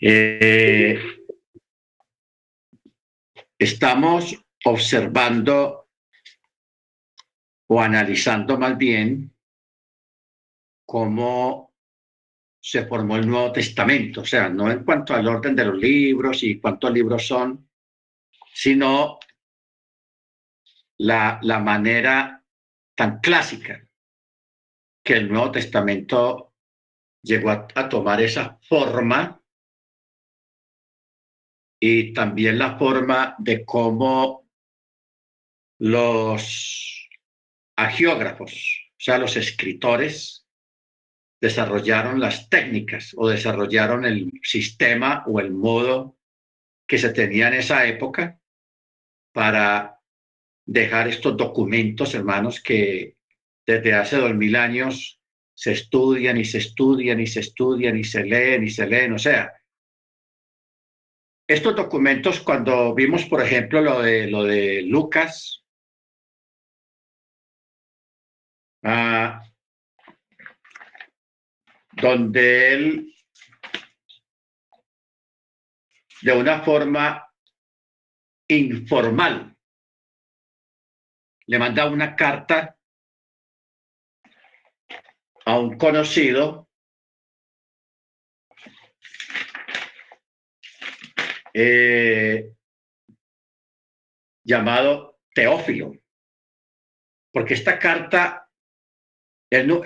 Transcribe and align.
Eh, 0.00 0.98
estamos 3.58 4.42
observando 4.64 5.88
o 7.68 7.80
analizando 7.80 8.58
más 8.58 8.78
bien 8.78 9.34
cómo 10.86 11.74
se 12.62 12.86
formó 12.86 13.16
el 13.16 13.28
Nuevo 13.28 13.52
Testamento, 13.52 14.22
o 14.22 14.24
sea, 14.24 14.48
no 14.48 14.70
en 14.70 14.84
cuanto 14.84 15.14
al 15.14 15.26
orden 15.28 15.54
de 15.54 15.64
los 15.64 15.78
libros 15.78 16.42
y 16.42 16.60
cuántos 16.60 16.92
libros 16.92 17.26
son, 17.26 17.68
sino 18.52 19.18
la, 20.98 21.38
la 21.42 21.58
manera 21.58 22.44
tan 22.94 23.20
clásica 23.20 23.86
que 25.02 25.14
el 25.14 25.30
Nuevo 25.30 25.52
Testamento 25.52 26.54
llegó 27.22 27.50
a, 27.50 27.88
tomar 27.88 28.20
esa 28.20 28.58
forma 28.62 29.39
y 31.80 32.12
también 32.12 32.58
la 32.58 32.78
forma 32.78 33.34
de 33.38 33.64
cómo 33.64 34.46
los 35.78 37.08
agiógrafos, 37.74 38.52
o 38.52 39.00
sea, 39.00 39.16
los 39.16 39.36
escritores, 39.36 40.46
desarrollaron 41.40 42.20
las 42.20 42.50
técnicas 42.50 43.14
o 43.16 43.26
desarrollaron 43.26 44.04
el 44.04 44.30
sistema 44.42 45.24
o 45.26 45.40
el 45.40 45.52
modo 45.52 46.18
que 46.86 46.98
se 46.98 47.10
tenía 47.14 47.48
en 47.48 47.54
esa 47.54 47.86
época 47.86 48.38
para 49.32 49.98
dejar 50.66 51.08
estos 51.08 51.34
documentos, 51.38 52.14
hermanos, 52.14 52.60
que 52.60 53.16
desde 53.66 53.94
hace 53.94 54.16
dos 54.18 54.34
mil 54.34 54.54
años 54.54 55.18
se 55.54 55.72
estudian 55.72 56.36
y 56.36 56.44
se 56.44 56.58
estudian 56.58 57.20
y 57.20 57.26
se 57.26 57.40
estudian 57.40 57.96
y 57.96 58.04
se 58.04 58.24
leen 58.24 58.64
y 58.64 58.70
se 58.70 58.86
leen. 58.86 59.14
O 59.14 59.18
sea, 59.18 59.50
estos 61.52 61.74
documentos, 61.74 62.38
cuando 62.38 62.94
vimos, 62.94 63.24
por 63.24 63.42
ejemplo, 63.42 63.80
lo 63.80 64.00
de, 64.02 64.28
lo 64.28 64.44
de 64.44 64.82
Lucas, 64.82 65.64
ah, 68.84 69.42
donde 71.90 72.72
él, 72.72 73.14
de 76.22 76.32
una 76.32 76.62
forma 76.62 77.28
informal, 78.46 79.56
le 81.46 81.58
manda 81.58 81.90
una 81.90 82.14
carta 82.14 82.76
a 85.46 85.58
un 85.58 85.76
conocido 85.76 86.69
eh, 91.52 92.52
llamado 94.44 95.20
Teófilo, 95.34 95.94
porque 97.32 97.54
esta 97.54 97.78
carta, 97.78 98.48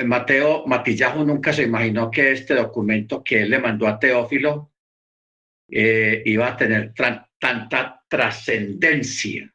Mateo 0.05 0.67
Matillajo 0.67 1.25
nunca 1.25 1.53
se 1.53 1.63
imaginó 1.63 2.11
que 2.11 2.33
este 2.33 2.55
documento 2.55 3.23
que 3.23 3.43
él 3.43 3.51
le 3.51 3.59
mandó 3.59 3.87
a 3.87 3.99
Teófilo 3.99 4.73
eh, 5.71 6.23
iba 6.27 6.49
a 6.49 6.57
tener 6.57 6.93
tanta 6.95 8.05
trascendencia 8.09 9.53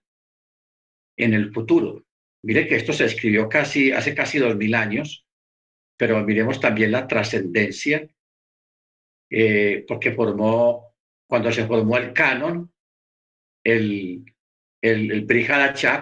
en 1.18 1.34
el 1.34 1.54
futuro. 1.54 2.06
Mire 2.44 2.68
que 2.68 2.76
esto 2.76 2.94
se 2.94 3.06
escribió 3.06 3.48
casi 3.50 3.92
hace 3.92 4.16
casi 4.16 4.40
dos 4.40 4.56
mil 4.56 4.74
años 4.74 5.26
pero 6.00 6.24
miremos 6.24 6.62
también 6.62 6.94
la 6.94 7.06
trascendencia, 7.06 8.08
eh, 9.30 9.84
porque 9.86 10.14
formó, 10.14 10.89
cuando 11.30 11.52
se 11.52 11.68
formó 11.68 11.96
el 11.98 12.12
canon, 12.12 12.74
el, 13.64 14.26
el, 14.82 15.28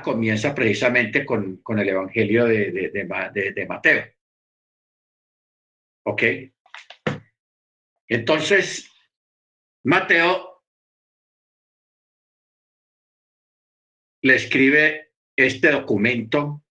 comienza 0.01 0.55
precisamente 0.55 1.25
con, 1.25 1.57
con 1.57 1.79
el 1.79 1.89
Evangelio 1.89 2.45
de, 2.45 2.71
de, 2.71 3.51
de, 3.53 3.65
Mateo. 3.67 4.05
¿Ok? 6.05 6.23
Entonces, 8.07 8.89
Mateo 9.83 10.63
le 14.21 14.35
escribe 14.35 15.11
este 15.35 15.71
documento 15.71 16.63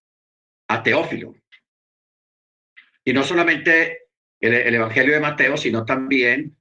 a 0.69 0.83
Teófilo. 0.83 1.35
Y 3.05 3.13
no 3.13 3.23
solamente 3.23 4.07
el, 4.41 4.75
Evangelio 4.75 5.13
de 5.13 5.21
Mateo, 5.21 5.59
sino 5.59 5.85
también 5.85 6.57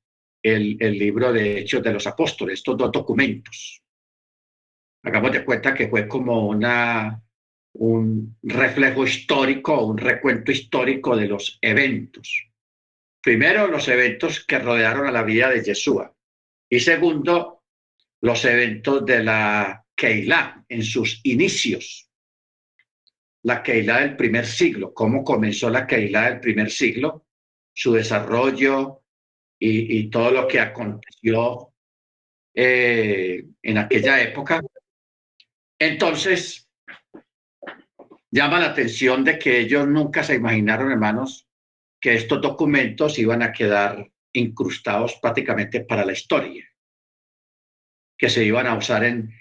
el, 0.53 0.77
libro 0.97 1.33
de 1.33 1.59
Hechos 1.59 1.81
de 1.83 1.93
los 1.93 2.05
Apóstoles, 2.07 2.59
estos 2.59 2.77
dos 2.77 2.91
documentos. 2.91 3.81
Hagamos 5.03 5.31
de 5.31 5.45
cuenta 5.45 5.73
que 5.73 5.87
fue 5.87 6.07
como 6.07 6.47
una, 6.47 7.21
un 7.73 8.37
reflejo 8.43 9.05
histórico, 9.05 9.85
un 9.85 9.97
recuento 9.97 10.51
histórico 10.51 11.15
de 11.15 11.27
los 11.27 11.57
eventos. 11.61 12.47
Primero, 13.21 13.67
los 13.67 13.87
eventos 13.87 14.45
que 14.45 14.59
rodearon 14.59 15.07
a 15.07 15.11
la 15.11 15.23
vida 15.23 15.49
de 15.49 15.63
Yeshua. 15.63 16.13
Y 16.69 16.79
segundo, 16.79 17.63
los 18.21 18.45
eventos 18.45 19.05
de 19.05 19.23
la 19.23 19.85
Keilah 19.95 20.65
en 20.69 20.83
sus 20.83 21.21
inicios 21.23 22.05
la 23.45 23.61
Keilah 23.61 23.99
del 23.99 24.15
primer 24.15 24.47
siglo, 24.47 24.91
cómo 24.91 25.23
comenzó 25.23 25.69
la 25.69 25.85
Keilah 25.85 26.31
del 26.31 26.39
primer 26.39 26.71
siglo, 26.71 27.27
su 27.71 27.93
desarrollo 27.93 29.03
y, 29.67 30.09
todo 30.09 30.31
lo 30.31 30.47
que 30.47 30.59
aconteció 30.59 31.73
eh, 32.53 33.45
en 33.61 33.77
aquella 33.77 34.21
época. 34.21 34.61
Entonces, 35.79 36.69
llama 38.31 38.59
la 38.59 38.67
atención 38.67 39.23
de 39.23 39.39
que 39.39 39.59
ellos 39.59 39.87
nunca 39.87 40.23
se 40.23 40.35
imaginaron, 40.35 40.91
hermanos, 40.91 41.47
que 41.99 42.13
estos 42.13 42.41
documentos 42.41 43.17
iban 43.17 43.41
a 43.41 43.51
quedar 43.51 44.09
incrustados 44.33 45.15
prácticamente 45.21 45.81
para 45.81 46.05
la 46.05 46.13
historia, 46.13 46.65
que 48.17 48.29
se 48.29 48.43
iban 48.43 48.67
a 48.67 48.77
usar 48.77 49.03
en 49.03 49.33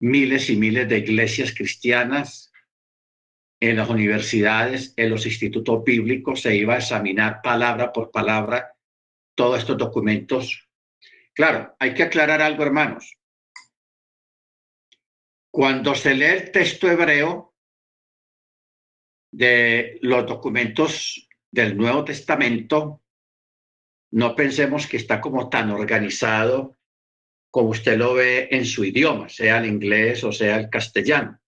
miles 0.00 0.50
y 0.50 0.56
miles 0.56 0.88
de 0.88 0.98
iglesias 0.98 1.54
cristianas, 1.54 2.52
en 3.58 3.76
las 3.76 3.88
universidades, 3.88 4.92
en 4.98 5.08
los 5.08 5.24
institutos 5.24 5.82
bíblicos, 5.82 6.42
se 6.42 6.54
iba 6.54 6.74
a 6.74 6.78
examinar 6.78 7.40
palabra 7.42 7.90
por 7.90 8.10
palabra 8.10 8.75
todos 9.36 9.60
estos 9.60 9.78
documentos. 9.78 10.68
Claro, 11.32 11.76
hay 11.78 11.94
que 11.94 12.02
aclarar 12.02 12.42
algo, 12.42 12.64
hermanos. 12.64 13.16
Cuando 15.52 15.94
se 15.94 16.14
lee 16.14 16.24
el 16.24 16.50
texto 16.50 16.90
hebreo 16.90 17.54
de 19.30 19.98
los 20.02 20.26
documentos 20.26 21.28
del 21.50 21.76
Nuevo 21.76 22.04
Testamento, 22.04 23.02
no 24.10 24.34
pensemos 24.34 24.88
que 24.88 24.96
está 24.96 25.20
como 25.20 25.48
tan 25.48 25.70
organizado 25.70 26.76
como 27.50 27.70
usted 27.70 27.96
lo 27.96 28.14
ve 28.14 28.48
en 28.50 28.66
su 28.66 28.84
idioma, 28.84 29.28
sea 29.28 29.58
el 29.58 29.66
inglés 29.66 30.24
o 30.24 30.32
sea 30.32 30.56
el 30.56 30.68
castellano 30.68 31.40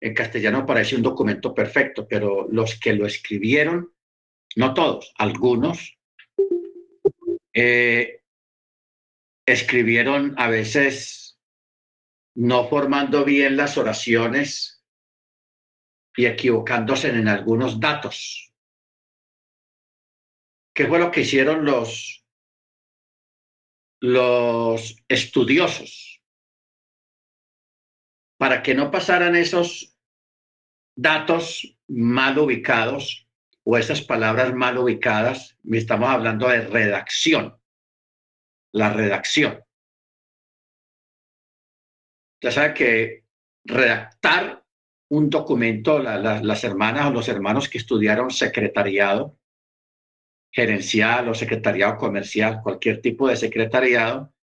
en 0.00 0.14
castellano 0.14 0.64
parece 0.64 0.96
un 0.96 1.02
documento 1.02 1.54
perfecto, 1.54 2.08
pero 2.08 2.48
los 2.50 2.78
que 2.80 2.94
lo 2.94 3.06
escribieron, 3.06 3.92
no 4.56 4.74
todos, 4.74 5.12
algunos, 5.18 5.98
eh, 7.54 8.22
escribieron 9.46 10.34
a 10.38 10.48
veces 10.48 11.38
no 12.34 12.68
formando 12.68 13.24
bien 13.24 13.56
las 13.56 13.76
oraciones 13.76 14.84
y 16.16 16.26
equivocándose 16.26 17.08
en 17.08 17.28
algunos 17.28 17.80
datos. 17.80 18.52
¿Qué 20.74 20.86
fue 20.86 20.98
lo 20.98 21.10
que 21.10 21.22
hicieron 21.22 21.64
los, 21.64 22.24
los 24.00 24.96
estudiosos? 25.08 26.22
Para 28.38 28.62
que 28.62 28.74
no 28.74 28.90
pasaran 28.90 29.36
esos 29.36 29.96
datos 30.96 31.76
mal 31.88 32.38
ubicados 32.38 33.29
o 33.72 33.78
esas 33.78 34.02
palabras 34.02 34.52
mal 34.52 34.78
ubicadas, 34.78 35.56
estamos 35.70 36.08
hablando 36.08 36.48
de 36.48 36.62
redacción, 36.62 37.56
la 38.72 38.92
redacción. 38.92 39.62
Ya 42.42 42.50
sabe 42.50 42.74
que 42.74 43.24
redactar 43.64 44.64
un 45.10 45.30
documento, 45.30 46.00
las 46.00 46.64
hermanas 46.64 47.06
o 47.06 47.12
los 47.12 47.28
hermanos 47.28 47.68
que 47.68 47.78
estudiaron 47.78 48.32
secretariado 48.32 49.38
gerencial 50.52 51.28
o 51.28 51.34
secretariado 51.34 51.96
comercial, 51.96 52.62
cualquier 52.64 53.00
tipo 53.00 53.28
de 53.28 53.36
secretariado, 53.36 54.34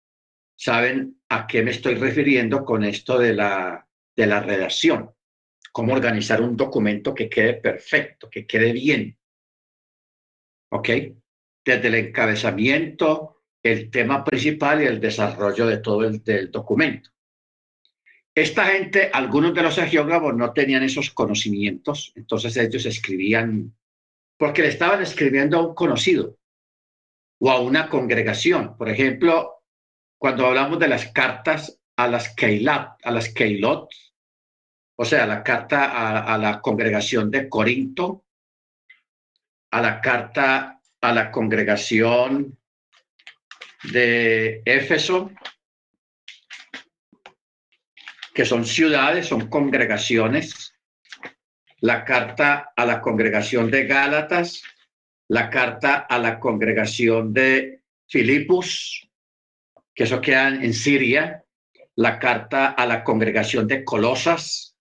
saben 0.57 1.21
a 1.29 1.49
qué 1.49 1.65
me 1.65 1.73
estoy 1.73 1.97
refiriendo 1.97 2.65
con 2.65 2.85
esto 2.85 3.19
de 3.19 3.35
la, 3.35 3.89
de 4.15 4.27
la 4.29 4.39
redacción 4.39 5.16
cómo 5.77 5.93
organizar 5.93 6.41
un 6.41 6.57
documento 6.57 7.15
que 7.15 7.29
quede 7.29 7.53
perfecto, 7.53 8.31
que 8.31 8.47
quede 8.47 8.73
bien. 8.73 9.15
¿Ok? 10.71 10.89
Desde 11.63 11.89
el 11.89 11.95
encabezamiento, 11.97 13.43
el 13.63 13.91
tema 13.91 14.25
principal 14.25 14.83
y 14.83 14.87
el 14.87 14.99
desarrollo 14.99 15.67
de 15.67 15.77
todo 15.77 16.03
el 16.05 16.51
documento. 16.51 17.11
Esta 18.35 18.65
gente, 18.69 19.11
algunos 19.13 19.53
de 19.53 19.63
los 19.65 19.77
geógrafos 19.77 20.35
no 20.35 20.55
tenían 20.55 20.83
esos 20.83 21.11
conocimientos, 21.11 22.11
entonces 22.17 22.57
ellos 22.57 22.87
escribían, 22.87 23.77
porque 24.39 24.63
le 24.63 24.69
estaban 24.69 25.03
escribiendo 25.03 25.59
a 25.59 25.67
un 25.67 25.75
conocido 25.75 26.39
o 27.39 27.51
a 27.51 27.61
una 27.61 27.91
congregación. 27.91 28.79
Por 28.79 28.89
ejemplo, 28.89 29.63
cuando 30.17 30.47
hablamos 30.47 30.79
de 30.79 30.89
las 30.89 31.09
cartas 31.09 31.79
a 31.97 32.09
las 32.09 32.35
Keilat, 32.35 32.99
a 33.05 33.11
las 33.11 33.29
Keilot, 33.29 33.91
o 34.97 35.05
sea, 35.05 35.27
la 35.27 35.43
carta 35.43 36.25
a, 36.25 36.39
la 36.39 36.61
congregación 36.61 37.31
de 37.31 37.49
Corinto, 37.49 38.25
a 39.71 39.83
la 39.83 40.01
carta 40.01 40.81
a 41.03 41.13
la 41.13 41.31
congregación 41.31 42.59
de 43.93 44.63
Éfeso, 44.65 45.31
que 48.35 48.47
son 48.47 48.65
ciudades, 48.65 49.27
son 49.27 49.49
congregaciones, 49.49 50.75
la 51.81 52.05
carta 52.05 52.73
a 52.75 52.87
la 52.87 53.01
congregación 53.03 53.71
de 53.71 53.87
Gálatas, 53.87 54.63
la 55.29 55.51
carta 55.51 56.07
a 56.09 56.19
la 56.19 56.41
congregación 56.41 57.35
de 57.35 57.83
Filipos, 58.09 59.09
que 59.95 60.05
eso 60.05 60.21
queda 60.21 60.49
en 60.49 60.73
Siria, 60.73 61.45
la 61.97 62.19
carta 62.19 62.69
a 62.69 62.87
la 62.87 63.05
congregación 63.05 63.67
de 63.67 63.85
Colosas, 63.85 64.76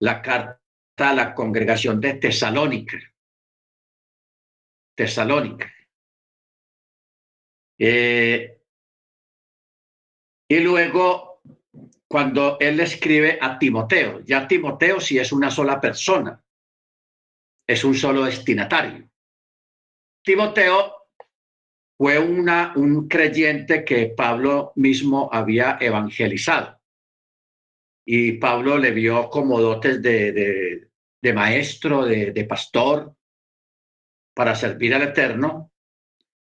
la 0.00 0.22
carta 0.22 0.60
a 0.98 1.14
la 1.14 1.34
congregación 1.34 2.00
de 2.00 2.14
Tesalónica. 2.14 2.98
Tesalónica. 4.96 5.72
Eh, 7.78 8.60
y 10.48 10.60
luego, 10.60 11.42
cuando 12.08 12.56
él 12.58 12.80
escribe 12.80 13.38
a 13.40 13.58
Timoteo, 13.58 14.20
ya 14.24 14.48
Timoteo 14.48 15.00
sí 15.00 15.18
es 15.18 15.30
una 15.30 15.50
sola 15.50 15.80
persona, 15.80 16.42
es 17.66 17.84
un 17.84 17.94
solo 17.94 18.24
destinatario. 18.24 19.08
Timoteo 20.24 20.94
fue 21.96 22.18
una, 22.18 22.72
un 22.76 23.08
creyente 23.08 23.84
que 23.84 24.06
Pablo 24.06 24.72
mismo 24.76 25.28
había 25.32 25.78
evangelizado. 25.80 26.77
Y 28.10 28.38
Pablo 28.38 28.78
le 28.78 28.90
vio 28.92 29.28
como 29.28 29.60
dotes 29.60 30.00
de, 30.00 30.88
de, 31.20 31.32
maestro, 31.34 32.06
de, 32.06 32.32
de 32.32 32.44
pastor, 32.44 33.14
para 34.34 34.54
servir 34.54 34.94
al 34.94 35.02
Eterno. 35.02 35.74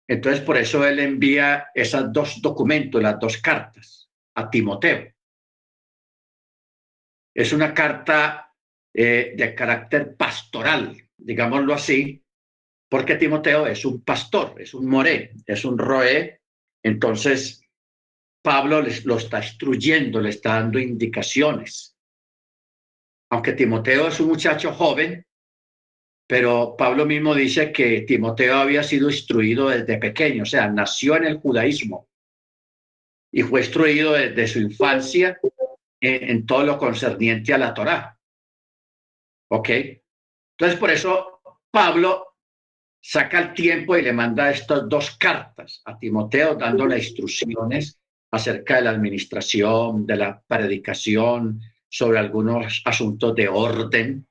Entonces, 0.07 0.39
por 0.39 0.55
eso 0.55 0.87
él 0.87 0.99
envía 0.99 1.67
esos 1.75 2.13
dos 2.13 2.41
documentos, 2.41 3.03
las 3.03 3.19
dos 3.19 3.39
cartas, 3.39 4.09
a 4.35 4.49
Timoteo. 4.49 5.11
Es 7.35 7.51
una 7.51 7.73
carta 7.73 8.55
eh, 8.93 9.33
de 9.35 9.53
carácter 9.53 10.15
pastoral, 10.15 10.95
digámoslo 11.17 11.73
así, 11.73 12.23
porque 12.89 13.17
Timoteo 13.17 13.67
es 13.67 13.83
un 13.83 14.05
pastor, 14.05 14.55
es 14.61 14.73
un 14.73 14.87
moré, 14.87 15.33
es 15.45 15.65
un 15.65 15.77
roé. 15.77 16.39
Entonces, 16.81 17.61
Pablo 18.47 18.81
les, 18.81 19.03
lo 19.03 19.17
está 19.17 19.39
instruyendo, 19.39 20.21
le 20.21 20.29
está 20.29 20.53
dando 20.53 20.79
indicaciones. 20.79 21.97
Aunque 23.29 23.51
Timoteo 23.51 24.07
es 24.07 24.21
un 24.21 24.29
muchacho 24.29 24.71
joven, 24.71 25.25
pero 26.25 26.77
Pablo 26.77 27.05
mismo 27.05 27.35
dice 27.35 27.73
que 27.73 28.03
Timoteo 28.03 28.55
había 28.55 28.83
sido 28.83 29.09
instruido 29.09 29.67
desde 29.67 29.97
pequeño, 29.97 30.43
o 30.43 30.45
sea, 30.45 30.69
nació 30.69 31.17
en 31.17 31.25
el 31.25 31.39
judaísmo 31.39 32.07
y 33.33 33.43
fue 33.43 33.59
instruido 33.59 34.13
desde 34.13 34.47
su 34.47 34.59
infancia 34.59 35.37
en, 35.99 36.45
todo 36.45 36.63
lo 36.63 36.77
concerniente 36.77 37.53
a 37.53 37.57
la 37.57 37.73
Torá. 37.73 38.17
¿Ok? 39.49 39.69
Entonces, 40.57 40.79
por 40.79 40.89
eso 40.89 41.41
Pablo 41.69 42.37
saca 43.01 43.39
el 43.39 43.53
tiempo 43.53 43.97
y 43.97 44.03
le 44.03 44.13
manda 44.13 44.51
estas 44.51 44.87
dos 44.87 45.17
cartas 45.17 45.81
a 45.83 45.99
Timoteo 45.99 46.55
dándole 46.55 46.99
instrucciones 46.99 47.99
acerca 48.31 48.75
de 48.75 48.81
la 48.83 48.91
administración, 48.91 50.05
de 50.05 50.17
la 50.17 50.41
predicación, 50.41 51.61
sobre 51.89 52.19
algunos 52.19 52.81
asuntos 52.85 53.33
de 53.35 53.47
orden. 53.47 54.27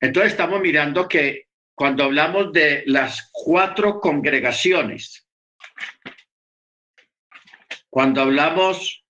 Entonces 0.00 0.32
estamos 0.32 0.60
mirando 0.60 1.08
que 1.08 1.48
cuando 1.74 2.04
hablamos 2.04 2.52
de 2.52 2.82
las 2.86 3.30
cuatro 3.32 4.00
congregaciones, 4.00 5.26
cuando 7.88 8.20
hablamos 8.20 9.04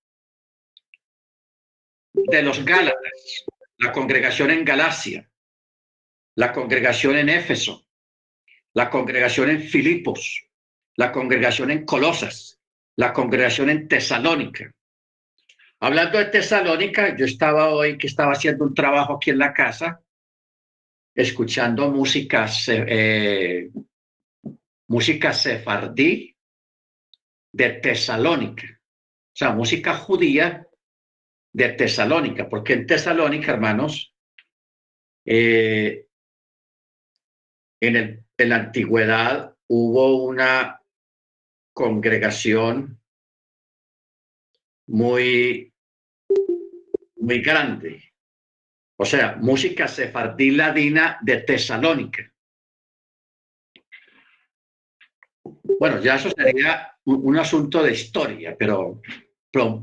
de 2.13 2.41
los 2.41 2.63
Gálatas, 2.63 3.45
la 3.77 3.91
congregación 3.91 4.51
en 4.51 4.63
Galacia, 4.63 5.29
la 6.35 6.53
congregación 6.53 7.17
en 7.17 7.29
Éfeso, 7.29 7.85
la 8.73 8.89
congregación 8.89 9.49
en 9.49 9.61
Filipos, 9.61 10.47
la 10.95 11.11
congregación 11.11 11.71
en 11.71 11.85
Colosas, 11.85 12.60
la 12.97 13.13
congregación 13.13 13.69
en 13.69 13.87
Tesalónica. 13.87 14.71
Hablando 15.79 16.19
de 16.19 16.25
Tesalónica, 16.25 17.15
yo 17.15 17.25
estaba 17.25 17.69
hoy 17.69 17.97
que 17.97 18.07
estaba 18.07 18.33
haciendo 18.33 18.65
un 18.65 18.73
trabajo 18.73 19.15
aquí 19.15 19.31
en 19.31 19.39
la 19.39 19.53
casa 19.53 20.01
escuchando 21.15 21.89
música, 21.89 22.47
eh, 22.67 23.69
música 24.87 25.33
sefardí 25.33 26.35
de 27.51 27.69
Tesalónica, 27.69 28.67
o 28.67 29.35
sea, 29.35 29.51
música 29.51 29.95
judía 29.95 30.67
de 31.53 31.69
Tesalónica, 31.69 32.47
porque 32.47 32.73
en 32.73 32.85
Tesalónica, 32.85 33.51
hermanos, 33.51 34.13
eh, 35.25 36.05
en, 37.81 37.95
el, 37.95 38.23
en 38.37 38.49
la 38.49 38.55
antigüedad 38.55 39.55
hubo 39.67 40.23
una 40.25 40.80
congregación 41.73 42.99
muy, 44.87 45.73
muy 47.15 47.41
grande 47.41 48.11
o 49.01 49.05
sea, 49.05 49.35
música 49.41 49.87
sefardí 49.87 50.51
ladina 50.51 51.17
de 51.23 51.37
Tesalónica. 51.37 52.31
Bueno, 55.79 55.99
ya 55.99 56.17
eso 56.17 56.29
sería 56.29 56.95
un, 57.05 57.35
asunto 57.35 57.81
de 57.81 57.93
historia, 57.93 58.55
pero, 58.55 59.01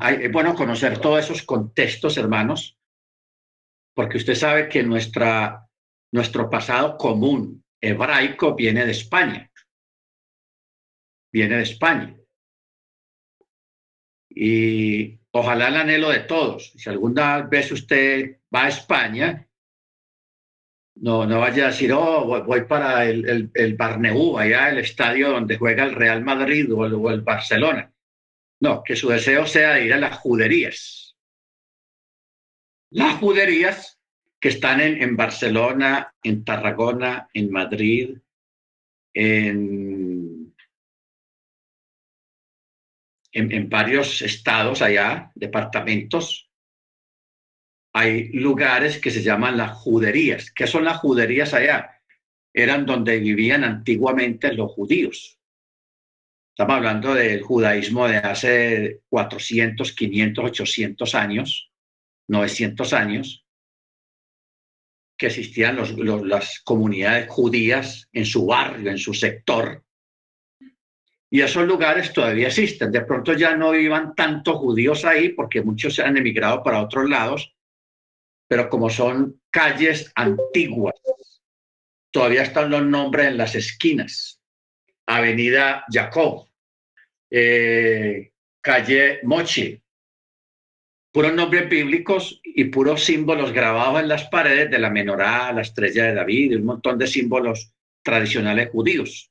es 0.08 0.30
bueno 0.30 0.54
conocer 0.54 1.00
todos 1.00 1.24
esos 1.24 1.42
contextos, 1.42 2.16
hermanos, 2.16 2.78
porque 3.92 4.18
usted 4.18 4.36
sabe 4.36 4.68
que 4.68 4.84
nuestra, 4.84 5.66
nuestro 6.12 6.48
pasado 6.48 6.96
común 6.96 7.64
hebraico 7.80 8.54
viene 8.54 8.86
de 8.86 8.92
España. 8.92 9.50
Viene 11.32 11.56
de 11.56 11.62
España. 11.62 12.16
Y 14.30 15.18
ojalá 15.32 15.68
el 15.68 15.76
anhelo 15.76 16.10
de 16.10 16.20
todos. 16.20 16.72
Si 16.76 16.88
alguna 16.88 17.42
vez 17.42 17.72
usted 17.72 18.38
va 18.54 18.64
a 18.64 18.68
España, 18.68 19.48
no, 21.00 21.26
no 21.26 21.40
vaya 21.40 21.64
a 21.64 21.66
decir, 21.68 21.92
oh, 21.92 22.44
voy 22.44 22.64
para 22.64 23.04
el, 23.06 23.28
el, 23.28 23.50
el 23.54 23.76
Barnebú, 23.76 24.38
allá 24.38 24.70
el 24.70 24.78
estadio 24.78 25.30
donde 25.30 25.56
juega 25.56 25.84
el 25.84 25.94
Real 25.94 26.24
Madrid 26.24 26.72
o 26.72 27.10
el, 27.10 27.20
Barcelona. 27.20 27.92
No, 28.60 28.82
que 28.82 28.96
su 28.96 29.08
deseo 29.08 29.46
sea 29.46 29.78
ir 29.80 29.92
a 29.92 29.98
las 29.98 30.18
juderías. 30.18 31.16
Las 32.90 33.18
juderías 33.18 34.00
que 34.40 34.48
están 34.48 34.80
en, 34.80 35.00
en 35.02 35.16
Barcelona, 35.16 36.14
en 36.22 36.44
Tarragona, 36.44 37.28
en 37.32 37.50
Madrid, 37.50 38.18
en, 39.14 39.97
en, 43.32 43.68
varios 43.68 44.22
estados 44.22 44.82
allá, 44.82 45.30
departamentos, 45.34 46.50
hay 47.92 48.32
lugares 48.32 48.98
que 48.98 49.10
se 49.10 49.22
llaman 49.22 49.56
las 49.56 49.72
juderías. 49.72 50.50
¿Qué 50.52 50.66
son 50.66 50.84
las 50.84 50.98
juderías 50.98 51.54
allá? 51.54 52.00
Eran 52.52 52.86
donde 52.86 53.18
vivían 53.18 53.64
antiguamente 53.64 54.52
los 54.52 54.72
judíos. 54.72 55.38
Estamos 56.50 56.76
hablando 56.76 57.14
del 57.14 57.42
judaísmo 57.42 58.08
de 58.08 58.16
hace 58.16 59.00
400, 59.08 59.92
500, 59.92 60.44
800 60.44 61.14
años, 61.14 61.70
900 62.28 62.92
años, 62.92 63.46
que 65.16 65.26
existían 65.26 65.78
las 66.28 66.60
comunidades 66.60 67.28
judías 67.28 68.08
en 68.12 68.24
su 68.24 68.46
barrio, 68.46 68.90
en 68.90 68.98
su 68.98 69.14
sector. 69.14 69.84
Y 71.30 71.42
esos 71.42 71.66
lugares 71.66 72.12
todavía 72.12 72.48
existen. 72.48 72.90
De 72.90 73.02
pronto 73.02 73.34
ya 73.34 73.54
no 73.56 73.72
vivan 73.72 74.14
tantos 74.14 74.56
judíos 74.56 75.04
ahí 75.04 75.30
porque 75.30 75.62
muchos 75.62 75.94
se 75.94 76.02
han 76.02 76.16
emigrado 76.16 76.62
para 76.62 76.82
otros 76.82 77.08
lados, 77.08 77.54
pero 78.48 78.70
como 78.70 78.88
son 78.88 79.40
calles 79.50 80.10
antiguas, 80.14 80.94
todavía 82.10 82.42
están 82.42 82.70
los 82.70 82.84
nombres 82.84 83.26
en 83.26 83.36
las 83.36 83.54
esquinas. 83.54 84.40
Avenida 85.06 85.84
Jacob, 85.90 86.48
eh, 87.30 88.32
calle 88.60 89.20
Mochi. 89.22 89.80
Puros 91.10 91.32
nombres 91.32 91.68
bíblicos 91.68 92.40
y 92.44 92.64
puros 92.64 93.02
símbolos 93.04 93.52
grabados 93.52 94.00
en 94.00 94.08
las 94.08 94.28
paredes 94.28 94.70
de 94.70 94.78
la 94.78 94.90
menorá, 94.90 95.52
la 95.52 95.62
estrella 95.62 96.04
de 96.04 96.14
David 96.14 96.52
y 96.52 96.54
un 96.54 96.64
montón 96.64 96.98
de 96.98 97.06
símbolos 97.06 97.72
tradicionales 98.02 98.70
judíos. 98.70 99.30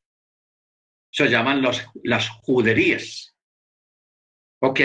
Se 1.18 1.30
llaman 1.30 1.64
las 2.04 2.30
juderías. 2.30 3.36
¿Ok? 4.62 4.82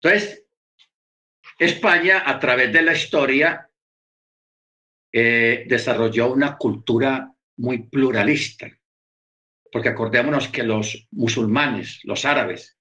Entonces, 0.00 0.46
España, 1.58 2.22
a 2.24 2.38
través 2.38 2.72
de 2.72 2.82
la 2.82 2.92
historia, 2.92 3.68
eh, 5.12 5.64
desarrolló 5.66 6.32
una 6.32 6.56
cultura 6.56 7.34
muy 7.56 7.88
pluralista, 7.88 8.70
porque 9.72 9.88
acordémonos 9.88 10.46
que 10.46 10.62
los 10.62 11.08
musulmanes, 11.10 11.98
los 12.04 12.24
árabes, 12.24 12.78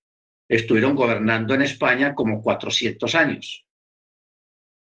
estuvieron 0.47 0.93
gobernando 0.93 1.55
en 1.55 1.63
España 1.63 2.13
como 2.13 2.43
400 2.43 3.15
años. 3.15 3.65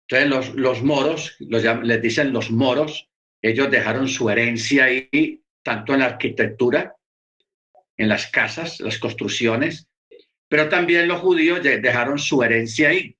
Entonces 0.07 0.29
los, 0.29 0.55
los 0.57 0.83
moros, 0.83 1.37
les 1.39 2.03
dicen 2.03 2.35
los 2.35 2.51
moros, 2.51 3.09
ellos 3.41 3.71
dejaron 3.71 4.09
su 4.09 4.29
herencia 4.29 4.85
ahí, 4.85 5.43
tanto 5.63 5.95
en 5.95 6.01
la 6.01 6.07
arquitectura, 6.07 6.97
en 8.01 8.09
las 8.09 8.29
casas, 8.29 8.81
las 8.81 8.99
construcciones, 8.99 9.87
pero 10.49 10.71
también 10.71 11.07
los 11.07 11.21
judíos 11.21 11.63
dejaron 11.63 12.19
su 12.19 12.43
herencia 12.43 12.89
ahí. 12.89 13.15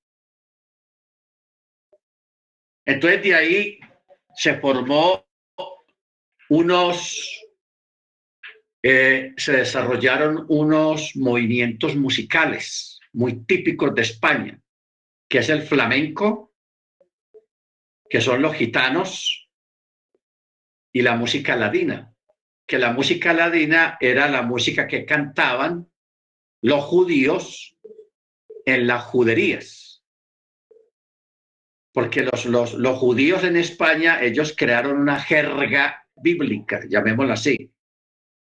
Entonces 2.87 3.23
de 3.23 3.35
ahí 3.35 3.81
se 4.35 4.59
formó 4.59 5.29
unos, 6.49 7.45
eh, 8.83 9.35
se 9.37 9.53
desarrollaron 9.53 10.47
unos 10.49 11.15
movimientos 11.15 11.95
musicales 11.95 12.99
muy 13.13 13.45
típicos 13.45 13.95
de 13.95 14.01
España, 14.01 14.63
que 15.29 15.39
es 15.41 15.51
el 15.51 15.61
flamenco, 15.61 16.55
que 18.09 18.23
son 18.23 18.41
los 18.41 18.57
gitanos, 18.57 19.51
y 20.91 21.03
la 21.03 21.17
música 21.17 21.55
ladina, 21.55 22.10
que 22.71 22.79
la 22.79 22.93
música 22.93 23.33
ladina 23.33 23.99
era 23.99 24.29
la 24.29 24.43
música 24.43 24.87
que 24.87 25.05
cantaban 25.05 25.91
los 26.63 26.85
judíos 26.85 27.77
en 28.65 28.87
las 28.87 29.03
juderías. 29.07 30.05
Porque 31.93 32.23
los, 32.23 32.47
los, 32.47 32.75
los 32.75 32.97
judíos 32.97 33.43
en 33.43 33.57
España, 33.57 34.23
ellos 34.23 34.55
crearon 34.57 35.01
una 35.01 35.19
jerga 35.19 36.07
bíblica, 36.15 36.83
llamémosla 36.89 37.35
así, 37.35 37.73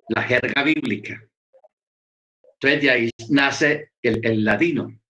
la 0.09 0.23
jerga 0.25 0.65
bíblica. 0.65 1.27
Entonces 2.53 2.83
de 2.83 2.91
ahí 2.91 3.11
nace 3.31 3.93
el, 4.03 4.21
el 4.23 4.45
ladino, 4.45 5.01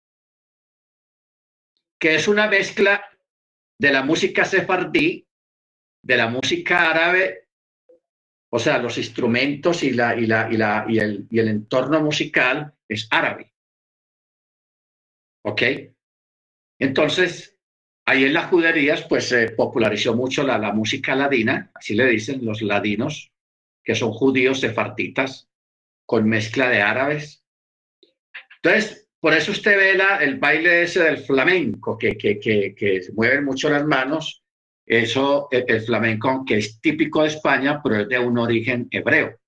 que 1.98 2.14
es 2.14 2.28
una 2.28 2.46
mezcla 2.46 3.04
de 3.76 3.90
la 3.90 4.04
música 4.04 4.44
sefardí, 4.44 5.26
de 6.00 6.16
la 6.16 6.28
música 6.28 6.90
árabe, 6.90 7.39
o 8.50 8.59
sea, 8.59 8.78
los 8.78 8.99
instrumentos 8.99 9.83
y, 9.83 9.92
la, 9.92 10.16
y, 10.16 10.26
la, 10.26 10.49
y, 10.50 10.57
la, 10.57 10.85
y, 10.88 10.99
el, 10.99 11.26
y 11.30 11.38
el 11.38 11.49
entorno 11.49 12.00
musical 12.00 12.75
es 12.88 13.07
árabe. 13.11 13.54
¿Ok? 15.42 15.62
Entonces, 16.78 17.57
ahí 18.07 18.25
en 18.25 18.35
las 18.35 18.50
juderías, 18.50 19.02
pues 19.02 19.28
se 19.28 19.50
popularizó 19.50 20.14
mucho 20.14 20.42
la, 20.42 20.59
la, 20.59 20.73
música 20.73 21.14
ladina, 21.14 21.71
así 21.75 21.95
le 21.95 22.07
dicen 22.07 22.45
los 22.45 22.61
ladinos, 22.62 23.33
que 23.85 23.95
son 23.95 24.12
judíos 24.12 24.61
sefartitas 24.61 25.49
con 26.04 26.28
mezcla 26.28 26.69
de 26.69 26.83
árabes. 26.83 27.45
Entonces, 28.57 29.09
por 29.21 29.35
eso 29.35 29.52
usted 29.52 29.76
ve 29.76 29.95
la, 29.95 30.16
el 30.16 30.38
baile 30.38 30.83
ese 30.83 31.04
del 31.04 31.19
flamenco, 31.19 31.97
que, 31.97 32.16
que, 32.16 32.40
que, 32.40 32.75
que 32.75 33.00
mueven 33.14 33.45
mucho 33.45 33.71
las 33.71 33.87
manos. 33.87 34.39
Eso, 34.90 35.47
el, 35.52 35.66
el 35.68 35.82
flamenco, 35.82 36.44
que 36.44 36.59
es 36.59 36.80
típico 36.80 37.23
de 37.23 37.28
España, 37.28 37.80
pero 37.80 38.00
es 38.00 38.09
de 38.09 38.18
un 38.18 38.37
origen 38.38 38.88
hebreo. 38.90 39.38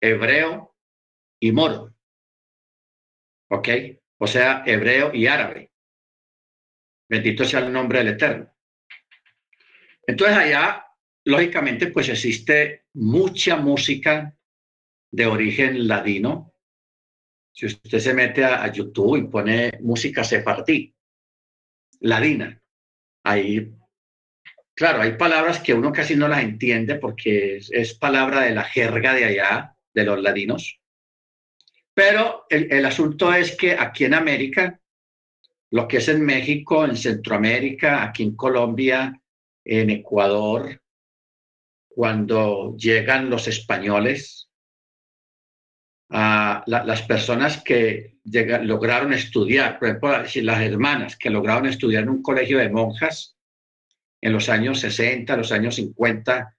Hebreo 0.00 0.76
y 1.40 1.50
moro. 1.50 1.92
¿Ok? 3.50 3.68
O 4.18 4.28
sea, 4.28 4.62
hebreo 4.64 5.12
y 5.12 5.26
árabe. 5.26 5.72
Bendito 7.08 7.44
sea 7.44 7.58
el 7.66 7.72
nombre 7.72 7.98
del 7.98 8.14
Eterno. 8.14 8.54
Entonces 10.06 10.36
allá, 10.36 10.86
lógicamente, 11.24 11.88
pues 11.88 12.08
existe 12.08 12.84
mucha 12.94 13.56
música 13.56 14.38
de 15.10 15.26
origen 15.26 15.88
ladino. 15.88 16.54
Si 17.52 17.66
usted 17.66 17.98
se 17.98 18.14
mete 18.14 18.44
a, 18.44 18.62
a 18.62 18.72
YouTube 18.72 19.16
y 19.16 19.26
pone 19.26 19.72
música 19.80 20.22
sefardí, 20.22 20.94
ladina, 21.98 22.62
ahí, 23.24 23.74
claro, 24.78 25.02
hay 25.02 25.16
palabras 25.16 25.58
que 25.58 25.74
uno 25.74 25.90
casi 25.92 26.14
no 26.14 26.28
las 26.28 26.40
entiende 26.40 26.94
porque 26.94 27.56
es, 27.56 27.94
palabra 27.94 28.42
de 28.42 28.54
la 28.54 28.62
jerga 28.62 29.12
de 29.12 29.24
allá, 29.24 29.74
de 29.92 30.04
los 30.04 30.22
ladinos. 30.22 30.80
Pero 31.92 32.46
el, 32.48 32.72
el 32.72 32.86
asunto 32.86 33.34
es 33.34 33.56
que 33.56 33.72
aquí 33.72 34.04
en 34.04 34.14
América, 34.14 34.80
lo 35.72 35.88
que 35.88 35.96
es 35.96 36.06
en 36.06 36.24
México, 36.24 36.84
en 36.84 36.96
Centroamérica, 36.96 38.04
aquí 38.04 38.22
en 38.22 38.36
Colombia, 38.36 39.20
en 39.64 39.90
Ecuador, 39.90 40.80
cuando 41.88 42.76
llegan 42.76 43.30
los 43.30 43.48
españoles, 43.48 44.48
a 46.10 46.62
la, 46.66 46.84
las 46.84 47.02
personas 47.02 47.64
que 47.64 48.18
llegan, 48.22 48.68
lograron 48.68 49.12
estudiar, 49.12 49.80
por 49.80 49.88
ejemplo, 49.88 50.10
las 50.12 50.60
hermanas 50.62 51.16
que 51.16 51.30
lograron 51.30 51.66
estudiar 51.66 52.04
en 52.04 52.10
un 52.10 52.22
colegio 52.22 52.58
de 52.58 52.70
monjas 52.70 53.37
en 54.20 54.32
los 54.32 54.48
años 54.48 54.80
60, 54.80 55.36
los 55.36 55.52
años 55.52 55.76
50, 55.76 56.56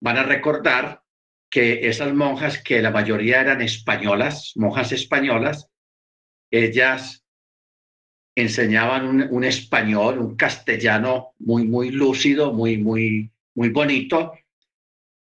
van 0.00 0.18
a 0.18 0.22
recordar 0.22 1.02
que 1.50 1.88
esas 1.88 2.12
monjas, 2.14 2.62
que 2.62 2.82
la 2.82 2.90
mayoría 2.90 3.40
eran 3.40 3.60
españolas, 3.60 4.52
monjas 4.56 4.92
españolas, 4.92 5.68
ellas 6.50 7.24
enseñaban 8.36 9.32
un, 9.32 9.44
español, 9.44 10.18
un 10.18 10.36
castellano 10.36 11.32
muy, 11.38 11.64
muy 11.64 11.90
lúcido, 11.90 12.52
muy, 12.52 12.76
muy, 12.76 13.30
muy 13.54 13.70
bonito, 13.70 14.32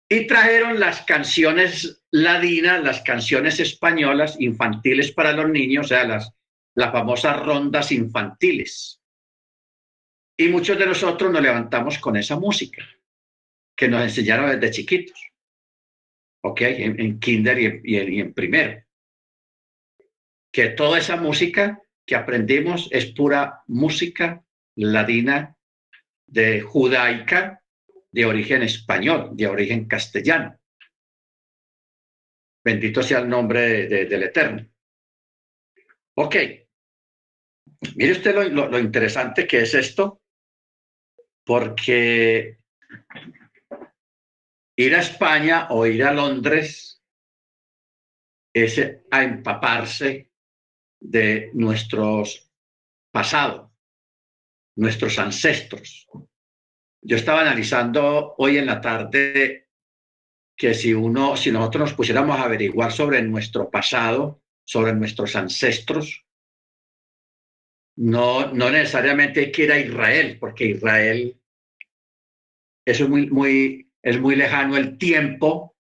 y 0.08 0.26
trajeron 0.26 0.78
las 0.78 1.02
canciones 1.02 2.02
ladinas, 2.10 2.82
las 2.82 3.02
canciones 3.02 3.58
españolas 3.58 4.40
infantiles 4.40 5.12
para 5.12 5.32
los 5.32 5.50
niños, 5.50 5.86
o 5.86 5.88
sea, 5.88 6.04
las, 6.04 6.32
las 6.74 6.92
famosas 6.92 7.44
rondas 7.44 7.90
infantiles. 7.92 8.99
Y 10.40 10.48
muchos 10.48 10.78
de 10.78 10.86
nosotros 10.86 11.30
nos 11.30 11.42
levantamos 11.42 11.98
con 11.98 12.16
esa 12.16 12.34
música 12.38 12.82
que 13.76 13.88
nos 13.88 14.02
enseñaron 14.02 14.58
desde 14.58 14.74
chiquitos, 14.74 15.20
¿ok? 16.42 16.60
En, 16.62 17.20
kinder 17.20 17.82
y 17.84 18.20
en, 18.20 18.32
primero. 18.32 18.82
Que 20.50 20.70
toda 20.70 20.98
esa 20.98 21.16
música 21.16 21.82
que 22.06 22.16
aprendimos 22.16 22.88
es 22.90 23.12
pura 23.12 23.64
música 23.66 24.42
ladina 24.76 25.58
de 26.26 26.62
judaica 26.62 27.62
de 28.10 28.24
origen 28.24 28.62
español, 28.62 29.32
de 29.34 29.46
origen 29.46 29.86
castellano. 29.86 30.58
Bendito 32.64 33.02
sea 33.02 33.18
el 33.18 33.28
nombre 33.28 33.60
de, 33.60 33.88
de, 33.88 34.04
del 34.06 34.22
Eterno. 34.22 34.66
Ok. 36.14 36.36
Mire 37.94 38.12
usted 38.12 38.34
lo, 38.34 38.68
lo, 38.68 38.78
interesante 38.78 39.46
que 39.46 39.60
es 39.60 39.74
esto, 39.74 40.19
porque 41.44 42.58
ir 44.76 44.94
a 44.94 45.00
España 45.00 45.68
o 45.70 45.86
ir 45.86 46.04
a 46.04 46.12
Londres 46.12 47.02
es 48.52 48.80
a 49.10 49.22
empaparse 49.22 50.30
de 51.00 51.50
nuestros 51.54 52.50
pasados, 53.10 53.70
nuestros 54.76 55.18
ancestros. 55.18 56.06
Yo 57.02 57.16
estaba 57.16 57.40
analizando 57.40 58.34
hoy 58.38 58.58
en 58.58 58.66
la 58.66 58.80
tarde 58.80 59.68
que 60.56 60.74
si 60.74 60.92
uno, 60.92 61.36
si 61.36 61.50
nosotros 61.50 61.80
nos 61.80 61.94
pusiéramos 61.94 62.38
a 62.38 62.44
averiguar 62.44 62.92
sobre 62.92 63.22
nuestro 63.22 63.70
pasado, 63.70 64.42
sobre 64.62 64.92
nuestros 64.92 65.34
ancestros, 65.34 66.26
no, 67.96 68.52
no 68.52 68.70
necesariamente 68.70 69.40
hay 69.40 69.52
que 69.52 69.64
ir 69.64 69.72
a 69.72 69.78
Israel, 69.78 70.38
porque 70.38 70.66
Israel, 70.66 71.40
es 72.84 73.08
muy, 73.08 73.30
muy, 73.30 73.90
es 74.02 74.20
muy 74.20 74.36
lejano 74.36 74.76
el 74.76 74.98
tiempo, 74.98 75.76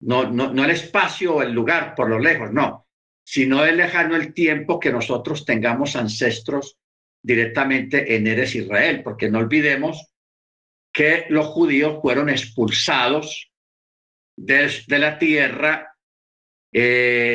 no, 0.00 0.30
no, 0.30 0.52
no 0.52 0.64
el 0.64 0.70
espacio 0.70 1.36
o 1.36 1.42
el 1.42 1.52
lugar 1.52 1.94
por 1.94 2.08
lo 2.08 2.18
lejos, 2.18 2.52
no, 2.52 2.86
sino 3.24 3.64
es 3.64 3.74
lejano 3.74 4.16
el 4.16 4.34
tiempo 4.34 4.80
que 4.80 4.92
nosotros 4.92 5.44
tengamos 5.44 5.96
ancestros 5.96 6.78
directamente 7.22 8.16
en 8.16 8.26
Eres 8.26 8.54
Israel, 8.54 9.02
porque 9.02 9.30
no 9.30 9.38
olvidemos 9.38 10.12
que 10.92 11.26
los 11.30 11.46
judíos 11.46 12.00
fueron 12.02 12.28
expulsados 12.28 13.52
desde 14.36 14.98
la 14.98 15.18
tierra 15.18 15.96
70 16.72 17.30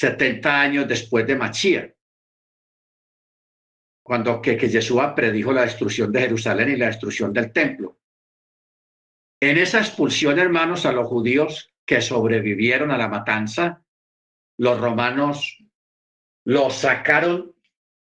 eh, 0.00 0.42
años 0.44 0.88
después 0.88 1.26
de 1.26 1.36
Machía, 1.36 1.94
cuando 4.10 4.42
que, 4.42 4.56
que 4.56 4.68
Yeshua 4.68 5.14
predijo 5.14 5.52
la 5.52 5.62
destrucción 5.62 6.10
de 6.10 6.22
Jerusalén 6.22 6.70
y 6.70 6.76
la 6.76 6.86
destrucción 6.86 7.32
del 7.32 7.52
templo. 7.52 8.00
En 9.40 9.56
esa 9.56 9.78
expulsión, 9.78 10.40
hermanos, 10.40 10.84
a 10.84 10.90
los 10.90 11.06
judíos 11.06 11.72
que 11.86 12.00
sobrevivieron 12.00 12.90
a 12.90 12.98
la 12.98 13.06
matanza, 13.06 13.84
los 14.58 14.80
romanos 14.80 15.64
los 16.44 16.74
sacaron, 16.74 17.54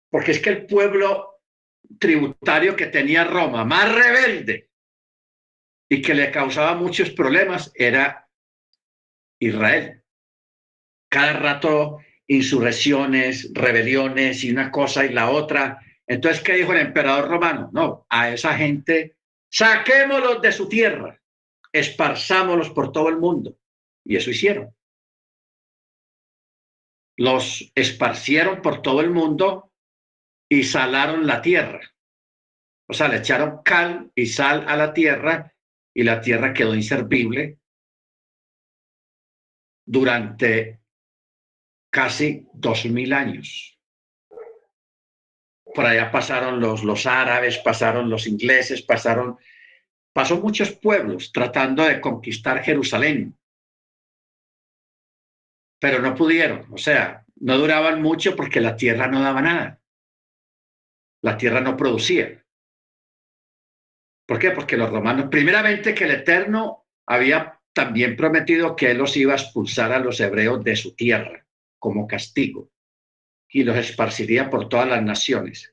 porque 0.09 0.31
es 0.31 0.41
que 0.41 0.51
el 0.51 0.67
pueblo 0.67 1.41
tributario 1.99 2.77
que 2.77 2.87
tenía 2.87 3.25
Roma, 3.25 3.65
más 3.65 3.93
rebelde 3.93 4.71
y 5.89 6.01
que 6.01 6.15
le 6.15 6.31
causaba 6.31 6.77
muchos 6.77 7.11
problemas, 7.11 7.73
era 7.75 8.31
Israel. 9.41 10.05
Cada 11.11 11.33
rato 11.33 11.99
insurrecciones, 12.29 13.51
rebeliones 13.53 14.45
y 14.45 14.51
una 14.53 14.71
cosa 14.71 15.05
y 15.05 15.13
la 15.13 15.31
otra. 15.31 15.81
Entonces, 16.09 16.43
¿qué 16.43 16.55
dijo 16.55 16.73
el 16.73 16.81
emperador 16.81 17.29
romano? 17.29 17.69
No, 17.73 18.07
a 18.09 18.31
esa 18.31 18.57
gente 18.57 19.19
saquémoslos 19.51 20.41
de 20.41 20.53
su 20.53 20.69
tierra, 20.69 21.21
esparzámoslos 21.71 22.71
por 22.71 22.91
todo 22.93 23.11
el 23.11 23.19
mundo. 23.19 23.59
Y 24.05 24.17
eso 24.17 24.31
hicieron. 24.31 24.75
Los 27.19 27.71
esparcieron 27.75 28.63
por 28.63 28.81
todo 28.81 29.03
el 29.03 29.11
mundo 29.11 29.73
y 30.49 30.65
salaron 30.65 31.27
la 31.27 31.43
tierra. 31.43 31.81
O 32.89 32.95
sea, 32.95 33.09
le 33.09 33.19
echaron 33.19 33.63
cal 33.63 34.11
y 34.15 34.27
sal 34.27 34.65
a 34.67 34.77
la 34.77 34.95
tierra 34.95 35.55
y 35.95 36.05
la 36.05 36.23
tierra 36.23 36.55
quedó 36.55 36.75
inservible 36.75 37.59
durante 39.85 40.81
casi 41.91 42.47
dos 42.55 42.87
mil 42.87 43.13
años. 43.13 43.78
Por 45.75 45.87
allá 45.87 46.11
pasaron 46.11 46.61
los, 46.61 46.83
los 46.83 47.07
árabes, 47.07 47.59
pasaron 47.59 48.09
los 48.09 48.27
ingleses, 48.27 48.83
pasaron, 48.83 49.39
pasó 50.13 50.41
muchos 50.41 50.73
pueblos 50.73 51.33
tratando 51.33 51.85
de 51.85 52.01
conquistar 52.01 52.63
Jerusalén, 52.63 53.37
pero 55.81 56.01
no 56.01 56.15
pudieron, 56.15 56.67
o 56.73 56.79
sea, 56.79 57.25
no 57.37 57.57
duraban 57.59 58.03
mucho 58.03 58.35
porque 58.35 58.61
la 58.61 58.77
tierra 58.77 59.07
no 59.07 59.21
daba 59.21 59.41
nada. 59.43 59.81
La 61.23 61.37
tierra 61.37 61.61
no 61.61 61.77
producía. 61.77 62.45
¿Por 64.27 64.39
qué? 64.39 64.51
Porque 64.51 64.77
los 64.77 64.91
romanos, 64.91 65.29
primeramente 65.31 65.95
que 65.95 66.05
el 66.05 66.13
Eterno 66.13 66.87
había 67.07 67.61
también 67.73 68.17
prometido 68.17 68.75
que 68.75 68.91
él 68.91 68.99
los 68.99 69.17
iba 69.17 69.33
a 69.33 69.37
expulsar 69.37 69.93
a 69.93 70.01
los 70.01 70.21
hebreos 70.21 70.63
de 70.65 70.77
su 70.77 70.95
tierra 70.95 71.47
como 71.79 72.07
castigo 72.07 72.71
y 73.51 73.65
los 73.65 73.77
esparciría 73.77 74.51
por 74.51 74.69
todas 74.69 74.89
las 74.89 75.03
naciones. 75.03 75.73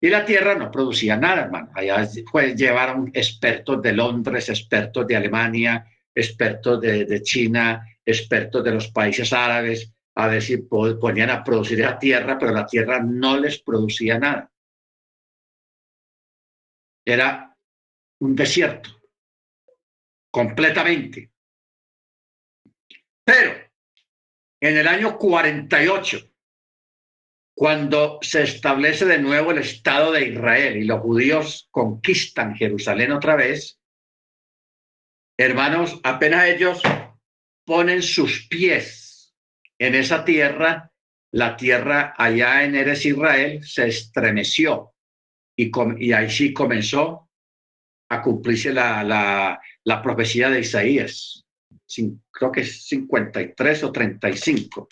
Y 0.00 0.08
la 0.08 0.24
tierra 0.24 0.54
no 0.54 0.70
producía 0.70 1.16
nada, 1.16 1.42
hermano. 1.42 1.70
Allá 1.74 2.08
pues, 2.30 2.54
llevaron 2.54 3.10
expertos 3.14 3.82
de 3.82 3.92
Londres, 3.92 4.48
expertos 4.48 5.06
de 5.06 5.16
Alemania, 5.16 5.86
expertos 6.14 6.80
de, 6.80 7.04
de 7.04 7.22
China, 7.22 7.84
expertos 8.04 8.62
de 8.62 8.72
los 8.72 8.88
países 8.88 9.32
árabes, 9.32 9.92
a 10.14 10.28
ver 10.28 10.42
si 10.42 10.56
ponían 10.58 11.30
a 11.30 11.44
producir 11.44 11.80
la 11.80 11.98
tierra, 11.98 12.38
pero 12.38 12.52
la 12.52 12.66
tierra 12.66 13.00
no 13.00 13.38
les 13.38 13.60
producía 13.60 14.18
nada. 14.18 14.50
Era 17.04 17.54
un 18.20 18.34
desierto, 18.34 18.90
completamente. 20.30 21.30
Pero 23.24 23.52
en 24.60 24.76
el 24.78 24.88
año 24.88 25.18
48, 25.18 26.18
cuando 27.56 28.18
se 28.20 28.42
establece 28.42 29.06
de 29.06 29.18
nuevo 29.18 29.50
el 29.50 29.58
Estado 29.58 30.12
de 30.12 30.28
Israel 30.28 30.76
y 30.76 30.84
los 30.84 31.00
judíos 31.00 31.68
conquistan 31.70 32.54
Jerusalén 32.54 33.12
otra 33.12 33.34
vez, 33.34 33.80
hermanos, 35.38 35.98
apenas 36.04 36.46
ellos 36.48 36.82
ponen 37.64 38.02
sus 38.02 38.46
pies 38.48 39.34
en 39.78 39.94
esa 39.94 40.24
tierra, 40.24 40.92
la 41.32 41.56
tierra 41.56 42.14
allá 42.18 42.64
en 42.64 42.74
Eres 42.74 43.06
Israel 43.06 43.64
se 43.64 43.88
estremeció 43.88 44.92
y, 45.56 45.70
y 45.98 46.12
ahí 46.12 46.30
sí 46.30 46.52
comenzó 46.52 47.30
a 48.10 48.22
cumplirse 48.22 48.72
la, 48.72 49.02
la, 49.02 49.60
la 49.84 50.02
profecía 50.02 50.50
de 50.50 50.60
Isaías 50.60 51.46
creo 52.30 52.52
que 52.52 52.60
es 52.60 52.86
53 52.86 53.84
o 53.84 53.92
35. 53.92 54.88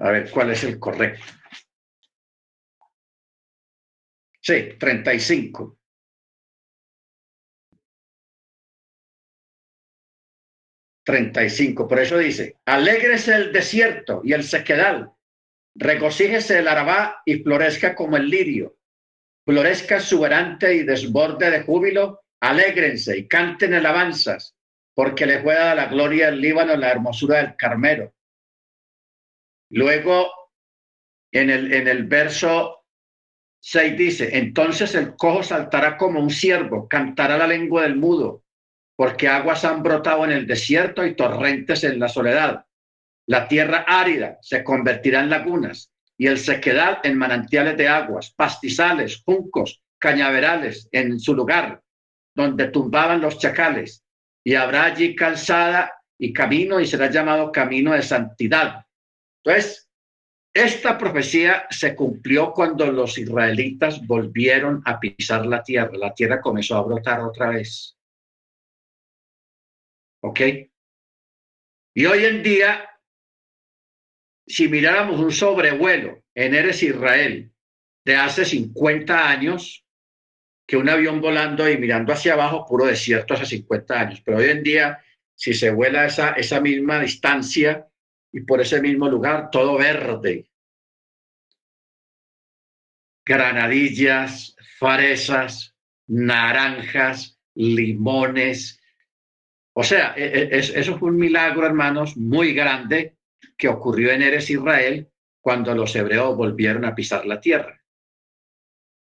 A 0.00 0.10
ver 0.10 0.30
cuál 0.30 0.50
es 0.50 0.64
el 0.64 0.78
correcto. 0.78 1.24
Sí, 4.40 4.76
35. 4.78 5.78
Treinta 11.04 11.42
y 11.42 11.50
cinco. 11.50 11.88
Por 11.88 12.00
eso 12.00 12.18
dice, 12.18 12.56
alégrese 12.66 13.34
el 13.34 13.52
desierto 13.52 14.20
y 14.22 14.34
el 14.34 14.44
sequedal, 14.44 15.10
regocíjese 15.74 16.58
el 16.58 16.68
arabá 16.68 17.22
y 17.24 17.42
florezca 17.42 17.94
como 17.94 18.18
el 18.18 18.28
lirio 18.28 18.78
florezca 19.48 19.96
exuberante 19.96 20.74
y 20.74 20.82
desborde 20.82 21.50
de 21.50 21.62
júbilo, 21.62 22.20
alégrense 22.38 23.16
y 23.16 23.26
canten 23.26 23.72
alabanzas, 23.72 24.54
porque 24.98 25.26
le 25.26 25.40
juega 25.42 25.76
la 25.76 25.86
gloria 25.86 26.26
del 26.26 26.40
Líbano, 26.40 26.74
la 26.74 26.90
hermosura 26.90 27.36
del 27.36 27.54
Carmelo. 27.54 28.12
Luego, 29.70 30.26
en 31.30 31.50
el, 31.50 31.72
en 31.72 31.86
el 31.86 32.02
verso 32.08 32.84
6 33.60 33.96
dice, 33.96 34.36
entonces 34.38 34.96
el 34.96 35.14
cojo 35.14 35.44
saltará 35.44 35.96
como 35.96 36.18
un 36.18 36.30
ciervo, 36.30 36.88
cantará 36.88 37.38
la 37.38 37.46
lengua 37.46 37.82
del 37.82 37.94
mudo, 37.94 38.42
porque 38.96 39.28
aguas 39.28 39.64
han 39.64 39.84
brotado 39.84 40.24
en 40.24 40.32
el 40.32 40.48
desierto 40.48 41.06
y 41.06 41.14
torrentes 41.14 41.84
en 41.84 42.00
la 42.00 42.08
soledad. 42.08 42.66
La 43.28 43.46
tierra 43.46 43.84
árida 43.86 44.38
se 44.42 44.64
convertirá 44.64 45.20
en 45.20 45.30
lagunas 45.30 45.92
y 46.16 46.26
el 46.26 46.40
sequedad 46.40 46.98
en 47.04 47.16
manantiales 47.16 47.76
de 47.76 47.86
aguas, 47.86 48.32
pastizales, 48.32 49.22
juncos, 49.24 49.80
cañaverales 50.00 50.88
en 50.90 51.20
su 51.20 51.36
lugar, 51.36 51.84
donde 52.34 52.66
tumbaban 52.66 53.20
los 53.20 53.38
chacales, 53.38 54.02
y 54.48 54.54
habrá 54.54 54.84
allí 54.84 55.14
calzada 55.14 55.92
y 56.18 56.32
camino 56.32 56.80
y 56.80 56.86
será 56.86 57.10
llamado 57.10 57.52
camino 57.52 57.92
de 57.92 58.00
santidad. 58.00 58.86
Entonces, 59.44 59.90
esta 60.54 60.96
profecía 60.96 61.66
se 61.68 61.94
cumplió 61.94 62.52
cuando 62.52 62.90
los 62.90 63.18
israelitas 63.18 64.06
volvieron 64.06 64.80
a 64.86 64.98
pisar 64.98 65.44
la 65.44 65.62
tierra. 65.62 65.90
La 65.98 66.14
tierra 66.14 66.40
comenzó 66.40 66.76
a 66.76 66.82
brotar 66.82 67.20
otra 67.20 67.50
vez. 67.50 67.94
¿Ok? 70.22 70.40
Y 71.94 72.06
hoy 72.06 72.24
en 72.24 72.42
día 72.42 72.88
si 74.46 74.66
miráramos 74.66 75.20
un 75.20 75.30
sobrevuelo 75.30 76.22
en 76.34 76.54
Eres 76.54 76.82
Israel 76.82 77.52
de 78.02 78.16
hace 78.16 78.46
50 78.46 79.28
años, 79.28 79.84
que 80.68 80.76
un 80.76 80.88
avión 80.90 81.22
volando 81.22 81.66
y 81.66 81.78
mirando 81.78 82.12
hacia 82.12 82.34
abajo, 82.34 82.66
puro 82.66 82.84
desierto 82.84 83.32
hace 83.32 83.46
50 83.46 84.00
años. 84.00 84.20
Pero 84.22 84.36
hoy 84.36 84.50
en 84.50 84.62
día, 84.62 85.02
si 85.34 85.54
se 85.54 85.70
vuela 85.70 86.04
esa, 86.04 86.32
esa 86.32 86.60
misma 86.60 87.00
distancia 87.00 87.88
y 88.30 88.40
por 88.42 88.60
ese 88.60 88.82
mismo 88.82 89.08
lugar, 89.08 89.48
todo 89.50 89.78
verde, 89.78 90.50
granadillas, 93.24 94.54
fresas, 94.78 95.74
naranjas, 96.06 97.40
limones. 97.54 98.78
O 99.72 99.82
sea, 99.82 100.12
e, 100.18 100.50
e, 100.52 100.58
eso 100.58 100.98
fue 100.98 101.08
un 101.08 101.16
milagro, 101.16 101.64
hermanos, 101.64 102.14
muy 102.18 102.52
grande 102.52 103.16
que 103.56 103.68
ocurrió 103.68 104.12
en 104.12 104.20
Eres 104.20 104.50
Israel 104.50 105.08
cuando 105.40 105.74
los 105.74 105.96
hebreos 105.96 106.36
volvieron 106.36 106.84
a 106.84 106.94
pisar 106.94 107.24
la 107.24 107.40
tierra. 107.40 107.82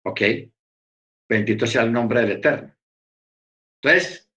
¿Ok? 0.05 0.21
Bendito 1.29 1.67
sea 1.67 1.83
el 1.83 1.91
nombre 1.91 2.21
del 2.21 2.31
Eterno. 2.31 2.73
Entonces, 3.81 4.29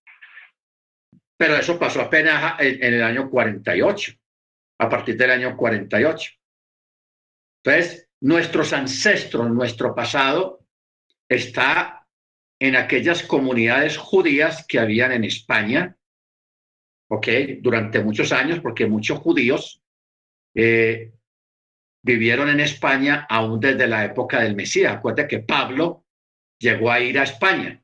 pero 1.37 1.57
eso 1.57 1.79
pasó 1.79 2.03
apenas 2.03 2.61
en, 2.61 2.83
el 2.83 3.03
año 3.03 3.31
48, 3.31 4.13
a 4.79 4.89
partir 4.89 5.17
del 5.17 5.31
año 5.31 5.57
48. 5.57 6.33
Entonces, 7.65 8.11
nuestros 8.21 8.73
ancestros, 8.73 9.51
nuestro 9.51 9.95
pasado, 9.95 10.67
está 11.29 12.07
en 12.59 12.77
aquellas 12.77 13.23
comunidades 13.23 13.97
judías 13.97 14.67
que 14.67 14.79
habían 14.79 15.13
en 15.13 15.25
España, 15.25 15.97
¿ok? 17.09 17.29
Durante 17.61 18.05
muchos 18.05 18.33
años, 18.33 18.61
porque 18.61 18.87
muchos 18.87 19.19
judíos 19.19 19.83
eh, 20.55 21.13
vivieron 22.03 22.51
en 22.51 22.61
España 22.61 23.27
aún 23.29 23.61
desde 23.61 23.87
la 23.87 24.05
época 24.05 24.41
del 24.41 24.57
Mesías. 24.57 24.95
Acuérdate 24.97 25.29
que 25.29 25.39
Pablo 25.39 26.05
llegó 26.61 26.93
a 26.93 27.01
ir 27.01 27.19
a 27.19 27.25
España. 27.25 27.83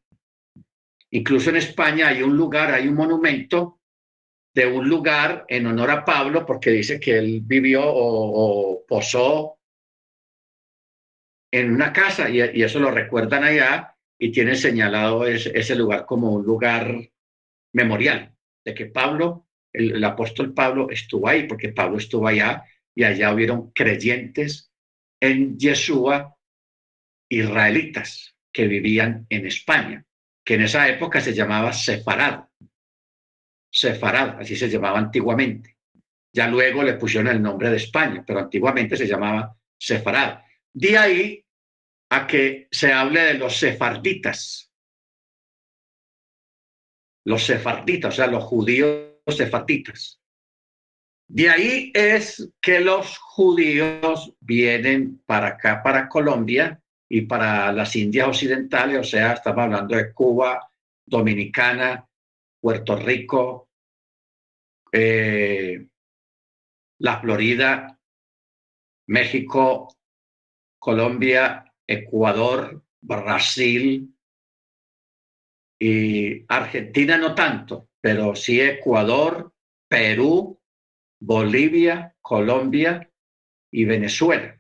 Incluso 1.11 1.51
en 1.51 1.57
España 1.57 2.09
hay 2.09 2.23
un 2.23 2.37
lugar, 2.37 2.73
hay 2.73 2.87
un 2.87 2.95
monumento 2.95 3.81
de 4.55 4.67
un 4.67 4.89
lugar 4.89 5.45
en 5.49 5.67
honor 5.67 5.91
a 5.91 6.05
Pablo, 6.05 6.47
porque 6.47 6.71
dice 6.71 7.01
que 7.01 7.19
él 7.19 7.41
vivió 7.43 7.83
o, 7.85 8.85
posó 8.87 9.59
en 11.51 11.73
una 11.73 11.93
casa 11.93 12.29
y, 12.31 12.41
eso 12.41 12.79
lo 12.79 12.91
recuerdan 12.91 13.45
allá 13.45 13.97
y 14.19 14.31
tiene 14.31 14.55
señalado 14.55 15.27
ese, 15.27 15.75
lugar 15.75 16.07
como 16.07 16.33
un 16.33 16.45
lugar 16.45 17.11
memorial 17.73 18.35
de 18.65 18.75
que 18.75 18.87
Pablo, 18.87 19.47
el, 19.73 20.03
apóstol 20.05 20.55
Pablo 20.55 20.89
estuvo 20.91 21.29
ahí, 21.29 21.47
porque 21.47 21.71
Pablo 21.71 21.99
estuvo 21.99 22.27
allá 22.27 22.65
y 22.95 23.05
allá 23.05 23.33
hubieron 23.33 23.71
creyentes 23.73 24.73
en 25.21 25.59
Yeshua 25.59 26.37
israelitas 27.29 28.36
que 28.57 28.66
vivían 28.66 29.27
en 29.29 29.47
España, 29.47 30.03
que 30.42 30.55
en 30.55 30.62
esa 30.62 30.88
época 30.88 31.21
se 31.21 31.35
llamaba 31.35 31.75
Sefarad. 31.75 32.45
Sefarad, 33.71 34.40
así 34.40 34.57
se 34.57 34.71
llamaba 34.71 34.99
antiguamente. 34.99 35.77
Ya 36.33 36.49
luego 36.49 36.83
le 36.83 36.95
pusieron 36.95 37.31
el 37.31 37.42
nombre 37.42 37.69
de 37.69 37.77
España, 37.77 38.25
pero 38.27 38.38
antiguamente 38.38 38.97
se 38.97 39.07
llamaba 39.07 39.55
Sefarad. 39.79 40.38
De 40.73 40.97
ahí 40.97 41.45
a 42.09 42.27
que 42.27 42.66
se 42.71 42.95
hable 42.95 43.21
de 43.21 43.35
los 43.35 43.59
sefarditas. 43.59 44.73
Los 47.27 47.45
sefarditas, 47.45 48.14
o 48.14 48.16
sea, 48.16 48.27
los 48.27 48.45
judíos 48.45 49.19
sefarditas. 49.29 50.19
De 51.29 51.51
ahí 51.51 51.92
es 51.95 52.51
que 52.62 52.81
los 52.81 53.19
judíos 53.19 54.35
vienen 54.40 55.23
para 55.27 55.49
acá, 55.49 55.83
para 55.83 56.09
Colombia 56.09 56.81
y 57.09 57.23
para 57.23 57.73
las 57.73 57.95
Indias 57.97 58.29
Occidentales, 58.29 58.99
o 58.99 59.05
sea, 59.05 59.33
estamos 59.33 59.64
hablando 59.64 59.97
de 59.97 60.12
Cuba, 60.12 60.71
Dominicana, 61.05 62.09
Puerto 62.61 62.97
Rico, 62.97 63.69
eh, 64.92 65.87
la 66.99 67.21
Florida, 67.21 68.01
México, 69.09 69.95
Colombia, 70.79 71.73
Ecuador, 71.87 72.83
Brasil 73.01 74.12
y 75.79 76.45
Argentina 76.49 77.19
no 77.19 77.35
tanto, 77.35 77.90
pero 78.01 78.35
sí 78.35 78.61
Ecuador, 78.61 79.53
Perú, 79.88 80.61
Bolivia, 81.21 82.16
Colombia 82.21 83.09
y 83.71 83.85
Venezuela. 83.85 84.57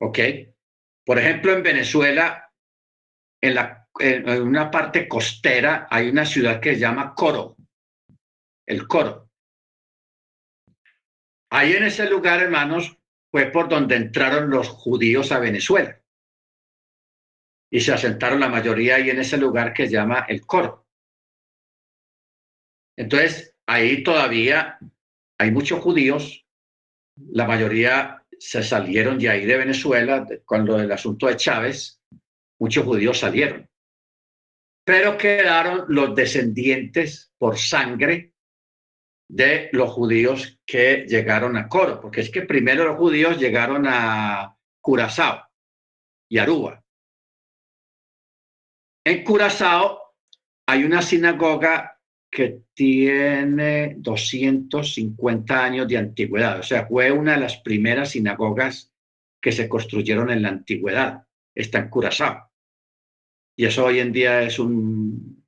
¿Ok? 0.00 0.18
Por 1.04 1.18
ejemplo, 1.18 1.52
en 1.52 1.62
Venezuela, 1.62 2.52
en, 3.40 3.54
la, 3.54 3.88
en 3.98 4.42
una 4.42 4.70
parte 4.70 5.08
costera, 5.08 5.88
hay 5.90 6.08
una 6.08 6.24
ciudad 6.24 6.60
que 6.60 6.74
se 6.74 6.80
llama 6.80 7.14
Coro, 7.14 7.56
el 8.66 8.86
Coro. 8.86 9.30
Ahí 11.50 11.72
en 11.72 11.84
ese 11.84 12.08
lugar, 12.08 12.40
hermanos, 12.40 12.96
fue 13.30 13.46
por 13.46 13.68
donde 13.68 13.96
entraron 13.96 14.48
los 14.48 14.68
judíos 14.68 15.32
a 15.32 15.38
Venezuela. 15.38 16.00
Y 17.70 17.80
se 17.80 17.92
asentaron 17.92 18.40
la 18.40 18.48
mayoría 18.48 18.96
ahí 18.96 19.10
en 19.10 19.18
ese 19.18 19.38
lugar 19.38 19.72
que 19.72 19.86
se 19.86 19.92
llama 19.92 20.26
el 20.28 20.46
Coro. 20.46 20.86
Entonces, 22.96 23.56
ahí 23.66 24.02
todavía 24.02 24.78
hay 25.38 25.50
muchos 25.50 25.80
judíos, 25.80 26.46
la 27.16 27.46
mayoría 27.46 28.21
se 28.42 28.60
salieron 28.64 29.20
de 29.20 29.28
ahí 29.28 29.46
de 29.46 29.56
Venezuela 29.56 30.26
con 30.44 30.66
lo 30.66 30.76
del 30.76 30.90
asunto 30.90 31.28
de 31.28 31.36
Chávez, 31.36 32.02
muchos 32.58 32.84
judíos 32.84 33.20
salieron, 33.20 33.70
pero 34.84 35.16
quedaron 35.16 35.84
los 35.86 36.12
descendientes 36.12 37.32
por 37.38 37.56
sangre 37.56 38.34
de 39.28 39.70
los 39.72 39.90
judíos 39.92 40.58
que 40.66 41.06
llegaron 41.08 41.56
a 41.56 41.68
Coro, 41.68 42.00
porque 42.00 42.22
es 42.22 42.30
que 42.30 42.42
primero 42.42 42.84
los 42.84 42.96
judíos 42.96 43.38
llegaron 43.38 43.86
a 43.86 44.58
Curazao 44.80 45.48
y 46.28 46.38
Aruba. 46.38 46.82
En 49.04 49.22
Curazao 49.22 50.16
hay 50.66 50.82
una 50.82 51.00
sinagoga 51.00 51.91
que 52.32 52.62
tiene 52.72 53.96
250 53.98 55.64
años 55.64 55.86
de 55.86 55.98
antigüedad, 55.98 56.60
o 56.60 56.62
sea, 56.62 56.86
fue 56.86 57.12
una 57.12 57.34
de 57.34 57.40
las 57.40 57.58
primeras 57.58 58.12
sinagogas 58.12 58.90
que 59.38 59.52
se 59.52 59.68
construyeron 59.68 60.30
en 60.30 60.40
la 60.40 60.48
antigüedad, 60.48 61.26
está 61.54 61.80
en 61.80 61.90
Curazao. 61.90 62.50
Y 63.54 63.66
eso 63.66 63.84
hoy 63.84 64.00
en 64.00 64.12
día 64.12 64.40
es 64.40 64.58
un, 64.58 65.44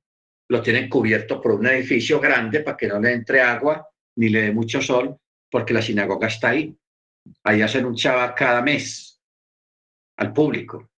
lo 0.47 0.61
tienen 0.61 0.87
cubierto 0.87 1.41
por 1.41 1.53
un 1.53 1.65
edificio 1.65 2.19
grande 2.19 2.59
para 2.59 2.77
que 2.77 2.87
no 2.87 2.99
le 2.99 3.13
entre 3.13 3.41
agua 3.41 3.89
ni 4.17 4.29
le 4.29 4.43
dé 4.43 4.51
mucho 4.51 4.79
sol, 4.79 5.17
porque 5.49 5.73
la 5.73 5.81
sinagoga 5.81 6.27
está 6.27 6.49
ahí. 6.49 6.77
Ahí 7.43 7.63
hacen 7.63 7.85
un 7.85 7.95
chaval 7.95 8.35
cada 8.35 8.61
mes 8.61 9.19
al 10.17 10.31
público. 10.31 10.91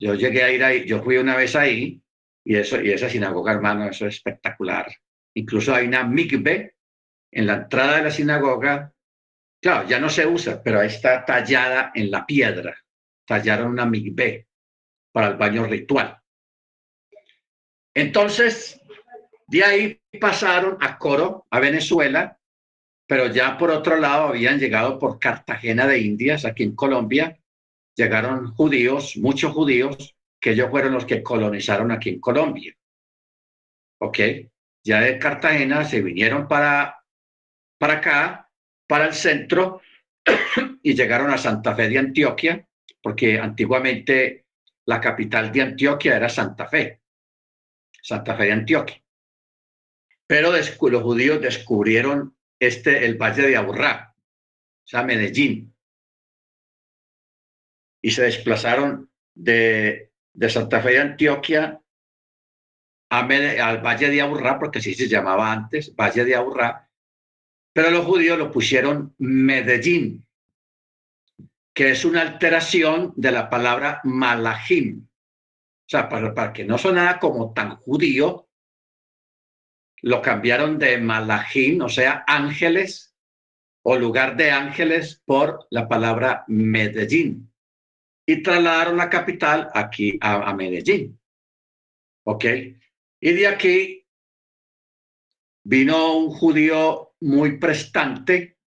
Yo 0.00 0.14
llegué 0.14 0.44
a 0.44 0.50
ir 0.50 0.64
ahí, 0.64 0.86
yo 0.86 1.02
fui 1.02 1.18
una 1.18 1.36
vez 1.36 1.54
ahí 1.54 2.02
y, 2.48 2.56
eso, 2.56 2.80
y 2.80 2.90
esa 2.90 3.10
sinagoga, 3.10 3.52
hermano, 3.52 3.84
eso 3.84 4.06
es 4.06 4.14
espectacular. 4.14 4.90
Incluso 5.34 5.74
hay 5.74 5.86
una 5.86 6.02
mikve 6.04 6.76
en 7.30 7.46
la 7.46 7.56
entrada 7.56 7.98
de 7.98 8.04
la 8.04 8.10
sinagoga. 8.10 8.90
Claro, 9.60 9.86
ya 9.86 10.00
no 10.00 10.08
se 10.08 10.26
usa, 10.26 10.62
pero 10.62 10.80
ahí 10.80 10.86
está 10.86 11.26
tallada 11.26 11.92
en 11.94 12.10
la 12.10 12.24
piedra. 12.24 12.74
Tallaron 13.26 13.70
una 13.72 13.84
mikve 13.84 14.48
para 15.12 15.28
el 15.28 15.36
baño 15.36 15.66
ritual. 15.66 16.18
Entonces, 17.92 18.80
de 19.46 19.64
ahí 19.64 20.00
pasaron 20.18 20.78
a 20.80 20.96
Coro, 20.96 21.46
a 21.50 21.60
Venezuela, 21.60 22.40
pero 23.06 23.26
ya 23.26 23.58
por 23.58 23.70
otro 23.70 23.98
lado 23.98 24.28
habían 24.28 24.58
llegado 24.58 24.98
por 24.98 25.18
Cartagena 25.18 25.86
de 25.86 25.98
Indias, 25.98 26.46
aquí 26.46 26.62
en 26.62 26.74
Colombia, 26.74 27.38
llegaron 27.94 28.54
judíos, 28.54 29.18
muchos 29.18 29.52
judíos, 29.52 30.17
que 30.40 30.50
ellos 30.50 30.70
fueron 30.70 30.92
los 30.92 31.04
que 31.04 31.22
colonizaron 31.22 31.90
aquí 31.90 32.10
en 32.10 32.20
Colombia. 32.20 32.74
¿Ok? 34.00 34.18
Ya 34.84 35.00
de 35.00 35.18
Cartagena 35.18 35.84
se 35.84 36.00
vinieron 36.00 36.46
para, 36.46 37.04
para 37.78 37.94
acá, 37.94 38.50
para 38.86 39.06
el 39.06 39.14
centro, 39.14 39.80
y 40.82 40.94
llegaron 40.94 41.30
a 41.30 41.38
Santa 41.38 41.74
Fe 41.74 41.88
de 41.88 41.98
Antioquia, 41.98 42.66
porque 43.02 43.38
antiguamente 43.38 44.46
la 44.86 45.00
capital 45.00 45.52
de 45.52 45.62
Antioquia 45.62 46.16
era 46.16 46.28
Santa 46.28 46.66
Fe, 46.66 47.00
Santa 48.02 48.36
Fe 48.36 48.44
de 48.44 48.52
Antioquia. 48.52 49.02
Pero 50.26 50.52
los 50.52 51.02
judíos 51.02 51.40
descubrieron 51.40 52.36
este, 52.58 53.04
el 53.04 53.16
Valle 53.16 53.46
de 53.46 53.56
Aburrá, 53.56 54.14
o 54.16 54.86
sea, 54.88 55.02
Medellín, 55.02 55.74
y 58.00 58.10
se 58.10 58.22
desplazaron 58.22 59.10
de 59.34 60.07
de 60.38 60.48
Santa 60.48 60.80
Fe 60.80 60.90
de 60.92 61.00
Antioquia 61.00 61.80
al 63.10 63.82
Valle 63.84 64.08
de 64.08 64.22
Aburrá, 64.22 64.56
porque 64.58 64.78
así 64.78 64.94
se 64.94 65.08
llamaba 65.08 65.50
antes, 65.50 65.94
Valle 65.96 66.24
de 66.24 66.36
Aburrá, 66.36 66.88
pero 67.72 67.90
los 67.90 68.04
judíos 68.04 68.38
lo 68.38 68.52
pusieron 68.52 69.14
Medellín, 69.18 70.24
que 71.74 71.90
es 71.90 72.04
una 72.04 72.22
alteración 72.22 73.12
de 73.16 73.32
la 73.32 73.50
palabra 73.50 74.00
Malachim. 74.04 75.08
O 75.08 75.90
sea, 75.90 76.08
para, 76.08 76.32
para 76.32 76.52
que 76.52 76.64
no 76.64 76.78
sonara 76.78 77.18
como 77.18 77.52
tan 77.52 77.76
judío, 77.76 78.48
lo 80.02 80.22
cambiaron 80.22 80.78
de 80.78 80.98
Malachim, 80.98 81.82
o 81.82 81.88
sea, 81.88 82.24
ángeles, 82.28 83.16
o 83.82 83.96
lugar 83.96 84.36
de 84.36 84.52
ángeles, 84.52 85.20
por 85.24 85.66
la 85.70 85.88
palabra 85.88 86.44
Medellín 86.46 87.48
y 88.28 88.42
trasladaron 88.42 88.98
la 88.98 89.08
capital 89.08 89.70
aquí 89.72 90.18
a, 90.20 90.52
Medellín. 90.52 91.18
¿Ok? 92.26 92.44
Y 93.20 93.32
de 93.32 93.46
aquí 93.46 94.06
vino 95.64 96.18
un 96.18 96.30
judío 96.30 97.14
muy 97.20 97.56
prestante 97.56 98.58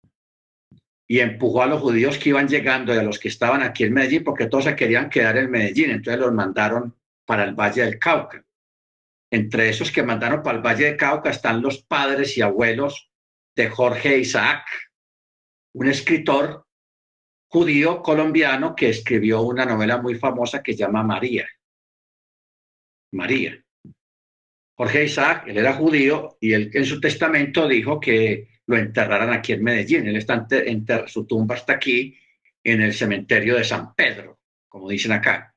y 1.08 1.20
empujó 1.20 1.62
a 1.62 1.68
los 1.68 1.80
judíos 1.80 2.18
que 2.18 2.30
iban 2.30 2.48
llegando 2.48 2.92
y 2.92 2.98
a 2.98 3.04
los 3.04 3.20
que 3.20 3.28
estaban 3.28 3.62
aquí 3.62 3.84
en 3.84 3.92
Medellín, 3.92 4.24
porque 4.24 4.46
todos 4.46 4.64
se 4.64 4.74
querían 4.74 5.08
quedar 5.08 5.36
en 5.36 5.48
Medellín, 5.48 5.90
entonces 5.90 6.20
los 6.20 6.32
mandaron 6.32 6.96
para 7.24 7.44
el 7.44 7.54
Valle 7.54 7.82
del 7.82 8.00
Cauca. 8.00 8.44
Entre 9.30 9.68
esos 9.68 9.92
que 9.92 10.02
mandaron 10.02 10.42
para 10.42 10.58
el 10.58 10.64
Valle 10.64 10.86
del 10.86 10.96
Cauca 10.96 11.30
están 11.30 11.62
los 11.62 11.84
padres 11.84 12.36
y 12.36 12.42
abuelos 12.42 13.12
de 13.54 13.68
Jorge 13.68 14.18
Isaac, 14.18 14.66
un 15.72 15.86
escritor 15.86 16.66
judío 17.52 18.02
colombiano 18.02 18.74
que 18.74 18.88
escribió 18.88 19.42
una 19.42 19.66
novela 19.66 20.00
muy 20.00 20.14
famosa 20.14 20.62
que 20.62 20.72
se 20.72 20.78
llama 20.78 21.02
María. 21.02 21.46
María. 23.12 23.62
Jorge 24.74 25.04
Isaac, 25.04 25.44
él 25.46 25.58
era 25.58 25.74
judío 25.74 26.38
y 26.40 26.54
él 26.54 26.70
en 26.72 26.86
su 26.86 26.98
testamento 26.98 27.68
dijo 27.68 28.00
que 28.00 28.48
lo 28.66 28.78
enterraran 28.78 29.34
aquí 29.34 29.52
en 29.52 29.64
Medellín. 29.64 30.06
Él 30.06 30.16
está 30.16 30.46
en 30.50 30.86
su 31.06 31.26
tumba 31.26 31.56
está 31.56 31.74
aquí 31.74 32.16
en 32.64 32.80
el 32.80 32.94
cementerio 32.94 33.56
de 33.56 33.64
San 33.64 33.94
Pedro, 33.94 34.40
como 34.66 34.88
dicen 34.88 35.12
acá. 35.12 35.54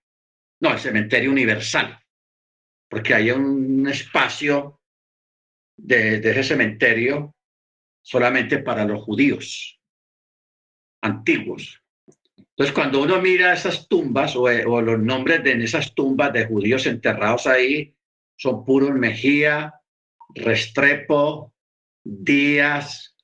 No, 0.60 0.74
el 0.74 0.80
cementerio 0.80 1.32
universal. 1.32 1.98
porque 2.90 3.14
hay 3.14 3.32
un 3.32 3.88
espacio 3.88 4.82
de, 5.78 6.18
ese 6.18 6.44
cementerio 6.44 7.36
solamente 8.02 8.60
para 8.60 8.84
los 8.86 9.02
judíos 9.02 9.80
antiguos. 11.02 11.85
Entonces, 12.58 12.74
cuando 12.74 13.02
uno 13.02 13.22
mira 13.22 13.54
esas 13.54 13.88
tumbas 13.90 14.36
o, 14.36 14.44
o, 14.44 14.82
los 14.82 15.00
nombres 15.00 15.44
de 15.44 15.52
en 15.52 15.62
esas 15.62 15.94
tumbas 15.94 16.32
de 16.32 16.46
judíos 16.46 16.86
enterrados 16.86 17.48
ahí, 17.48 17.94
son 18.38 18.64
puros 18.64 18.92
Mejía, 18.92 19.74
Restrepo, 20.34 21.54
Díaz, 22.02 23.16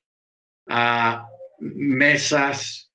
a 0.67 1.29
Mesas, 1.59 2.91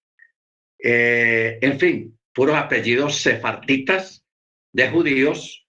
eh, 0.79 1.59
en 1.63 1.79
fin, 1.79 2.19
puros 2.35 2.57
apellidos 2.57 3.17
sefarditas 3.17 4.25
de 4.73 4.91
judíos 4.91 5.67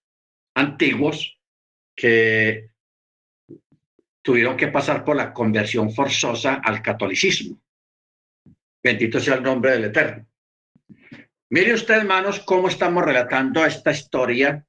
antiguos 0.54 1.40
que 1.94 2.70
tuvieron 4.22 4.56
que 4.56 4.68
pasar 4.68 5.04
por 5.04 5.16
la 5.16 5.32
conversión 5.32 5.90
forzosa 5.92 6.56
al 6.56 6.82
catolicismo. 6.82 7.58
Bendito 8.82 9.18
sea 9.18 9.36
el 9.36 9.42
nombre 9.42 9.72
del 9.72 9.84
Eterno. 9.84 10.26
Mire 11.50 11.74
usted, 11.74 11.94
hermanos, 11.94 12.40
cómo 12.40 12.68
estamos 12.68 13.04
relatando 13.04 13.64
esta 13.64 13.90
historia, 13.90 14.66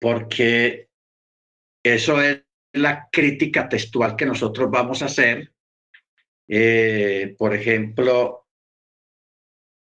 porque 0.00 0.88
eso 1.82 2.22
es 2.22 2.42
la 2.72 3.08
crítica 3.10 3.68
textual 3.68 4.16
que 4.16 4.26
nosotros 4.26 4.70
vamos 4.70 5.02
a 5.02 5.06
hacer, 5.06 5.52
eh, 6.48 7.34
por 7.38 7.54
ejemplo, 7.54 8.46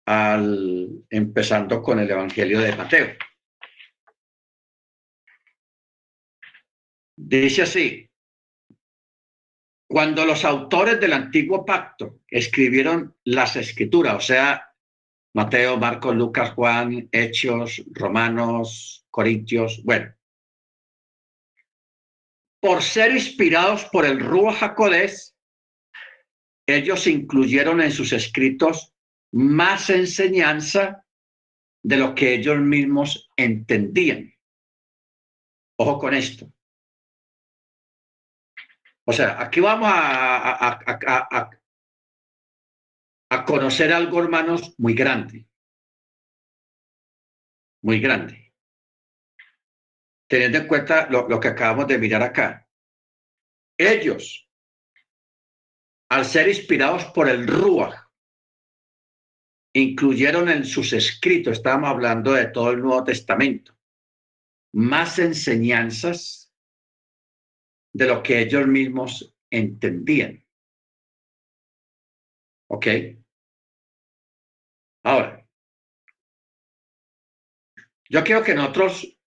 al, 0.05 1.05
empezando 1.09 1.81
con 1.81 1.99
el 1.99 2.09
Evangelio 2.09 2.59
de 2.59 2.75
Mateo. 2.75 3.15
Dice 7.17 7.63
así, 7.63 8.09
cuando 9.87 10.25
los 10.25 10.43
autores 10.43 10.99
del 10.99 11.13
antiguo 11.13 11.65
pacto 11.65 12.19
escribieron 12.35 13.15
las 13.23 13.55
escrituras, 13.55 14.15
o 14.15 14.19
sea, 14.19 14.69
Mateo, 15.33 15.77
Marcos, 15.77 16.13
Lucas, 16.13 16.51
Juan, 16.51 17.07
Hechos, 17.09 17.81
Romanos, 17.93 19.05
Corintios, 19.09 19.81
bueno, 19.85 20.13
por 22.61 22.83
ser 22.83 23.13
inspirados 23.13 23.85
por 23.85 24.05
el 24.05 24.19
Ruach 24.19 24.61
HaKodesh, 24.61 25.33
ellos 26.67 27.07
incluyeron 27.07 27.79
en 27.79 27.91
sus 27.91 28.11
escritos 28.11 28.93
más 29.31 29.89
enseñanza 29.89 31.05
de 31.83 31.97
lo 31.97 32.13
que 32.15 32.33
ellos 32.33 32.57
mismos 32.59 33.29
entendían. 33.37 34.33
Ojo 35.77 35.99
con 35.99 36.13
esto. 36.13 36.51
O 39.05 39.13
sea, 39.13 39.41
aquí 39.41 39.61
vamos 39.61 39.87
a, 39.89 41.49
conocer 43.45 43.91
algo, 43.91 44.21
hermanos, 44.21 44.73
muy 44.77 44.93
grande. 44.93 45.47
Muy 47.81 47.99
grande 47.99 48.45
teniendo 50.27 50.59
en 50.59 50.67
cuenta 50.67 51.07
lo, 51.09 51.39
que 51.39 51.47
acabamos 51.47 51.87
de 51.87 51.97
mirar 51.97 52.23
acá. 52.23 52.67
Ellos, 53.77 54.49
al 56.09 56.25
ser 56.25 56.47
inspirados 56.47 57.05
por 57.05 57.29
el 57.29 57.47
Ruach, 57.47 57.95
incluyeron 59.73 60.49
en 60.49 60.65
sus 60.65 60.93
escritos, 60.93 61.57
estábamos 61.57 61.89
hablando 61.89 62.31
de 62.31 62.47
todo 62.47 62.71
el 62.71 62.81
Nuevo 62.81 63.03
Testamento, 63.03 63.77
más 64.73 65.19
enseñanzas 65.19 66.53
de 67.93 68.07
lo 68.07 68.23
que 68.23 68.39
ellos 68.39 68.67
mismos 68.67 69.35
entendían. 69.49 70.44
¿Ok? 72.75 72.87
Ahora, 75.03 75.47
yo 78.09 78.21
quiero 78.21 78.43
que 78.43 78.53
nosotros 78.53 79.17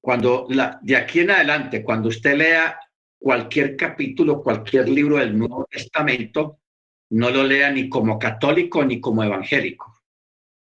cuando 0.00 0.46
la, 0.50 0.78
de 0.82 0.96
aquí 0.96 1.20
en 1.20 1.32
adelante, 1.32 1.82
cuando 1.82 2.10
usted 2.10 2.36
lea 2.36 2.78
cualquier 3.18 3.76
capítulo, 3.76 4.40
cualquier 4.40 4.88
libro 4.88 5.16
del 5.16 5.36
Nuevo 5.36 5.66
Testamento, 5.68 6.60
no 7.10 7.30
lo 7.30 7.42
lea 7.42 7.72
ni 7.72 7.88
como 7.88 8.20
católico 8.20 8.84
ni 8.84 9.00
como 9.00 9.24
evangélico. 9.24 10.00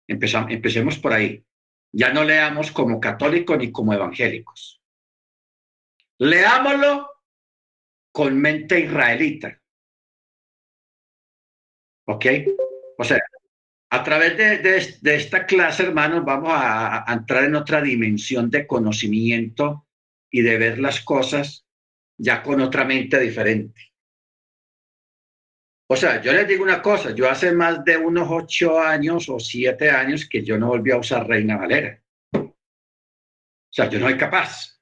Empecemos 0.07 0.97
por 0.99 1.13
ahí. 1.13 1.45
Ya 1.91 2.13
no 2.13 2.23
leamos 2.23 2.71
como 2.71 3.01
católico 3.01 3.57
ni 3.57 3.73
como 3.73 3.93
evangélicos. 3.93 4.81
Leámoslo 6.19 7.11
con 8.13 8.39
mente 8.39 8.79
israelita. 8.79 9.58
¿Ok? 12.09 12.25
O 12.97 13.05
sea, 13.05 13.19
a 13.91 14.03
través 14.03 14.37
de, 14.37 15.15
esta 15.15 15.45
clase, 15.45 15.83
hermanos, 15.83 16.25
vamos 16.25 16.51
a, 16.53 17.05
entrar 17.09 17.45
en 17.45 17.55
otra 17.55 17.83
dimensión 17.83 18.51
de 18.51 18.67
conocimiento 18.67 19.87
y 20.31 20.41
de 20.41 20.57
ver 20.57 20.79
las 20.79 21.03
cosas 21.03 21.67
ya 22.17 22.43
con 22.43 22.61
otra 22.61 22.85
mente 22.85 23.21
diferente. 23.21 23.93
O 25.91 25.97
sea, 25.97 26.21
yo 26.23 26.33
les 26.33 26.49
digo 26.49 26.63
una 26.63 26.81
cosa, 26.81 27.15
yo 27.15 27.31
hace 27.31 27.53
más 27.53 27.85
de 27.85 27.97
unos 27.97 28.29
ocho 28.31 28.79
años 28.79 29.29
o 29.29 29.39
siete 29.39 29.91
años 29.91 30.27
que 30.29 30.43
yo 30.43 30.59
no 30.59 30.69
volví 30.69 30.91
a 30.91 30.99
usar 30.99 31.27
Reina 31.27 31.59
Valera. 31.59 32.03
O 32.35 32.55
sea, 33.71 33.89
yo 33.89 33.99
no 33.99 34.07
soy 34.07 34.19
capaz. 34.19 34.81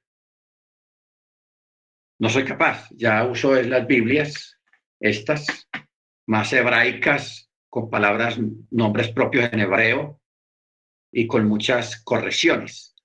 No 2.19 2.29
soy 2.29 2.45
capaz. 2.45 2.89
Ya 2.91 3.25
uso 3.25 3.53
las 3.61 3.85
Biblias, 3.85 4.59
estas, 4.99 5.69
más 6.27 6.51
hebraicas, 6.53 7.49
con 7.69 7.89
palabras, 7.89 8.37
nombres 8.71 9.09
propios 9.09 9.51
en 9.51 9.59
hebreo 9.61 10.21
y 11.11 11.25
con 11.25 11.47
muchas 11.47 12.01
correcciones. 12.03 12.95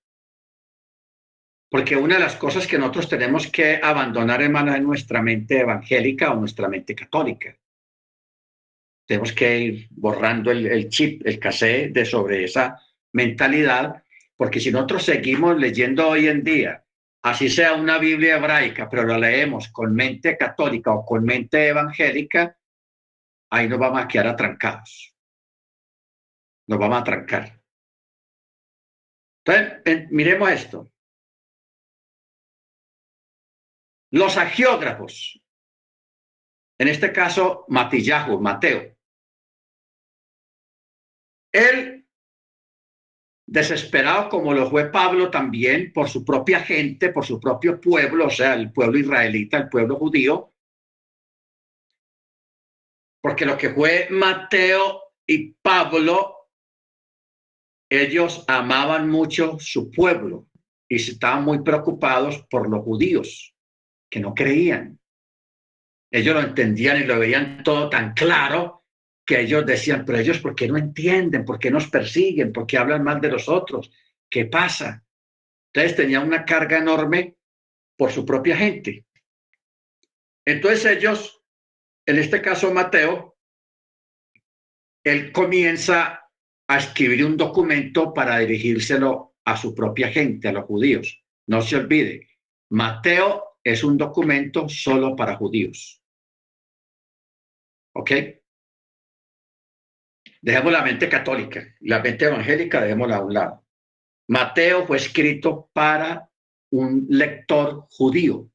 Porque 1.71 1.97
una 1.97 2.17
de 2.17 2.21
las 2.21 2.37
cosas 2.37 2.67
que 2.67 2.79
nosotros 2.79 3.09
tenemos 3.09 3.47
que 3.47 3.81
abandonar, 3.83 4.43
hermano, 4.43 4.75
es 4.75 4.83
nuestra 4.83 5.23
mente 5.23 5.61
evangélica 5.61 6.33
o 6.33 6.37
nuestra 6.37 6.69
mente 6.69 6.95
católica. 6.95 7.57
Tenemos 9.07 9.33
que 9.33 9.59
ir 9.59 9.89
borrando 9.91 10.51
el, 10.51 10.89
chip, 10.89 11.27
el 11.27 11.39
cassette 11.39 11.93
de 11.93 12.05
sobre 12.05 12.45
esa 12.45 12.79
mentalidad, 13.13 14.03
porque 14.37 14.61
si 14.61 14.71
nosotros 14.71 15.05
seguimos 15.05 15.59
leyendo 15.59 16.09
hoy 16.09 16.29
en 16.29 16.45
día, 16.45 16.85
así 17.23 17.49
sea 17.49 17.75
una 17.75 17.99
Biblia 17.99 18.37
hebraica, 18.37 18.89
pero 18.89 19.07
la 19.07 19.19
leemos 19.19 19.69
con 19.69 19.95
mente 19.95 20.37
católica 20.37 20.93
o 20.93 21.05
con 21.05 21.25
mente 21.25 21.69
evangélica, 21.69 22.57
ahí 23.53 23.69
nos 23.69 23.79
vamos 23.79 24.03
a 24.03 24.09
quedar 24.09 24.29
atrancados. 24.29 25.15
Nos 26.67 26.79
vamos 26.79 26.97
a 26.97 27.01
atrancar. 27.01 27.61
Entonces, 29.45 30.11
miremos 30.11 30.51
esto. 30.51 30.91
Los 34.11 34.37
agiógrafos, 34.39 35.41
en 36.79 36.89
este 36.89 37.13
caso 37.13 37.67
Matillahu, 37.69 38.41
Mateo, 38.41 38.97
él, 41.53 42.09
desesperado 43.47 44.31
como 44.31 44.55
lo 44.55 44.71
fue 44.71 44.91
Pablo 44.91 45.31
también 45.31 45.93
por 45.93 46.09
su 46.09 46.25
propia 46.25 46.61
gente, 46.61 47.11
por 47.11 47.27
su 47.27 47.39
propio 47.39 47.79
pueblo, 47.79 48.27
o 48.27 48.31
sea, 48.31 48.55
el 48.55 48.73
pueblo 48.73 48.99
israelita, 48.99 49.59
el 49.59 49.69
pueblo 49.69 49.97
judío, 49.97 50.52
porque 53.23 53.47
lo 53.47 53.57
que 53.57 53.71
fue 53.71 54.09
Mateo 54.11 55.01
y 55.27 55.53
Pablo, 55.63 56.49
ellos 57.89 58.45
amaban 58.49 59.09
mucho 59.09 59.59
su 59.61 59.91
pueblo 59.91 60.49
y 60.89 60.97
estaban 60.97 61.45
muy 61.45 61.63
preocupados 61.63 62.45
por 62.51 62.69
los 62.69 62.83
judíos 62.85 63.55
que 64.11 64.21
no 64.21 64.35
creían. 64.35 64.99
Ellos 66.11 66.35
lo 66.35 66.43
entendían 66.43 67.01
y 67.01 67.05
lo 67.05 67.19
veían 67.19 67.63
todo 67.63 67.89
tan 67.89 68.13
claro 68.13 68.85
que 69.25 69.41
ellos 69.41 69.65
decían, 69.65 70.05
pero 70.05 70.19
ellos, 70.19 70.41
¿por 70.41 70.55
qué 70.55 70.67
no 70.67 70.77
entienden? 70.77 71.45
¿Por 71.45 71.59
qué 71.59 71.71
nos 71.71 71.89
persiguen? 71.89 72.53
¿Por 72.53 72.67
qué 72.67 72.77
hablan 72.77 73.05
mal 73.05 73.21
de 73.21 73.31
nosotros? 73.31 73.91
¿Qué 74.29 74.47
pasa? 74.47 75.05
Entonces 75.73 75.97
tenían 75.97 76.27
una 76.27 76.45
carga 76.45 76.79
enorme 76.79 77.37
por 77.97 78.11
su 78.11 78.27
propia 78.27 78.57
gente. 78.57 79.07
Entonces 80.45 80.85
ellos 80.97 81.42
en 82.07 82.19
este 82.19 82.43
caso 82.43 82.73
Mateo, 82.73 83.37
él 85.05 85.33
comienza 85.33 86.29
a 86.69 86.79
escribir 86.79 87.25
un 87.25 87.37
documento 87.37 88.15
para 88.15 88.39
dirigírselo 88.39 89.35
a 89.45 89.57
su 89.57 89.75
propia 89.75 90.09
gente, 90.09 90.49
a 90.49 90.53
los 90.53 90.65
judíos. 90.65 91.23
No 91.47 91.61
se 91.61 91.77
olvide, 91.77 92.29
Mateo 92.71 93.59
es 93.65 93.85
un 93.85 93.97
documento 93.97 94.69
solo 94.69 95.15
para 95.17 95.37
judíos. 95.37 96.03
¿Ok? 97.95 98.11
Dejemos 100.41 100.73
la 100.73 100.83
mente 100.83 101.09
católica, 101.09 101.77
la 101.81 102.01
mente 102.01 102.25
evangélica, 102.25 102.81
dejémosla 102.81 103.17
a 103.17 103.25
un 103.25 103.35
lado. 103.35 103.65
Mateo 104.29 104.87
fue 104.87 104.97
escrito 104.97 105.71
para 105.73 106.31
un 106.71 107.07
lector 107.09 107.87
judío. 107.91 108.51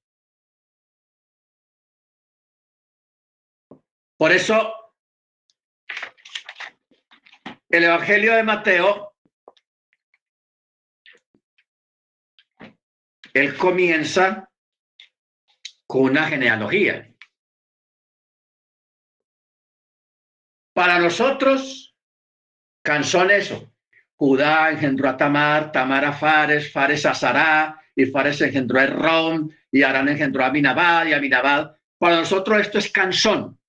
Por 4.18 4.32
eso, 4.32 4.74
el 7.70 7.84
Evangelio 7.84 8.34
de 8.34 8.44
Mateo, 8.44 9.16
él 13.34 13.56
comienza 13.58 14.50
con 15.86 16.02
una 16.02 16.28
genealogía. 16.28 17.14
Para 20.74 20.98
nosotros, 21.00 21.96
canción 22.84 23.30
eso. 23.30 23.72
Judá 24.16 24.72
engendró 24.72 25.10
a 25.10 25.18
Tamar, 25.18 25.72
Tamar 25.72 26.06
a 26.06 26.14
Fares, 26.14 26.72
Fares 26.72 27.06
a 27.06 27.14
Sará, 27.14 27.80
y 27.96 28.08
Fares 28.08 28.42
engendró 28.42 28.80
a 28.80 28.88
Rom, 28.88 29.50
y 29.72 29.84
Arán 29.84 30.10
engendró 30.10 30.44
a 30.44 30.50
Minabad, 30.50 31.06
y 31.06 31.14
a. 31.14 31.78
Para 32.00 32.16
nosotros 32.18 32.60
esto 32.60 32.80
es 32.80 32.92
canzón, 32.92 33.60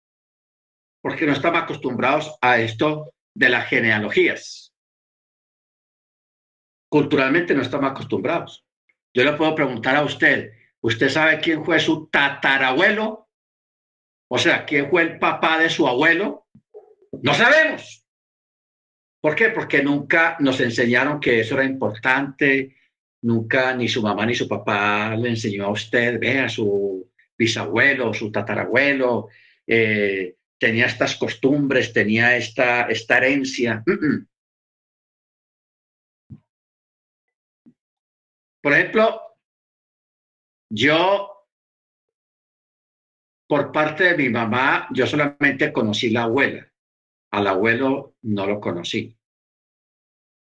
porque 1.00 1.26
no 1.26 1.32
estamos 1.32 1.62
acostumbrados 1.62 2.36
a 2.40 2.58
esto 2.58 3.12
de 3.34 3.48
las 3.48 3.68
genealogías. 3.68 4.72
Culturalmente 6.90 7.54
no 7.54 7.62
estamos 7.62 7.90
acostumbrados. 7.90 8.64
Yo 9.14 9.24
le 9.24 9.32
puedo 9.34 9.54
preguntar 9.54 9.96
a 9.96 10.02
usted, 10.02 10.52
¿usted 10.80 11.08
sabe 11.08 11.38
quién 11.40 11.64
fue 11.64 11.80
su 11.80 12.06
tatarabuelo? 12.06 13.28
O 14.30 14.38
sea, 14.38 14.64
¿quién 14.64 14.90
fue 14.90 15.02
el 15.02 15.18
papá 15.18 15.58
de 15.58 15.70
su 15.70 15.86
abuelo? 15.86 16.46
No 17.22 17.34
sabemos. 17.34 18.04
¿Por 19.20 19.34
qué? 19.34 19.48
Porque 19.50 19.82
nunca 19.82 20.36
nos 20.40 20.60
enseñaron 20.60 21.18
que 21.20 21.40
eso 21.40 21.54
era 21.54 21.64
importante, 21.64 22.76
nunca 23.22 23.74
ni 23.74 23.88
su 23.88 24.02
mamá 24.02 24.24
ni 24.26 24.34
su 24.34 24.46
papá 24.46 25.16
le 25.16 25.30
enseñó 25.30 25.66
a 25.66 25.72
usted, 25.72 26.20
vea, 26.20 26.48
su 26.48 27.10
bisabuelo, 27.36 28.14
su 28.14 28.30
tatarabuelo, 28.30 29.28
eh, 29.66 30.36
tenía 30.58 30.86
estas 30.86 31.16
costumbres, 31.16 31.92
tenía 31.92 32.36
esta, 32.36 32.88
esta 32.88 33.18
herencia. 33.18 33.84
Por 38.60 38.72
ejemplo, 38.72 39.22
yo, 40.70 41.46
por 43.46 43.72
parte 43.72 44.04
de 44.04 44.16
mi 44.16 44.28
mamá, 44.28 44.88
yo 44.92 45.06
solamente 45.06 45.72
conocí 45.72 46.10
la 46.10 46.24
abuela. 46.24 46.70
Al 47.30 47.46
abuelo 47.46 48.16
no 48.22 48.46
lo 48.46 48.60
conocí. 48.60 49.16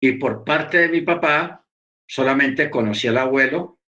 Y 0.00 0.12
por 0.12 0.44
parte 0.44 0.78
de 0.78 0.88
mi 0.88 1.00
papá, 1.00 1.66
solamente 2.06 2.70
conocí 2.70 3.08
al 3.08 3.18
abuelo, 3.18 3.80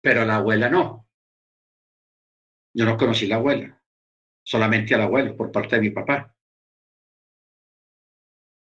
pero 0.00 0.22
a 0.22 0.24
la 0.24 0.36
abuela 0.36 0.68
no. 0.68 1.08
Yo 2.72 2.84
no 2.84 2.96
conocí 2.96 3.26
la 3.26 3.36
abuela, 3.36 3.79
solamente 4.42 4.94
al 4.94 5.02
abuelo 5.02 5.36
por 5.36 5.52
parte 5.52 5.76
de 5.76 5.82
mi 5.82 5.90
papá. 5.90 6.34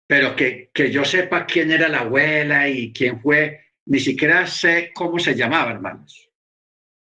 Pero 0.08 0.36
que, 0.36 0.70
que 0.74 0.90
yo 0.90 1.04
sepa 1.04 1.46
quién 1.46 1.72
era 1.72 1.90
la 1.90 2.00
abuela 2.00 2.70
y 2.70 2.94
quién 2.94 3.20
fue, 3.20 3.68
ni 3.86 4.00
siquiera 4.00 4.48
sé 4.48 4.92
cómo 4.94 5.20
se 5.20 5.36
llamaba, 5.36 5.72
hermanos. 5.72 6.30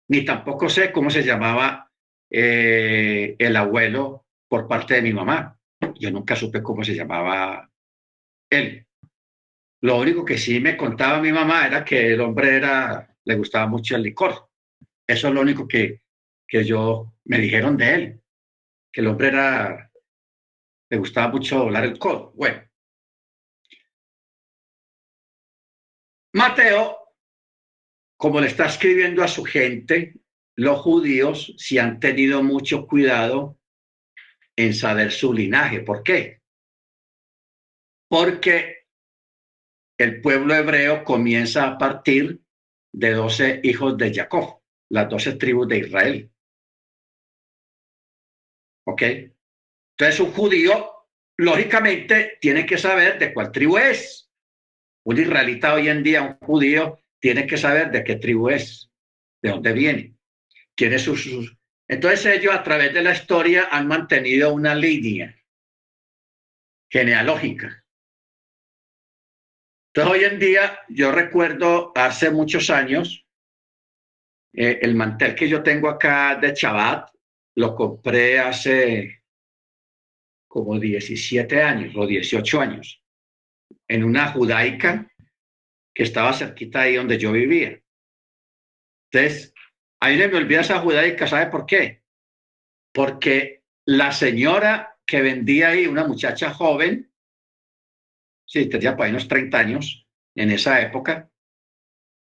Ni 0.10 0.24
tampoco 0.24 0.70
sé 0.70 0.92
cómo 0.92 1.10
se 1.10 1.24
llamaba 1.24 1.92
eh, 2.30 3.36
el 3.38 3.56
abuelo 3.56 4.26
por 4.48 4.68
parte 4.68 4.96
de 4.96 5.02
mi 5.02 5.14
mamá. 5.14 5.58
Yo 6.00 6.12
nunca 6.12 6.36
supe 6.36 6.62
cómo 6.62 6.84
se 6.84 6.96
llamaba 6.96 7.70
él. 8.50 8.86
Lo 9.82 10.00
único 10.00 10.26
que 10.26 10.38
sí 10.38 10.60
me 10.60 10.76
contaba 10.76 11.22
mi 11.22 11.32
mamá 11.32 11.68
era 11.68 11.86
que 11.86 12.14
el 12.14 12.22
hombre 12.22 12.56
era, 12.56 13.16
le 13.24 13.36
gustaba 13.36 13.68
mucho 13.68 13.96
el 13.96 14.04
licor. 14.04 14.50
Eso 15.06 15.28
es 15.28 15.34
lo 15.34 15.42
único 15.42 15.68
que, 15.68 16.02
que 16.48 16.64
yo 16.64 17.14
me 17.26 17.38
dijeron 17.38 17.78
de 17.78 17.94
él, 17.94 18.22
que 18.98 19.02
el 19.02 19.08
hombre 19.10 19.28
era, 19.28 19.92
le 20.90 20.98
gustaba 20.98 21.32
mucho 21.32 21.60
hablar 21.60 21.84
el 21.84 22.00
codo. 22.00 22.32
Bueno. 22.34 22.68
Mateo, 26.34 27.14
como 28.18 28.42
le 28.42 28.48
está 28.48 28.66
escribiendo 28.66 29.24
a 29.24 29.28
su 29.28 29.44
gente, 29.44 30.16
los 30.56 30.80
judíos 30.80 31.54
si 31.60 31.78
han 31.78 32.00
tenido 32.00 32.42
mucho 32.42 32.88
cuidado 32.88 33.60
en 34.56 34.74
saber 34.74 35.12
su 35.12 35.32
linaje. 35.32 35.82
¿Por 35.82 36.02
qué? 36.02 36.42
Porque 38.10 38.88
el 40.00 40.22
pueblo 40.22 40.56
hebreo 40.56 41.04
comienza 41.04 41.68
a 41.68 41.78
partir 41.78 42.42
de 42.92 43.12
doce 43.12 43.62
hijos 43.64 43.96
de 43.96 44.12
Jacob, 44.12 44.60
las 44.90 45.08
doce 45.08 45.34
tribus 45.34 45.68
de 45.68 45.78
Israel. 45.78 46.32
¿Ok? 48.88 49.02
Entonces 49.02 50.20
un 50.20 50.32
judío, 50.32 50.92
lógicamente, 51.38 52.38
tiene 52.40 52.66
que 52.66 52.78
saber 52.78 53.20
de 53.20 53.34
cuál 53.34 53.52
tribu 53.52 53.78
es. 53.78 54.32
Un 55.06 55.18
israelita 55.20 55.74
hoy 55.74 55.90
en 55.90 56.04
día, 56.04 56.22
un 56.22 56.38
judío, 56.38 57.00
tiene 57.20 57.46
que 57.46 57.58
saber 57.58 57.92
de 57.92 58.04
qué 58.04 58.16
tribu 58.16 58.50
es, 58.50 58.90
de 59.42 59.50
dónde 59.50 59.74
viene, 59.74 60.16
quién 60.76 60.94
es 60.94 61.02
sus, 61.02 61.58
entonces 61.88 62.26
ellos 62.26 62.54
a 62.54 62.64
través 62.64 62.94
de 62.94 63.02
la 63.02 63.14
historia 63.14 63.70
han 63.72 63.88
mantenido 63.88 64.54
una 64.54 64.76
línea 64.76 65.34
genealógica. 66.90 67.84
Entonces 69.94 70.14
hoy 70.14 70.24
en 70.26 70.40
día 70.40 70.80
yo 70.90 71.12
recuerdo 71.12 71.92
hace 71.96 72.30
muchos 72.30 72.70
años 72.70 73.26
eh, 74.54 74.80
el 74.82 74.96
mantel 74.96 75.34
que 75.34 75.48
yo 75.48 75.64
tengo 75.64 75.90
acá 75.90 76.36
de 76.36 76.54
Chabat, 76.54 77.10
lo 77.58 77.76
compré 77.76 78.40
hace 78.40 79.24
como 80.48 80.80
17 80.80 81.62
años 81.62 81.94
o 81.96 82.08
18 82.08 82.62
años 82.62 83.04
en 83.88 84.04
una 84.04 84.32
judaica 84.32 85.12
que 85.94 86.04
estaba 86.04 86.34
cerquita 86.34 86.82
ahí 86.82 86.96
donde 86.96 87.18
yo 87.18 87.32
vivía. 87.32 87.82
Entonces, 89.12 89.54
Ahí 90.00 90.18
le 90.18 90.28
me 90.28 90.38
olvida 90.38 90.62
esa 90.62 90.80
judaica, 90.80 91.28
¿sabe 91.28 91.48
por 91.48 91.66
qué? 91.66 92.04
Porque 92.94 93.64
la 93.86 94.12
señora 94.12 95.00
que 95.06 95.22
vendía 95.22 95.70
ahí, 95.70 95.88
una 95.88 96.06
muchacha 96.06 96.54
joven, 96.54 97.12
sí, 98.46 98.68
tenía 98.70 98.96
por 98.96 99.06
ahí 99.06 99.12
unos 99.12 99.28
30 99.28 99.58
años 99.58 100.08
en 100.36 100.52
esa 100.52 100.82
época, 100.82 101.32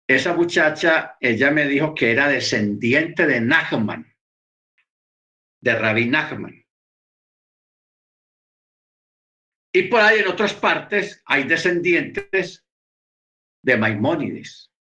esa 0.08 0.34
muchacha, 0.34 1.18
ella 1.20 1.52
me 1.52 1.68
dijo 1.68 1.94
que 1.94 2.12
era 2.12 2.28
descendiente 2.28 3.28
de 3.28 3.42
Nachman, 3.42 4.11
de 5.62 5.76
Rabí 5.76 6.08
Nachman. 6.08 6.66
Y 9.74 9.84
por 9.84 10.02
ahí 10.02 10.20
en 10.20 10.28
otras 10.28 10.54
partes 10.54 11.22
hay 11.26 11.44
descendientes 11.44 12.66
de 13.64 13.78
Maimónides 13.78 14.72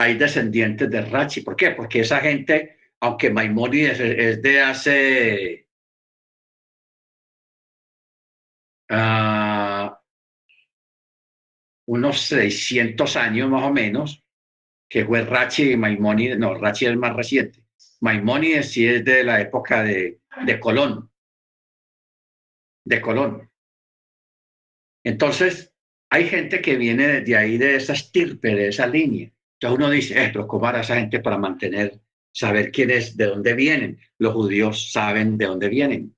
hay 0.00 0.16
descendientes 0.16 0.88
de 0.90 1.02
Rachi. 1.02 1.42
¿Por 1.42 1.54
qué? 1.54 1.72
Porque 1.72 2.00
esa 2.00 2.20
gente, 2.20 2.78
aunque 3.00 3.28
Maimónides 3.28 4.00
es, 4.00 4.40
de 4.40 4.60
hace 4.62 5.68
ah, 8.88 10.00
unos 11.86 12.20
600 12.22 13.16
años 13.16 13.50
más 13.50 13.62
o 13.64 13.72
menos, 13.74 14.24
que 14.88 15.04
fue 15.04 15.22
Rachi 15.22 15.72
y 15.72 15.76
Maimónides, 15.76 16.38
no, 16.38 16.54
Rachi 16.54 16.86
es 16.86 16.96
más 16.96 17.14
reciente. 17.14 17.59
Maimónides 18.00 18.72
sí 18.72 18.86
es 18.86 19.04
de 19.04 19.24
la 19.24 19.40
época 19.40 19.82
de, 19.82 20.20
de 20.44 20.60
Colón, 20.60 21.10
de 22.84 23.00
Colón. 23.00 23.50
Entonces, 25.04 25.74
hay 26.10 26.28
gente 26.28 26.60
que 26.60 26.76
viene 26.76 27.20
de 27.20 27.36
ahí, 27.36 27.56
de 27.56 27.76
esa 27.76 27.92
estirpe, 27.92 28.54
de 28.54 28.68
esa 28.68 28.86
línea. 28.86 29.30
Entonces 29.54 29.78
uno 29.78 29.90
dice, 29.90 30.24
eh, 30.24 30.30
pero 30.32 30.46
¿cómo 30.46 30.66
hará 30.66 30.80
esa 30.80 30.96
gente 30.96 31.20
para 31.20 31.38
mantener, 31.38 32.00
saber 32.32 32.70
quién 32.70 32.90
es, 32.90 33.16
de 33.16 33.26
dónde 33.26 33.54
vienen? 33.54 34.00
Los 34.18 34.32
judíos 34.32 34.90
saben 34.90 35.38
de 35.38 35.46
dónde 35.46 35.68
vienen, 35.68 36.16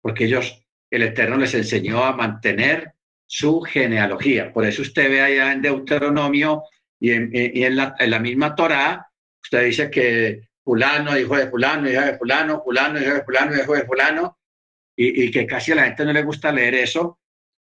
porque 0.00 0.24
ellos, 0.24 0.62
el 0.90 1.02
Eterno 1.02 1.36
les 1.36 1.54
enseñó 1.54 2.04
a 2.04 2.16
mantener 2.16 2.92
su 3.26 3.62
genealogía. 3.62 4.52
Por 4.52 4.66
eso 4.66 4.82
usted 4.82 5.08
ve 5.08 5.22
allá 5.22 5.52
en 5.52 5.62
Deuteronomio 5.62 6.64
y 7.00 7.12
en, 7.12 7.76
la, 7.76 8.18
misma 8.20 8.54
Torá, 8.54 9.08
usted 9.42 9.64
dice 9.64 9.90
que 9.90 10.48
fulano, 10.64 11.18
hijo 11.18 11.36
de 11.36 11.50
fulano, 11.50 11.90
hijo 11.90 12.00
de 12.00 12.18
fulano, 12.18 12.62
fulano, 12.62 13.00
hijo 13.00 13.14
de 13.14 13.24
fulano, 13.24 13.56
hijo 13.56 13.74
de 13.74 13.86
fulano, 13.86 14.38
y, 14.96 15.24
y, 15.24 15.30
que 15.30 15.46
casi 15.46 15.72
a 15.72 15.76
la 15.76 15.84
gente 15.84 16.04
no 16.04 16.12
le 16.12 16.22
gusta 16.22 16.52
leer 16.52 16.74
eso, 16.74 17.20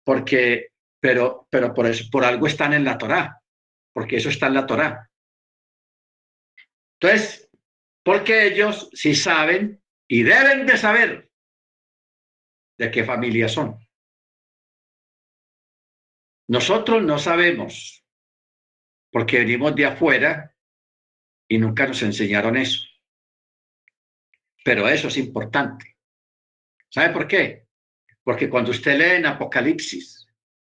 porque, 0.05 0.69
pero, 1.01 1.47
pero 1.51 1.73
por, 1.73 1.87
eso, 1.87 2.05
por 2.11 2.25
algo 2.25 2.47
están 2.47 2.73
en 2.73 2.85
la 2.85 2.99
Torá 2.99 3.43
porque 3.93 4.17
eso 4.17 4.29
está 4.29 4.47
en 4.47 4.55
la 4.55 4.67
Torá. 4.67 5.11
Entonces, 7.01 7.51
porque 8.05 8.47
ellos 8.47 8.89
sí 8.93 9.15
saben 9.15 9.83
y 10.09 10.23
deben 10.23 10.67
de 10.67 10.77
saber 10.77 11.31
de 12.79 12.91
qué 12.91 13.05
familia 13.05 13.49
son. 13.49 13.79
Nosotros 16.49 17.03
no 17.03 17.19
sabemos 17.19 18.05
porque 19.11 19.39
venimos 19.39 19.75
de 19.75 19.87
afuera 19.87 20.52
y 21.53 21.59
nunca 21.59 21.87
nos 21.87 22.03
enseñaron 22.03 22.57
eso. 22.57 22.81
Pero 24.65 24.89
eso 24.89 25.09
es 25.09 25.19
importante. 25.19 25.99
¿Sabe 26.89 27.13
por 27.13 27.29
qué? 27.29 27.67
Porque 28.25 28.49
cuando 28.49 28.71
usted 28.71 28.97
lee 28.97 29.17
en 29.19 29.27
Apocalipsis, 29.27 30.27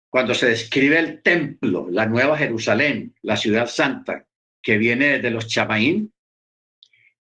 cuando 0.09 0.33
se 0.33 0.47
describe 0.47 0.99
el 0.99 1.21
templo, 1.21 1.87
la 1.89 2.05
nueva 2.05 2.37
Jerusalén, 2.37 3.15
la 3.21 3.37
ciudad 3.37 3.67
santa, 3.67 4.27
que 4.61 4.77
viene 4.77 5.19
de 5.19 5.31
los 5.31 5.47
Chamaín, 5.47 6.13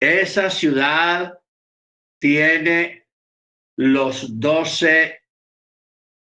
esa 0.00 0.50
ciudad 0.50 1.38
tiene 2.18 3.06
los 3.76 4.40
doce, 4.40 5.20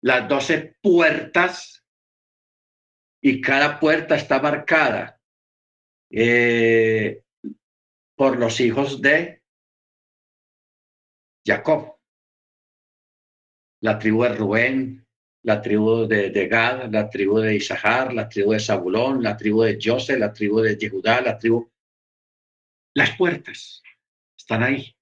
las 0.00 0.28
doce 0.28 0.74
puertas 0.82 1.84
y 3.20 3.40
cada 3.40 3.78
puerta 3.78 4.16
está 4.16 4.42
marcada 4.42 5.21
eh, 6.12 7.24
por 8.14 8.38
los 8.38 8.60
hijos 8.60 9.00
de 9.00 9.42
Jacob, 11.44 11.96
la 13.80 13.98
tribu 13.98 14.22
de 14.22 14.34
Rubén, 14.34 15.06
la 15.42 15.60
tribu 15.60 16.06
de, 16.06 16.48
Gad, 16.48 16.92
la 16.92 17.08
tribu 17.08 17.38
de 17.38 17.56
Isahar, 17.56 18.12
la 18.12 18.28
tribu 18.28 18.52
de 18.52 18.60
Zabulón, 18.60 19.22
la 19.22 19.36
tribu 19.36 19.62
de 19.62 19.78
José, 19.82 20.18
la 20.18 20.32
tribu 20.32 20.60
de 20.60 20.76
Yehudá, 20.76 21.20
la 21.20 21.38
tribu... 21.38 21.72
Las 22.94 23.16
puertas 23.16 23.82
están 24.36 24.62
ahí. 24.62 24.94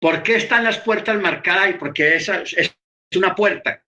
¿Por 0.00 0.22
qué 0.22 0.36
están 0.36 0.64
las 0.64 0.78
puertas 0.78 1.20
marcadas 1.20 1.70
y 1.70 1.74
por 1.74 1.92
qué 1.92 2.16
esa 2.16 2.42
es 2.42 2.74
una 3.16 3.34
puerta? 3.34 3.84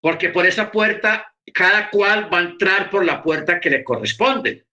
Porque 0.00 0.28
por 0.28 0.46
esa 0.46 0.70
puerta 0.70 1.34
cada 1.52 1.90
cual 1.90 2.32
va 2.32 2.38
a 2.38 2.42
entrar 2.42 2.90
por 2.90 3.04
la 3.04 3.22
puerta 3.22 3.60
que 3.60 3.70
le 3.70 3.84
corresponde. 3.84 4.66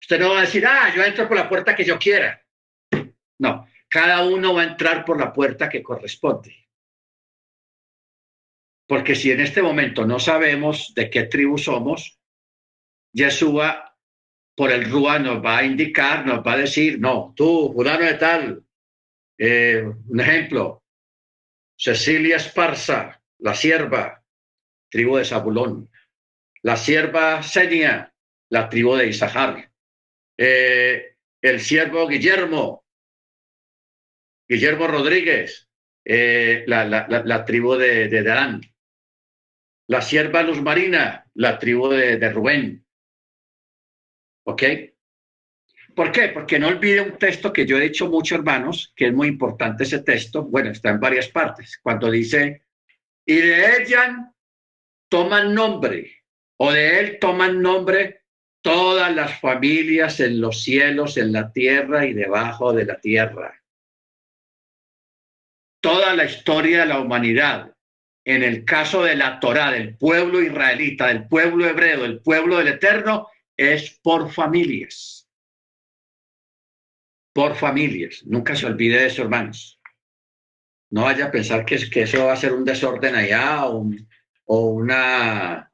Usted 0.00 0.18
no 0.18 0.30
va 0.30 0.38
a 0.38 0.42
decir, 0.42 0.66
ah, 0.66 0.92
yo 0.94 1.04
entro 1.04 1.28
por 1.28 1.36
la 1.36 1.48
puerta 1.48 1.74
que 1.74 1.84
yo 1.84 1.98
quiera. 1.98 2.44
No, 3.38 3.66
cada 3.88 4.24
uno 4.24 4.54
va 4.54 4.62
a 4.62 4.66
entrar 4.66 5.04
por 5.04 5.18
la 5.18 5.32
puerta 5.32 5.68
que 5.68 5.82
corresponde. 5.82 6.68
Porque 8.86 9.14
si 9.14 9.30
en 9.30 9.40
este 9.40 9.62
momento 9.62 10.04
no 10.04 10.18
sabemos 10.18 10.92
de 10.94 11.08
qué 11.08 11.24
tribu 11.24 11.58
somos, 11.58 12.20
Yeshua 13.12 13.96
por 14.56 14.72
el 14.72 14.90
Rúa 14.90 15.18
nos 15.18 15.42
va 15.44 15.58
a 15.58 15.64
indicar, 15.64 16.26
nos 16.26 16.44
va 16.44 16.52
a 16.52 16.58
decir, 16.58 17.00
no, 17.00 17.32
tú, 17.36 17.72
fulano 17.72 18.04
de 18.04 18.14
tal, 18.14 18.64
eh, 19.38 19.82
un 20.06 20.20
ejemplo, 20.20 20.84
Cecilia 21.76 22.36
Esparza, 22.36 23.19
la 23.40 23.54
sierva, 23.54 24.22
tribu 24.90 25.16
de 25.16 25.24
Zabulón, 25.24 25.90
la 26.62 26.76
sierva 26.76 27.42
Senia, 27.42 28.12
la 28.50 28.68
tribu 28.68 28.96
de 28.96 29.08
Isahar, 29.08 29.70
eh, 30.36 31.16
el 31.40 31.60
siervo 31.60 32.06
Guillermo, 32.06 32.84
Guillermo 34.48 34.86
Rodríguez, 34.86 35.68
eh, 36.04 36.64
la, 36.66 36.84
la, 36.84 37.06
la, 37.08 37.44
tribu 37.44 37.76
de, 37.76 38.08
de 38.08 38.22
Darán. 38.22 38.60
La 39.86 40.02
sierva 40.02 40.42
Luz 40.42 40.60
Marina, 40.62 41.26
la 41.34 41.58
tribu 41.58 41.88
de, 41.88 42.16
de 42.16 42.32
Rubén. 42.32 42.84
¿Ok? 44.44 44.62
¿Por 45.94 46.12
qué? 46.12 46.28
Porque 46.28 46.58
no 46.58 46.68
olvide 46.68 47.00
un 47.00 47.18
texto 47.18 47.52
que 47.52 47.66
yo 47.66 47.76
he 47.76 47.82
dicho 47.82 48.08
mucho, 48.08 48.34
hermanos, 48.34 48.92
que 48.96 49.08
es 49.08 49.12
muy 49.12 49.28
importante 49.28 49.84
ese 49.84 50.02
texto. 50.02 50.44
Bueno, 50.44 50.70
está 50.70 50.90
en 50.90 51.00
varias 51.00 51.28
partes. 51.28 51.78
Cuando 51.82 52.10
dice, 52.10 52.62
y 53.26 53.36
de 53.36 53.82
ella 53.82 54.32
toman 55.08 55.54
nombre, 55.54 56.24
o 56.58 56.72
de 56.72 57.00
él 57.00 57.18
toman 57.20 57.60
nombre 57.60 58.22
todas 58.62 59.14
las 59.14 59.40
familias 59.40 60.20
en 60.20 60.40
los 60.40 60.62
cielos, 60.62 61.16
en 61.16 61.32
la 61.32 61.52
tierra 61.52 62.06
y 62.06 62.12
debajo 62.12 62.72
de 62.72 62.84
la 62.84 63.00
tierra 63.00 63.60
toda 65.80 66.14
la 66.14 66.24
historia 66.24 66.80
de 66.80 66.86
la 66.86 67.00
humanidad, 67.00 67.74
en 68.24 68.42
el 68.42 68.64
caso 68.64 69.02
de 69.02 69.16
la 69.16 69.40
Torá, 69.40 69.72
del 69.72 69.96
pueblo 69.96 70.42
israelita, 70.42 71.08
del 71.08 71.26
pueblo 71.26 71.66
hebreo, 71.66 72.02
del 72.02 72.20
pueblo 72.20 72.58
del 72.58 72.68
Eterno, 72.68 73.28
es 73.56 73.98
por 74.02 74.30
familias. 74.30 75.28
Por 77.32 77.56
familias. 77.56 78.22
Nunca 78.26 78.54
se 78.54 78.66
olvide 78.66 78.98
de 78.98 79.06
eso, 79.06 79.22
hermanos. 79.22 79.79
No 80.90 81.04
vaya 81.04 81.26
a 81.26 81.30
pensar 81.30 81.64
que, 81.64 81.88
que 81.88 82.02
eso 82.02 82.26
va 82.26 82.32
a 82.32 82.36
ser 82.36 82.52
un 82.52 82.64
desorden 82.64 83.14
allá 83.14 83.66
o, 83.66 83.84
una, 84.46 85.72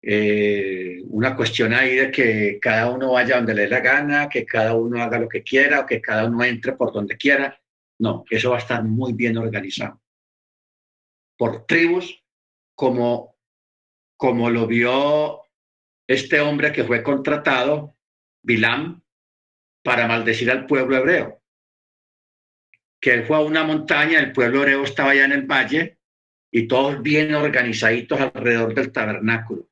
eh, 0.00 1.02
una 1.04 1.36
cuestión 1.36 1.74
ahí 1.74 1.96
de 1.96 2.10
que 2.10 2.58
cada 2.60 2.90
uno 2.90 3.12
vaya 3.12 3.36
donde 3.36 3.54
le 3.54 3.62
dé 3.62 3.68
la 3.68 3.80
gana, 3.80 4.28
que 4.28 4.46
cada 4.46 4.74
uno 4.74 5.02
haga 5.02 5.18
lo 5.18 5.28
que 5.28 5.42
quiera 5.42 5.80
o 5.80 5.86
que 5.86 6.00
cada 6.00 6.26
uno 6.26 6.42
entre 6.44 6.72
por 6.72 6.92
donde 6.92 7.16
quiera. 7.18 7.60
No, 7.98 8.24
eso 8.30 8.50
va 8.50 8.56
a 8.56 8.60
estar 8.60 8.82
muy 8.82 9.12
bien 9.12 9.36
organizado. 9.36 10.00
Por 11.36 11.66
tribus, 11.66 12.24
como, 12.74 13.36
como 14.16 14.48
lo 14.48 14.66
vio 14.66 15.42
este 16.06 16.40
hombre 16.40 16.72
que 16.72 16.84
fue 16.84 17.02
contratado, 17.02 17.96
Bilam, 18.42 19.02
para 19.82 20.06
maldecir 20.06 20.50
al 20.50 20.66
pueblo 20.66 20.96
hebreo. 20.96 21.41
Que 23.02 23.14
él 23.14 23.24
fue 23.24 23.36
a 23.36 23.40
una 23.40 23.64
montaña, 23.64 24.20
el 24.20 24.30
pueblo 24.30 24.60
hebreo 24.60 24.84
estaba 24.84 25.10
allá 25.10 25.24
en 25.24 25.32
el 25.32 25.42
valle 25.42 25.98
y 26.52 26.68
todos 26.68 27.02
bien 27.02 27.34
organizaditos 27.34 28.20
alrededor 28.20 28.74
del 28.74 28.92
tabernáculo. 28.92 29.68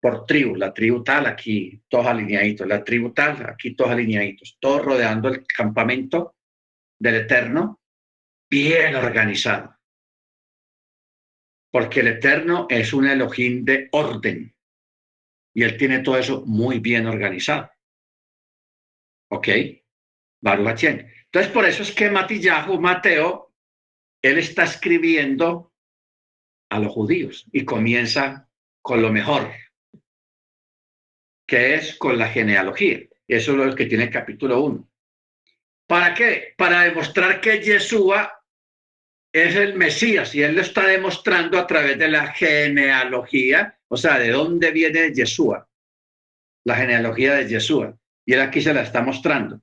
Por 0.00 0.24
tribu, 0.24 0.56
la 0.56 0.72
tribu 0.72 1.04
tal, 1.04 1.26
aquí 1.26 1.82
todos 1.86 2.06
alineaditos, 2.06 2.66
la 2.66 2.82
tribu 2.82 3.12
tal, 3.12 3.44
aquí 3.46 3.74
todos 3.74 3.90
alineaditos, 3.90 4.56
todos 4.58 4.82
rodeando 4.86 5.28
el 5.28 5.46
campamento 5.46 6.36
del 6.98 7.16
Eterno 7.16 7.82
bien 8.48 8.96
organizado. 8.96 9.76
Porque 11.70 12.00
el 12.00 12.08
Eterno 12.08 12.66
es 12.70 12.92
un 12.94 13.06
Elohim 13.06 13.64
de 13.64 13.88
orden. 13.92 14.54
Y 15.54 15.62
él 15.62 15.76
tiene 15.76 15.98
todo 15.98 16.16
eso 16.16 16.42
muy 16.46 16.78
bien 16.78 17.06
organizado. 17.06 17.70
¿Ok? 19.28 19.48
Baruch 20.40 20.84
Entonces, 21.32 21.50
por 21.50 21.64
eso 21.64 21.82
es 21.82 21.92
que 21.92 22.10
Matillahu, 22.10 22.78
Mateo, 22.78 23.54
él 24.20 24.38
está 24.38 24.64
escribiendo 24.64 25.72
a 26.68 26.78
los 26.78 26.92
judíos 26.92 27.46
y 27.52 27.64
comienza 27.64 28.50
con 28.82 29.00
lo 29.00 29.10
mejor, 29.10 29.50
que 31.46 31.74
es 31.74 31.96
con 31.96 32.18
la 32.18 32.28
genealogía. 32.28 33.00
Eso 33.26 33.52
es 33.52 33.56
lo 33.56 33.74
que 33.74 33.86
tiene 33.86 34.04
el 34.04 34.10
capítulo 34.10 34.60
1. 34.60 34.88
¿Para 35.86 36.12
qué? 36.12 36.54
Para 36.58 36.82
demostrar 36.82 37.40
que 37.40 37.60
Yeshua 37.60 38.44
es 39.32 39.56
el 39.56 39.74
Mesías 39.74 40.34
y 40.34 40.42
él 40.42 40.54
lo 40.54 40.60
está 40.60 40.86
demostrando 40.86 41.58
a 41.58 41.66
través 41.66 41.98
de 41.98 42.08
la 42.08 42.26
genealogía, 42.34 43.78
o 43.88 43.96
sea, 43.96 44.18
de 44.18 44.30
dónde 44.32 44.70
viene 44.70 45.14
Yeshua, 45.14 45.66
la 46.64 46.76
genealogía 46.76 47.36
de 47.36 47.48
Yeshua. 47.48 47.96
Y 48.26 48.34
él 48.34 48.40
aquí 48.42 48.60
se 48.60 48.74
la 48.74 48.82
está 48.82 49.00
mostrando. 49.00 49.62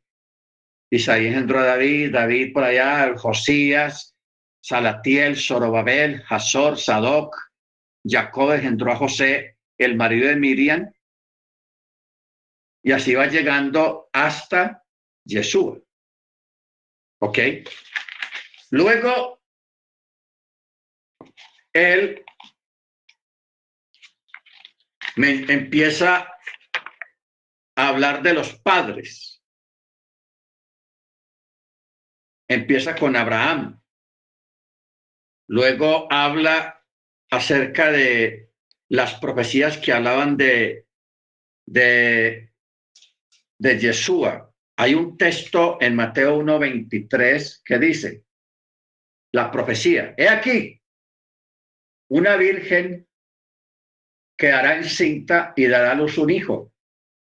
Isaías 0.91 1.33
engendró 1.33 1.59
a 1.59 1.65
David, 1.65 2.11
David 2.11 2.53
por 2.53 2.63
allá, 2.63 3.15
Josías, 3.17 4.15
Salatiel, 4.61 5.37
Zorobabel, 5.37 6.23
Hazor, 6.27 6.77
Sadoc, 6.77 7.35
Jacob 8.03 8.53
engendró 8.53 8.91
a 8.91 8.95
José, 8.95 9.57
el 9.77 9.95
marido 9.95 10.27
de 10.27 10.35
Miriam, 10.35 10.91
y 12.83 12.91
así 12.91 13.13
va 13.13 13.27
llegando 13.27 14.09
hasta 14.13 14.83
Yeshua. 15.25 15.79
¿Ok? 17.21 17.37
Luego, 18.71 19.41
él 21.73 22.23
me 25.17 25.31
empieza 25.51 26.33
a 27.75 27.87
hablar 27.87 28.21
de 28.21 28.33
los 28.33 28.55
padres. 28.59 29.28
Empieza 32.49 32.95
con 32.95 33.15
Abraham. 33.15 33.79
Luego 35.47 36.11
habla 36.11 36.83
acerca 37.29 37.91
de 37.91 38.51
las 38.89 39.13
profecías 39.19 39.77
que 39.77 39.93
hablaban 39.93 40.35
de, 40.35 40.87
de, 41.67 42.51
de 43.59 43.79
Yeshua. 43.79 44.51
Hay 44.77 44.95
un 44.95 45.15
texto 45.17 45.77
en 45.79 45.95
Mateo 45.95 46.39
1.23 46.41 47.61
que 47.63 47.77
dice, 47.77 48.25
la 49.31 49.51
profecía, 49.51 50.15
he 50.17 50.27
aquí, 50.27 50.81
una 52.09 52.35
virgen 52.35 53.07
quedará 54.35 54.77
encinta 54.77 55.53
y 55.55 55.67
dará 55.67 55.91
a 55.91 55.95
luz 55.95 56.17
un 56.17 56.31
hijo, 56.31 56.73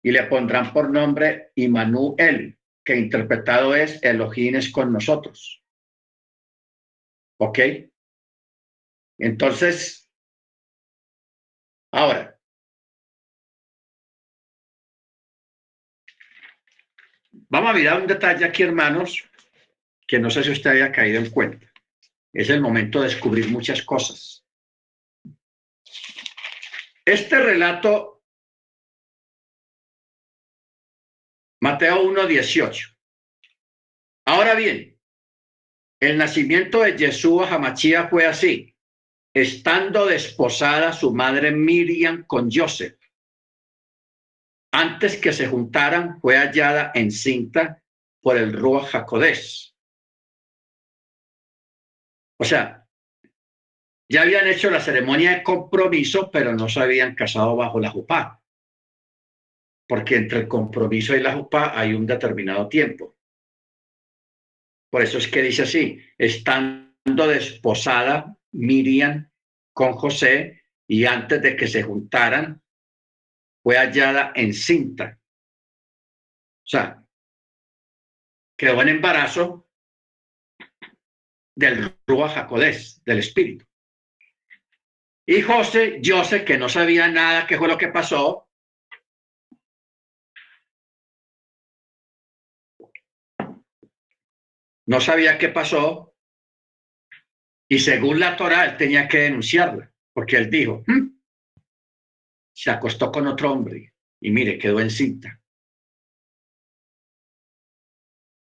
y 0.02 0.10
le 0.10 0.24
pondrán 0.24 0.72
por 0.72 0.90
nombre 0.90 1.52
Immanuel, 1.54 2.58
que 2.84 2.96
interpretado 2.96 3.74
es 3.74 4.02
Elohim 4.02 4.58
con 4.72 4.92
nosotros. 4.92 5.62
¿Ok? 7.38 7.58
Entonces, 9.18 10.10
ahora, 11.92 12.38
vamos 17.32 17.70
a 17.70 17.74
mirar 17.74 18.00
un 18.00 18.06
detalle 18.06 18.44
aquí, 18.44 18.62
hermanos, 18.62 19.28
que 20.06 20.18
no 20.18 20.30
sé 20.30 20.42
si 20.42 20.50
usted 20.50 20.70
haya 20.70 20.92
caído 20.92 21.20
en 21.20 21.30
cuenta. 21.30 21.72
Es 22.32 22.48
el 22.50 22.60
momento 22.60 23.00
de 23.00 23.08
descubrir 23.08 23.48
muchas 23.48 23.82
cosas. 23.82 24.44
Este 27.04 27.40
relato, 27.40 28.11
Mateo 31.62 32.02
1.18. 32.02 32.96
Ahora 34.26 34.56
bien, 34.56 34.98
el 36.00 36.18
nacimiento 36.18 36.80
de 36.80 36.98
Jesús 36.98 37.42
Hamachía 37.48 38.08
fue 38.08 38.26
así, 38.26 38.74
estando 39.32 40.06
desposada 40.06 40.92
su 40.92 41.14
madre 41.14 41.52
Miriam 41.52 42.24
con 42.26 42.50
Joseph. 42.50 42.98
Antes 44.72 45.16
que 45.16 45.32
se 45.32 45.46
juntaran, 45.46 46.20
fue 46.20 46.36
hallada 46.36 46.90
encinta 46.96 47.80
por 48.20 48.36
el 48.36 48.54
Ruach 48.54 48.90
Jacodés. 48.90 49.76
O 52.40 52.44
sea, 52.44 52.88
ya 54.08 54.22
habían 54.22 54.48
hecho 54.48 54.68
la 54.68 54.80
ceremonia 54.80 55.30
de 55.30 55.42
compromiso, 55.44 56.28
pero 56.28 56.54
no 56.54 56.68
se 56.68 56.80
habían 56.80 57.14
casado 57.14 57.54
bajo 57.54 57.78
la 57.78 57.90
jupá. 57.90 58.41
Porque 59.88 60.16
entre 60.16 60.40
el 60.40 60.48
compromiso 60.48 61.14
y 61.14 61.20
la 61.20 61.34
jupá 61.34 61.78
hay 61.78 61.94
un 61.94 62.06
determinado 62.06 62.68
tiempo. 62.68 63.16
Por 64.90 65.02
eso 65.02 65.18
es 65.18 65.28
que 65.28 65.42
dice 65.42 65.62
así, 65.62 65.98
estando 66.18 67.26
desposada 67.26 68.36
Miriam 68.52 69.30
con 69.72 69.94
José 69.94 70.64
y 70.86 71.06
antes 71.06 71.40
de 71.40 71.56
que 71.56 71.66
se 71.66 71.82
juntaran, 71.82 72.62
fue 73.62 73.76
hallada 73.76 74.32
encinta. 74.34 75.18
O 76.64 76.68
sea, 76.68 77.02
quedó 78.56 78.82
en 78.82 78.88
embarazo 78.88 79.68
del 81.54 81.96
Jacodés, 82.06 83.02
del 83.04 83.18
Espíritu. 83.18 83.64
Y 85.26 85.40
José, 85.42 86.00
José, 86.04 86.44
que 86.44 86.58
no 86.58 86.68
sabía 86.68 87.08
nada 87.08 87.46
qué 87.46 87.56
fue 87.56 87.68
lo 87.68 87.78
que 87.78 87.88
pasó, 87.88 88.48
no 94.92 95.00
sabía 95.00 95.38
qué 95.38 95.48
pasó, 95.48 96.14
y 97.66 97.78
según 97.78 98.20
la 98.20 98.36
Torah, 98.36 98.66
él 98.66 98.76
tenía 98.76 99.08
que 99.08 99.20
denunciarla, 99.20 99.90
porque 100.12 100.36
él 100.36 100.50
dijo, 100.50 100.84
hmm, 100.86 101.18
se 102.54 102.70
acostó 102.70 103.10
con 103.10 103.26
otro 103.26 103.52
hombre, 103.52 103.94
y 104.20 104.30
mire, 104.30 104.58
quedó 104.58 104.80
encinta. 104.80 105.40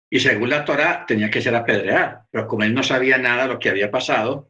Y 0.10 0.22
según 0.22 0.50
la 0.50 0.64
Torah, 0.64 1.06
tenía 1.06 1.30
que 1.30 1.42
ser 1.42 1.54
apedreada, 1.54 2.26
pero 2.32 2.48
como 2.48 2.64
él 2.64 2.74
no 2.74 2.82
sabía 2.82 3.18
nada 3.18 3.44
de 3.44 3.50
lo 3.50 3.60
que 3.60 3.70
había 3.70 3.92
pasado, 3.92 4.50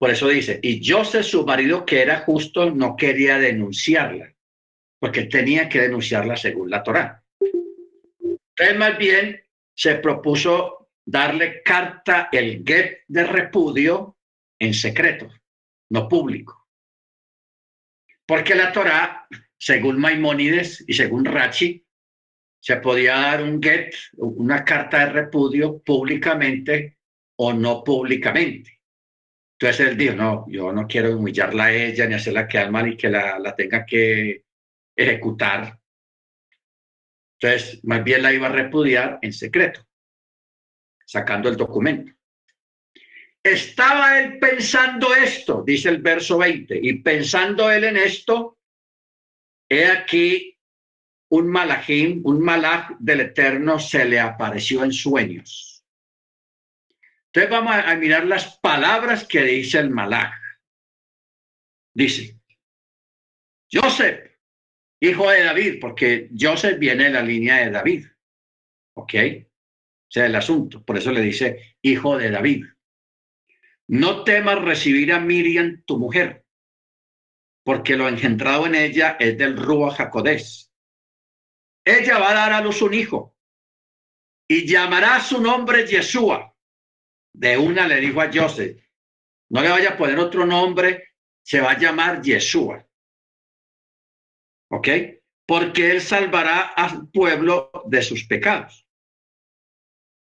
por 0.00 0.10
eso 0.10 0.26
dice, 0.26 0.58
y 0.60 0.84
José, 0.84 1.22
su 1.22 1.46
marido, 1.46 1.86
que 1.86 2.02
era 2.02 2.22
justo, 2.22 2.72
no 2.72 2.96
quería 2.96 3.38
denunciarla, 3.38 4.34
porque 4.98 5.26
tenía 5.26 5.68
que 5.68 5.82
denunciarla 5.82 6.36
según 6.36 6.70
la 6.70 6.82
Torá. 6.82 7.22
Entonces, 7.40 8.76
más 8.76 8.98
bien, 8.98 9.45
se 9.76 9.96
propuso 9.96 10.88
darle 11.04 11.62
carta, 11.62 12.28
el 12.32 12.64
get 12.66 13.02
de 13.06 13.24
repudio, 13.24 14.16
en 14.58 14.74
secreto, 14.74 15.28
no 15.90 16.08
público. 16.08 16.68
Porque 18.26 18.54
la 18.54 18.72
Torá, 18.72 19.28
según 19.56 20.00
Maimónides 20.00 20.84
y 20.86 20.94
según 20.94 21.24
Rachi, 21.24 21.86
se 22.58 22.76
podía 22.78 23.16
dar 23.16 23.42
un 23.42 23.62
get, 23.62 23.94
una 24.16 24.64
carta 24.64 25.00
de 25.00 25.12
repudio 25.12 25.78
públicamente 25.78 26.98
o 27.38 27.52
no 27.52 27.84
públicamente. 27.84 28.80
Entonces 29.58 29.88
él 29.88 29.96
dijo, 29.96 30.14
no, 30.14 30.46
yo 30.48 30.72
no 30.72 30.86
quiero 30.86 31.16
humillarla 31.16 31.66
a 31.66 31.72
ella 31.72 32.06
ni 32.06 32.14
hacerla 32.14 32.48
quedar 32.48 32.70
mal 32.70 32.88
y 32.88 32.96
que 32.96 33.08
la, 33.08 33.38
la 33.38 33.54
tenga 33.54 33.86
que 33.86 34.44
ejecutar. 34.96 35.78
Entonces, 37.38 37.84
más 37.84 38.02
bien 38.02 38.22
la 38.22 38.32
iba 38.32 38.46
a 38.46 38.52
repudiar 38.52 39.18
en 39.22 39.32
secreto, 39.32 39.86
sacando 41.04 41.48
el 41.48 41.56
documento. 41.56 42.12
Estaba 43.42 44.18
él 44.18 44.38
pensando 44.38 45.14
esto, 45.14 45.62
dice 45.64 45.88
el 45.88 46.02
verso 46.02 46.38
20, 46.38 46.78
y 46.82 46.94
pensando 47.00 47.70
él 47.70 47.84
en 47.84 47.96
esto, 47.96 48.58
he 49.68 49.86
aquí 49.86 50.58
un 51.28 51.48
malajim, 51.48 52.22
un 52.24 52.40
malaj 52.40 52.96
del 52.98 53.20
Eterno 53.20 53.78
se 53.78 54.04
le 54.04 54.18
apareció 54.18 54.82
en 54.82 54.92
sueños 54.92 55.76
entonces 57.36 57.50
vamos 57.50 57.74
a, 57.74 57.94
mirar 57.96 58.24
las 58.24 58.56
palabras 58.60 59.26
que 59.26 59.42
dice 59.42 59.78
el 59.78 59.90
malaj. 59.90 60.32
Dice, 61.92 62.40
Joseph, 63.70 64.25
hijo 65.00 65.30
de 65.30 65.44
David, 65.44 65.78
porque 65.80 66.30
Joseph 66.38 66.78
viene 66.78 67.04
de 67.04 67.10
la 67.10 67.22
línea 67.22 67.56
de 67.58 67.70
David. 67.70 68.06
¿Ok? 68.94 69.14
Sea, 70.08 70.26
el 70.26 70.34
asunto. 70.34 70.84
Por 70.84 70.96
eso 70.96 71.12
le 71.12 71.20
dice, 71.20 71.76
hijo 71.82 72.16
de 72.16 72.30
David. 72.30 72.64
No 73.88 74.24
temas 74.24 74.60
recibir 74.62 75.12
a 75.12 75.20
Miriam, 75.20 75.82
tu 75.86 75.98
mujer, 75.98 76.44
porque 77.64 77.96
lo 77.96 78.08
engendrado 78.08 78.66
en 78.66 78.74
ella 78.74 79.16
es 79.20 79.38
del 79.38 79.56
Rúa 79.56 79.94
Jacodés. 79.94 80.72
Ella 81.84 82.18
va 82.18 82.30
a 82.30 82.34
dar 82.34 82.52
a 82.52 82.60
luz 82.60 82.82
un 82.82 82.94
hijo 82.94 83.36
y 84.48 84.66
llamará 84.66 85.20
su 85.20 85.40
nombre 85.40 85.86
Yeshua 85.86 86.52
de 87.36 87.58
una 87.58 87.86
le 87.86 88.00
dijo 88.00 88.20
a 88.20 88.30
Joseph, 88.32 88.82
no 89.50 89.60
le 89.60 89.68
vaya 89.68 89.90
a 89.90 89.96
poner 89.96 90.18
otro 90.18 90.46
nombre, 90.46 91.12
se 91.42 91.60
va 91.60 91.72
a 91.72 91.78
llamar 91.78 92.22
Yeshua. 92.22 92.85
¿Ok? 94.70 94.88
Porque 95.46 95.92
él 95.92 96.00
salvará 96.00 96.60
al 96.60 97.08
pueblo 97.08 97.70
de 97.86 98.02
sus 98.02 98.24
pecados. 98.24 98.86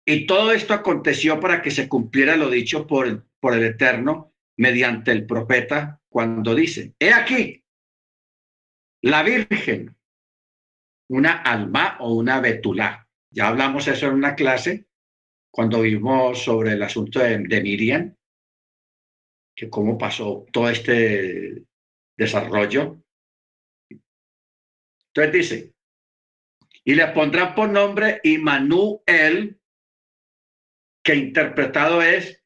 Y 0.06 0.26
todo 0.26 0.52
esto 0.52 0.74
aconteció 0.74 1.40
para 1.40 1.62
que 1.62 1.70
se 1.70 1.88
cumpliera 1.88 2.36
lo 2.36 2.48
dicho 2.48 2.86
por, 2.86 3.26
por 3.40 3.54
el 3.54 3.64
Eterno 3.64 4.32
mediante 4.56 5.10
el 5.12 5.26
profeta 5.26 6.00
cuando 6.08 6.54
dice, 6.54 6.94
he 6.98 7.12
aquí, 7.12 7.64
la 9.02 9.22
Virgen, 9.22 9.96
una 11.08 11.42
alma 11.42 11.96
o 12.00 12.14
una 12.14 12.40
betulá. 12.40 13.08
Ya 13.30 13.48
hablamos 13.48 13.86
eso 13.88 14.06
en 14.06 14.14
una 14.14 14.34
clase 14.34 14.86
cuando 15.50 15.82
vimos 15.82 16.42
sobre 16.42 16.72
el 16.72 16.82
asunto 16.82 17.20
de, 17.20 17.38
Miriam, 17.38 18.14
que 19.54 19.70
cómo 19.70 19.96
pasó 19.96 20.46
todo 20.52 20.68
este 20.68 21.64
desarrollo. 22.16 23.02
Entonces 25.16 25.32
dice, 25.32 25.74
y 26.84 26.94
le 26.94 27.06
pondrán 27.08 27.54
por 27.54 27.68
nombre 27.68 28.20
Immanuel, 28.22 29.58
que 31.02 31.14
interpretado 31.14 32.02
es 32.02 32.44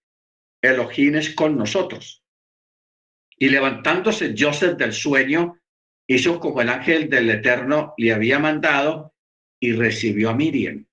Elohim 0.63 1.17
es 1.17 1.35
con 1.35 1.57
nosotros. 1.57 2.25
Y 3.37 3.49
levantándose 3.49 4.35
Joseph 4.39 4.77
del 4.77 4.93
sueño, 4.93 5.61
hizo 6.07 6.39
como 6.39 6.61
el 6.61 6.69
ángel 6.69 7.09
del 7.09 7.31
Eterno 7.31 7.95
le 7.97 8.13
había 8.13 8.39
mandado 8.39 9.15
y 9.61 9.73
recibió 9.73 10.31
a 10.31 10.35
Miriam 10.35 10.87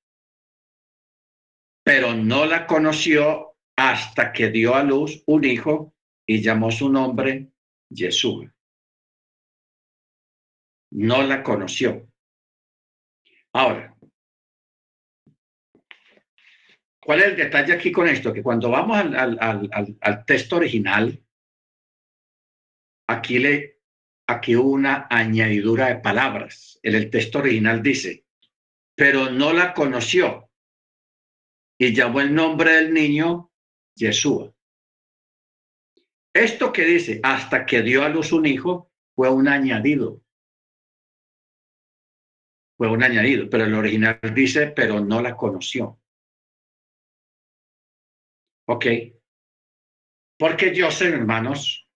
pero 1.88 2.14
no 2.14 2.46
la 2.46 2.68
conoció 2.68 3.56
hasta 3.78 4.34
que 4.34 4.50
dio 4.50 4.76
a 4.76 4.84
luz 4.84 5.24
un 5.26 5.46
hijo 5.46 5.94
y 6.26 6.42
llamó 6.42 6.70
su 6.70 6.90
nombre 6.90 7.48
Jesús. 7.90 8.46
No 10.92 11.24
la 11.24 11.44
conoció. 11.44 12.08
Ahora, 13.54 13.96
¿cuál 17.00 17.20
es 17.20 17.26
el 17.26 17.36
detalle 17.36 17.74
aquí 17.74 17.92
con 17.92 18.08
esto? 18.08 18.32
Que 18.32 18.44
cuando 18.44 18.70
vamos 18.70 18.98
al, 18.98 20.26
texto 20.26 20.58
original, 20.58 21.24
aquí, 23.08 23.40
le, 23.40 23.80
aquí 24.28 24.56
hubo 24.56 24.72
una 24.72 25.08
añadidura 25.10 25.88
de 25.88 25.96
palabras. 25.98 26.80
En 26.84 26.96
el 26.96 27.10
texto 27.10 27.40
original 27.40 27.82
dice, 27.82 28.26
pero 28.96 29.30
no 29.30 29.54
la 29.54 29.74
conoció 29.74 30.50
y 31.78 31.94
llamó 31.94 32.22
el 32.22 32.34
nombre 32.34 32.74
del 32.74 32.94
niño 32.94 33.52
Yeshua. 33.96 34.54
Esto 36.34 36.72
que 36.72 36.86
dice, 36.86 37.20
hasta 37.24 37.66
que 37.66 37.82
dio 37.82 38.04
a 38.04 38.10
luz 38.10 38.32
un 38.32 38.46
hijo, 38.46 38.92
fue 39.16 39.30
un 39.30 39.48
añadido. 39.48 40.22
Fue 42.78 42.88
un 42.90 43.04
añadido, 43.04 43.50
pero 43.50 43.64
el 43.64 43.74
original 43.74 44.20
dice, 44.36 44.68
pero 44.68 45.00
no 45.00 45.22
la 45.22 45.36
conoció. 45.36 46.00
Ok. 48.68 48.86
Porque 50.38 50.74
Joseph, 50.80 51.14
hermanos, 51.14 51.88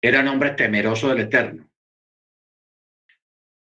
era 0.00 0.20
un 0.20 0.28
hombre 0.28 0.52
temeroso 0.52 1.08
del 1.10 1.20
Eterno. 1.20 1.70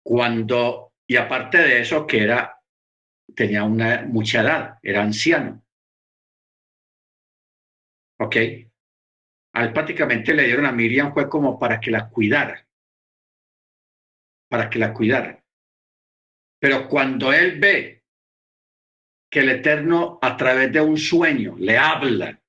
Cuando, 0.04 0.92
y 1.08 1.16
aparte 1.16 1.58
de 1.58 1.80
eso, 1.80 2.06
que 2.06 2.22
era, 2.22 2.62
tenía 3.34 3.64
una 3.64 4.04
mucha 4.06 4.42
edad, 4.42 4.78
era 4.82 5.02
anciano. 5.02 5.64
¿Ok? 8.20 8.36
Al 9.54 9.72
prácticamente 9.72 10.34
le 10.34 10.44
dieron 10.44 10.66
a 10.66 10.72
Miriam 10.72 11.12
fue 11.12 11.28
como 11.28 11.58
para 11.58 11.80
que 11.80 11.90
la 11.90 12.08
cuidara. 12.08 12.64
Para 14.48 14.70
que 14.70 14.78
la 14.78 14.94
cuidara. 14.94 15.42
Pero 16.58 16.88
cuando 16.88 17.32
él 17.32 17.58
ve 17.60 18.04
que 19.30 19.40
el 19.40 19.50
Eterno 19.50 20.18
a 20.20 20.36
través 20.36 20.72
de 20.72 20.80
un 20.80 20.96
sueño 20.96 21.56
le 21.58 21.76
habla, 21.76 22.40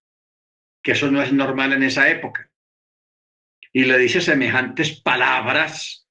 que 0.81 0.93
eso 0.93 1.11
no 1.11 1.21
es 1.21 1.31
normal 1.31 1.73
en 1.73 1.83
esa 1.83 2.09
época, 2.09 2.49
y 3.71 3.83
le 3.83 3.97
dice 3.97 4.21
semejantes 4.21 4.99
palabras, 5.01 6.07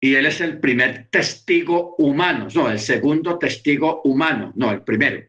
y 0.00 0.14
él 0.14 0.26
es 0.26 0.40
el 0.42 0.60
primer 0.60 1.08
testigo 1.08 1.96
humano, 1.96 2.48
no, 2.54 2.70
el 2.70 2.78
segundo 2.78 3.38
testigo 3.38 4.02
humano, 4.02 4.52
no, 4.54 4.70
el 4.70 4.84
primero, 4.84 5.26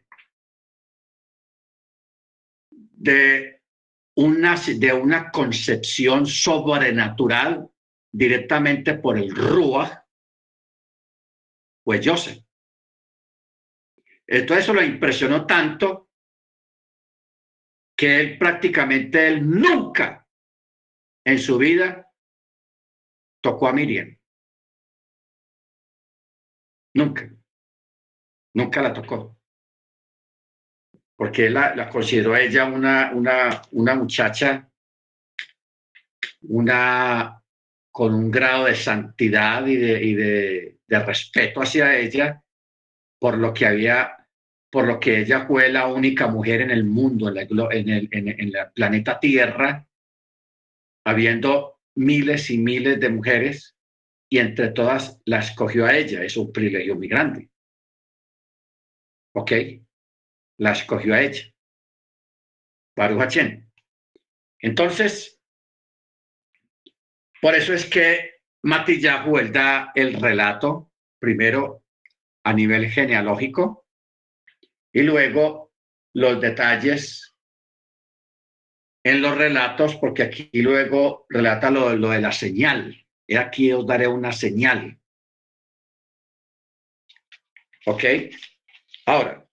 de 2.69 3.61
una, 4.17 4.55
de 4.55 4.93
una 4.93 5.31
concepción 5.31 6.25
sobrenatural 6.25 7.71
directamente 8.15 8.93
por 8.93 9.17
el 9.17 9.35
Ruach, 9.35 9.91
pues 11.83 12.01
Joseph. 12.03 12.41
Entonces 14.25 14.63
eso 14.63 14.73
lo 14.73 14.81
impresionó 14.81 15.45
tanto 15.45 16.09
que 17.95 18.19
él 18.19 18.37
prácticamente 18.37 19.27
él 19.27 19.47
nunca 19.47 20.25
en 21.25 21.39
su 21.39 21.57
vida 21.57 22.09
tocó 23.41 23.67
a 23.67 23.73
Miriam. 23.73 24.17
Nunca. 26.93 27.29
Nunca 28.53 28.81
la 28.81 28.93
tocó. 28.93 29.37
Porque 31.17 31.47
él 31.47 31.53
la, 31.53 31.75
la 31.75 31.89
consideró 31.89 32.35
ella 32.35 32.65
una, 32.65 33.11
una, 33.13 33.61
una 33.71 33.95
muchacha, 33.95 34.71
una 36.43 37.44
con 37.95 38.13
un 38.13 38.29
grado 38.29 38.65
de 38.65 38.75
santidad 38.75 39.65
y 39.65 39.77
de, 39.77 40.03
y 40.03 40.13
de, 40.15 40.79
de 40.85 40.99
respeto 40.99 41.61
hacia 41.61 41.97
ella, 41.97 42.43
por 43.17 43.37
lo 43.37 43.53
que 43.53 43.65
había 43.65 44.17
por 44.69 44.85
lo 44.85 44.99
que 44.99 45.21
ella 45.21 45.45
fue 45.47 45.69
la 45.69 45.87
única 45.87 46.27
mujer 46.27 46.59
en 46.59 46.71
el 46.71 46.83
mundo, 46.83 47.29
en, 47.29 47.37
en, 47.37 47.89
el, 47.89 48.09
en, 48.11 48.27
en 48.27 48.51
planeta 48.73 49.17
Tierra, 49.17 49.87
habiendo 51.05 51.79
miles 51.95 52.49
y 52.49 52.57
miles 52.57 52.99
de 52.99 53.07
mujeres, 53.07 53.77
y 54.29 54.39
entre 54.39 54.71
todas 54.71 55.21
la 55.23 55.39
escogió 55.39 55.85
a 55.85 55.95
ella. 55.95 56.21
Es 56.21 56.35
un 56.35 56.51
privilegio 56.51 56.97
muy 56.97 57.07
grande. 57.07 57.49
¿Ok? 59.35 59.53
La 60.57 60.73
escogió 60.73 61.13
a 61.13 61.21
ella. 61.21 61.45
Baruch 62.97 63.37
Entonces, 64.59 65.34
por 67.41 67.55
eso 67.55 67.73
es 67.73 67.85
que 67.85 68.35
Matillahu 68.63 69.37
él 69.37 69.51
da 69.51 69.91
el 69.93 70.19
relato, 70.19 70.91
primero 71.19 71.83
a 72.43 72.53
nivel 72.53 72.89
genealógico, 72.89 73.85
y 74.91 75.01
luego 75.03 75.73
los 76.13 76.39
detalles 76.39 77.35
en 79.03 79.21
los 79.21 79.37
relatos, 79.37 79.95
porque 79.97 80.23
aquí 80.23 80.49
luego 80.53 81.27
relata 81.29 81.69
lo, 81.69 82.09
de 82.09 82.21
la 82.21 82.31
señal. 82.31 83.05
Y 83.27 83.35
aquí 83.35 83.71
os 83.71 83.85
daré 83.85 84.07
una 84.07 84.31
señal. 84.31 84.99
¿Ok? 87.85 88.03
Ahora, 89.05 89.45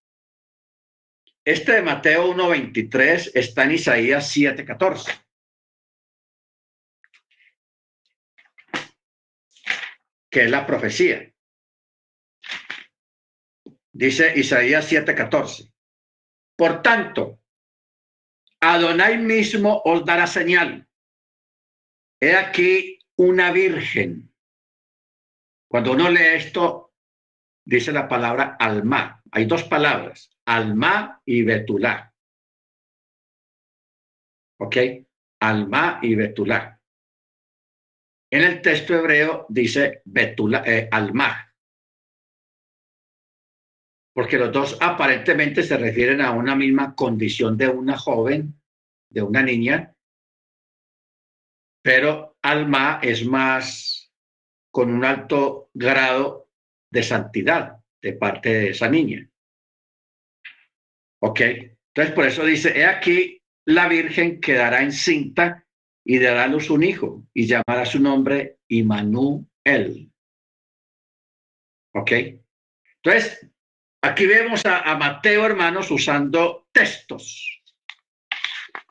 este 1.44 1.72
de 1.72 1.82
Mateo 1.82 2.32
1.23 2.34 3.32
está 3.34 3.64
en 3.64 3.72
Isaías 3.72 4.34
7.14. 4.34 5.20
que 10.32 10.44
es 10.44 10.50
la 10.50 10.66
profecía. 10.66 11.30
Dice 13.92 14.32
Isaías 14.34 14.90
7:14. 14.90 15.70
Por 16.56 16.80
tanto, 16.80 17.40
Adonai 18.60 19.18
mismo 19.18 19.82
os 19.84 20.04
dará 20.04 20.26
señal. 20.26 20.88
He 22.18 22.34
aquí 22.34 22.98
una 23.16 23.52
virgen. 23.52 24.32
Cuando 25.68 25.92
uno 25.92 26.08
lee 26.08 26.36
esto, 26.36 26.94
dice 27.64 27.92
la 27.92 28.08
palabra 28.08 28.56
alma. 28.58 29.22
Hay 29.32 29.44
dos 29.44 29.64
palabras, 29.64 30.30
alma 30.46 31.20
y 31.26 31.42
betulá. 31.42 32.14
¿Ok? 34.58 34.76
Alma 35.40 35.98
y 36.00 36.14
betulá. 36.14 36.81
En 38.32 38.42
el 38.42 38.62
texto 38.62 38.94
hebreo 38.94 39.46
dice 39.48 40.02
betulá, 40.04 40.62
eh, 40.66 40.88
alma 40.90 41.52
porque 44.14 44.38
los 44.38 44.52
dos 44.52 44.78
aparentemente 44.80 45.62
se 45.62 45.76
refieren 45.76 46.20
a 46.20 46.32
una 46.32 46.54
misma 46.54 46.94
condición 46.94 47.56
de 47.56 47.68
una 47.68 47.96
joven, 47.96 48.60
de 49.08 49.22
una 49.22 49.42
niña, 49.42 49.94
pero 51.82 52.36
Alma 52.42 53.00
es 53.02 53.24
más 53.26 54.12
con 54.70 54.92
un 54.92 55.04
alto 55.04 55.70
grado 55.74 56.50
de 56.90 57.02
santidad 57.02 57.78
de 58.00 58.12
parte 58.12 58.48
de 58.50 58.70
esa 58.70 58.88
niña. 58.88 59.28
¿Ok? 61.20 61.40
Entonces, 61.40 62.14
por 62.14 62.26
eso 62.26 62.44
dice, 62.44 62.78
he 62.78 62.84
aquí, 62.84 63.42
la 63.66 63.88
Virgen 63.88 64.40
quedará 64.40 64.82
encinta 64.82 65.61
y 66.04 66.18
dará 66.18 66.44
a 66.44 66.48
luz 66.48 66.70
un 66.70 66.82
hijo 66.82 67.24
y 67.32 67.46
llamará 67.46 67.84
su 67.84 68.00
nombre 68.00 68.58
Immanuel. 68.68 70.10
¿Ok? 71.94 72.12
Entonces, 73.02 73.52
Aquí 74.04 74.26
vemos 74.26 74.66
a, 74.66 74.96
Mateo, 74.96 75.46
hermanos, 75.46 75.88
usando 75.92 76.66
textos 76.72 77.62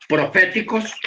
proféticos, 0.08 0.98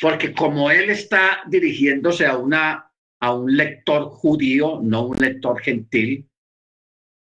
porque 0.00 0.32
como 0.32 0.70
él 0.70 0.88
está 0.88 1.42
dirigiéndose 1.46 2.26
a, 2.26 2.38
una, 2.38 2.90
a 3.20 3.34
un 3.34 3.54
lector 3.54 4.08
judío, 4.08 4.80
no 4.82 5.02
un 5.02 5.18
lector 5.18 5.60
gentil, 5.60 6.26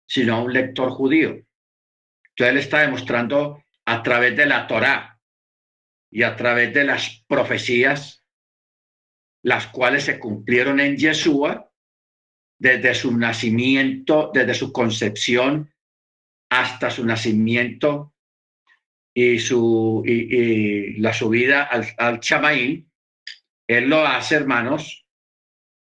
sino 0.04 0.34
a 0.34 0.42
un 0.42 0.52
lector 0.52 0.90
judío. 0.90 1.30
Entonces 1.30 2.52
él 2.52 2.58
está 2.58 2.80
demostrando 2.80 3.62
a 3.84 4.02
través 4.02 4.36
de 4.36 4.46
la 4.46 4.66
Torá 4.66 5.17
y 6.10 6.22
a 6.22 6.36
través 6.36 6.72
de 6.74 6.84
las 6.84 7.24
profecías, 7.26 8.24
las 9.42 9.66
cuales 9.68 10.04
se 10.04 10.18
cumplieron 10.18 10.80
en 10.80 10.96
Yeshua, 10.96 11.70
desde 12.58 12.94
su 12.94 13.16
nacimiento, 13.16 14.30
desde 14.34 14.54
su 14.54 14.72
concepción 14.72 15.72
hasta 16.50 16.90
su 16.90 17.04
nacimiento 17.04 18.14
y, 19.14 19.38
su, 19.38 20.02
y, 20.04 20.98
la 20.98 21.12
subida 21.12 21.62
al, 21.64 21.86
al 21.98 22.20
chamaín, 22.20 22.90
él 23.68 23.88
lo 23.88 24.04
hace, 24.06 24.34
hermanos, 24.36 25.06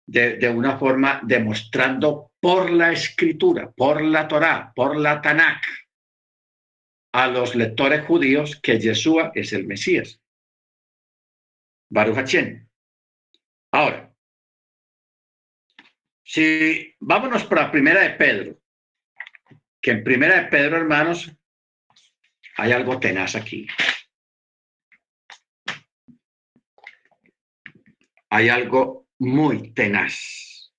de, 0.05 0.37
de, 0.37 0.49
una 0.49 0.77
forma 0.77 1.21
demostrando 1.23 2.31
por 2.39 2.69
la 2.71 2.91
escritura, 2.91 3.71
por 3.71 4.01
la 4.01 4.27
Torá, 4.27 4.71
por 4.75 4.97
la 4.97 5.21
Tanakh, 5.21 5.63
a 7.13 7.27
los 7.27 7.55
lectores 7.55 8.05
judíos 8.05 8.59
que 8.61 8.79
Yeshua 8.79 9.31
es 9.35 9.53
el 9.53 9.67
Mesías. 9.67 10.19
Baruch. 11.89 12.35
Ahora, 13.71 14.13
si 16.23 16.95
vámonos 16.99 17.43
para 17.45 17.71
primera 17.71 18.01
de 18.01 18.09
Pedro, 18.11 18.59
que 19.79 19.91
en 19.91 20.03
primera 20.03 20.41
de 20.41 20.47
Pedro, 20.47 20.77
hermanos, 20.77 21.31
hay 22.57 22.71
algo 22.71 22.99
tenaz 22.99 23.35
aquí. 23.35 23.67
Hay 28.29 28.49
algo 28.49 29.07
muy 29.19 29.71
tenaz. 29.73 30.73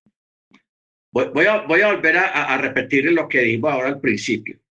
Voy, 1.13 1.47
a, 1.47 1.59
voy 1.59 1.81
a, 1.83 1.93
volver 1.93 2.17
a, 2.17 2.55
a 2.55 2.59
repetir 2.59 3.13
lo 3.13 3.29
que 3.29 3.43
dijo 3.43 3.69
ahora 3.69 3.89
al 3.89 4.01
principio. 4.01 4.64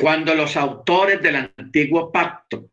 Cuando 0.00 0.34
los 0.36 0.56
autores 0.56 1.20
del 1.20 1.36
antiguo 1.36 2.12
pacto 2.12 2.70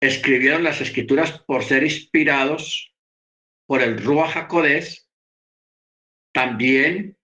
escribieron 0.00 0.62
las 0.62 0.80
escrituras 0.80 1.40
por 1.42 1.64
ser 1.64 1.82
inspirados 1.82 2.94
por 3.66 3.82
el 3.82 4.02
Ruach 4.02 4.36
HaKodesh, 4.36 5.08
también 6.32 7.18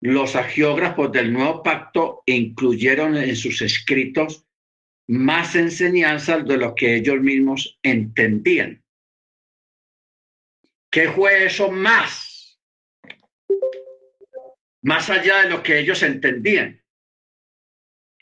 los 0.00 0.34
agiógrafos 0.34 1.12
del 1.12 1.32
nuevo 1.32 1.62
pacto 1.62 2.22
incluyeron 2.26 3.16
en 3.16 3.36
sus 3.36 3.62
escritos 3.62 4.44
más 5.06 5.54
enseñanzas 5.54 6.44
de 6.44 6.56
lo 6.56 6.74
que 6.74 6.96
ellos 6.96 7.20
mismos 7.20 7.78
entendían. 7.82 8.84
¿Qué 10.90 11.10
fue 11.10 11.46
eso 11.46 11.70
más? 11.70 12.27
Más 14.82 15.10
allá 15.10 15.42
de 15.42 15.50
lo 15.50 15.62
que 15.62 15.78
ellos 15.78 16.02
entendían. 16.02 16.82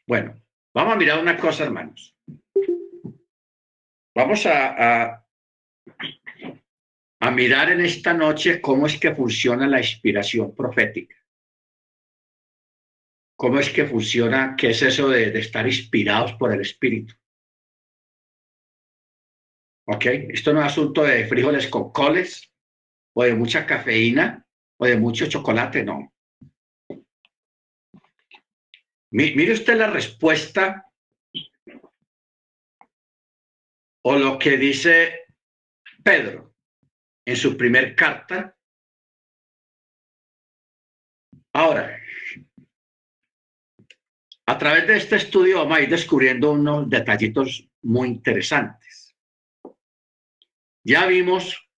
Bueno, 0.07 0.41
vamos 0.73 0.95
a 0.95 0.97
mirar 0.97 1.21
una 1.21 1.37
cosa, 1.37 1.65
hermanos. 1.65 2.17
Vamos 4.15 4.47
a, 4.47 5.27
a, 7.21 7.31
mirar 7.31 7.71
en 7.71 7.83
esta 7.83 8.15
noche 8.15 8.63
cómo 8.63 8.87
es 8.87 8.99
que 8.99 9.15
funciona 9.15 9.67
la 9.67 9.81
inspiración 9.81 10.55
profética. 10.55 11.17
¿Cómo 13.37 13.59
es 13.59 13.69
que 13.69 13.85
funciona? 13.85 14.57
¿Qué 14.57 14.71
es 14.71 14.81
eso 14.81 15.11
de, 15.11 15.39
estar 15.39 15.67
inspirados 15.67 16.33
por 16.35 16.55
el 16.55 16.63
Espíritu? 16.63 17.15
¿Ok? 19.87 20.07
Esto 20.07 20.55
no 20.55 20.61
es 20.61 20.67
asunto 20.67 21.03
de 21.05 21.27
frijoles 21.27 21.69
con 21.69 21.93
coles 21.93 22.51
o 23.15 23.23
de 23.23 23.35
mucha 23.35 23.67
cafeína 23.67 24.47
o 24.79 24.87
de 24.87 24.97
mucho 24.97 25.27
chocolate, 25.27 25.85
no. 25.85 26.16
Mire 29.11 29.53
usted 29.53 29.77
la 29.77 29.89
respuesta 29.89 30.91
o 34.03 34.17
lo 34.17 34.39
que 34.39 34.57
dice 34.57 35.27
Pedro 36.03 36.55
en 37.25 37.37
su 37.37 37.57
primer 37.57 37.97
carta. 37.97 38.57
Ahora, 41.53 41.99
a 44.47 44.59
través 44.59 44.87
de 44.87 44.97
este 44.97 45.17
estudio 45.17 45.59
vamos 45.59 45.79
a 45.79 45.81
ir 45.81 45.89
descubriendo 45.89 46.53
unos 46.53 46.89
detallitos 46.89 47.69
muy 47.83 48.09
interesantes. 48.09 49.17
Ya 50.85 51.07
vimos 51.07 51.69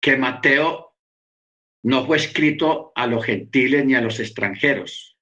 que 0.00 0.16
Mateo 0.16 0.96
no 1.82 2.06
fue 2.06 2.16
escrito 2.16 2.92
a 2.94 3.06
los 3.06 3.24
gentiles 3.26 3.84
ni 3.84 3.94
a 3.94 4.00
los 4.00 4.20
extranjeros, 4.20 5.13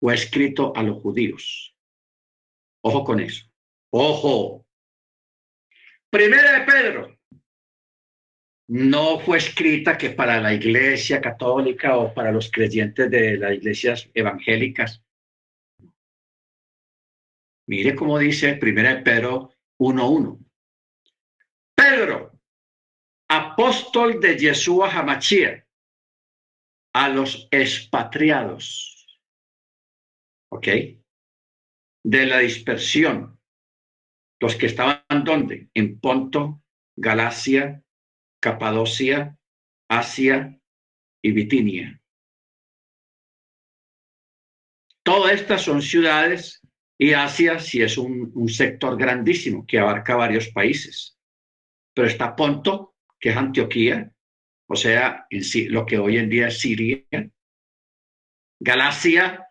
fue 0.00 0.14
escrito 0.14 0.72
a 0.76 0.82
los 0.82 1.00
judíos. 1.02 1.74
Ojo 2.82 3.04
con 3.04 3.20
eso. 3.20 3.46
Ojo. 3.90 4.66
Primera 6.10 6.60
de 6.60 6.64
Pedro. 6.64 7.18
No 8.68 9.18
fue 9.20 9.38
escrita 9.38 9.96
que 9.96 10.10
para 10.10 10.40
la 10.40 10.52
iglesia 10.52 11.20
católica 11.20 11.96
o 11.96 12.12
para 12.12 12.30
los 12.30 12.50
creyentes 12.50 13.10
de 13.10 13.38
las 13.38 13.54
iglesias 13.54 14.10
evangélicas 14.12 15.02
Mire 17.68 17.94
cómo 17.94 18.18
dice 18.18 18.58
1 18.60 19.04
Pedro 19.04 19.52
1.1. 19.78 20.38
Pedro, 21.76 22.32
apóstol 23.28 24.18
de 24.20 24.38
Yeshua 24.38 24.90
Hamachia, 24.90 25.66
a 26.94 27.10
los 27.10 27.46
expatriados, 27.50 28.97
¿ok? 30.50 30.68
De 32.04 32.26
la 32.26 32.38
dispersión, 32.38 33.38
los 34.40 34.54
que 34.56 34.66
estaban 34.66 35.02
¿dónde? 35.24 35.68
En 35.74 35.98
Ponto, 35.98 36.62
Galacia, 36.96 37.82
Capadocia, 38.40 39.36
Asia 39.88 40.58
y 41.22 41.32
Bitinia. 41.32 42.00
Todas 45.02 45.32
estas 45.32 45.62
son 45.62 45.82
ciudades 45.82 46.60
y 46.98 47.12
Asia 47.12 47.58
sí 47.58 47.80
es 47.80 47.96
un, 47.96 48.48
sector 48.48 48.98
grandísimo 48.98 49.64
que 49.66 49.78
abarca 49.78 50.16
varios 50.16 50.48
países. 50.48 51.18
Pero 51.94 52.08
está 52.08 52.36
Ponto, 52.36 52.96
que 53.18 53.30
es 53.30 53.36
Antioquía, 53.36 54.12
o 54.68 54.76
sea, 54.76 55.26
en 55.30 55.42
lo 55.72 55.86
que 55.86 55.98
hoy 55.98 56.18
en 56.18 56.28
día 56.28 56.48
es 56.48 56.60
Siria. 56.60 57.04
Galacia, 58.60 59.47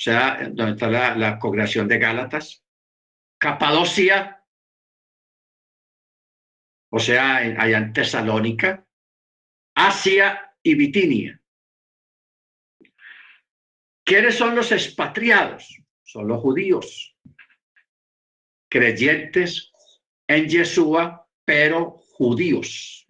o 0.00 0.02
sea, 0.02 0.48
donde 0.50 0.72
está 0.72 0.88
la, 0.88 1.14
la 1.14 1.38
congregación 1.38 1.86
de 1.86 1.98
Gálatas. 1.98 2.64
Capadocia, 3.38 4.42
o 6.90 6.98
sea, 6.98 7.36
allá 7.36 7.76
en 7.76 7.92
Tesalónica. 7.92 8.86
Asia 9.74 10.56
y 10.62 10.74
Bitinia. 10.74 11.38
¿Quiénes 14.02 14.36
son 14.36 14.56
los 14.56 14.72
expatriados? 14.72 15.76
son 16.02 16.26
los 16.26 16.40
judíos, 16.40 17.16
creyentes 18.68 19.70
en 20.26 20.48
Yeshua, 20.48 21.28
pero 21.44 21.98
judíos. 22.14 23.06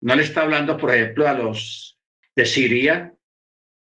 No 0.00 0.14
le 0.14 0.22
está 0.22 0.42
hablando, 0.42 0.78
por 0.78 0.94
ejemplo, 0.94 1.28
a 1.28 1.34
los 1.34 2.00
de 2.34 2.46
Siria 2.46 3.14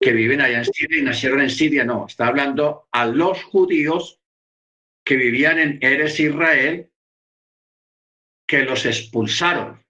que 0.01 0.13
viven 0.13 0.41
allá 0.41 0.59
en 0.59 0.65
Siria 0.65 0.99
y 0.99 1.03
nacieron 1.03 1.43
en 1.43 1.51
Siria, 1.51 1.85
no, 1.85 2.07
está 2.07 2.27
hablando 2.27 2.89
a 2.91 3.05
los 3.05 3.45
judíos 3.45 4.19
que 5.05 5.17
vivían 5.17 5.59
en 5.59 5.79
Eres 5.83 6.19
Israel, 6.19 6.91
que 8.47 8.63
los 8.63 8.87
expulsaron, 8.87 9.85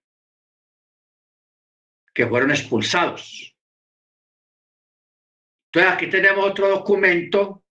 que 2.13 2.27
fueron 2.27 2.51
expulsados. 2.51 3.57
Entonces 5.73 5.93
aquí 5.93 6.11
tenemos 6.11 6.45
otro 6.45 6.69
documento 6.69 7.65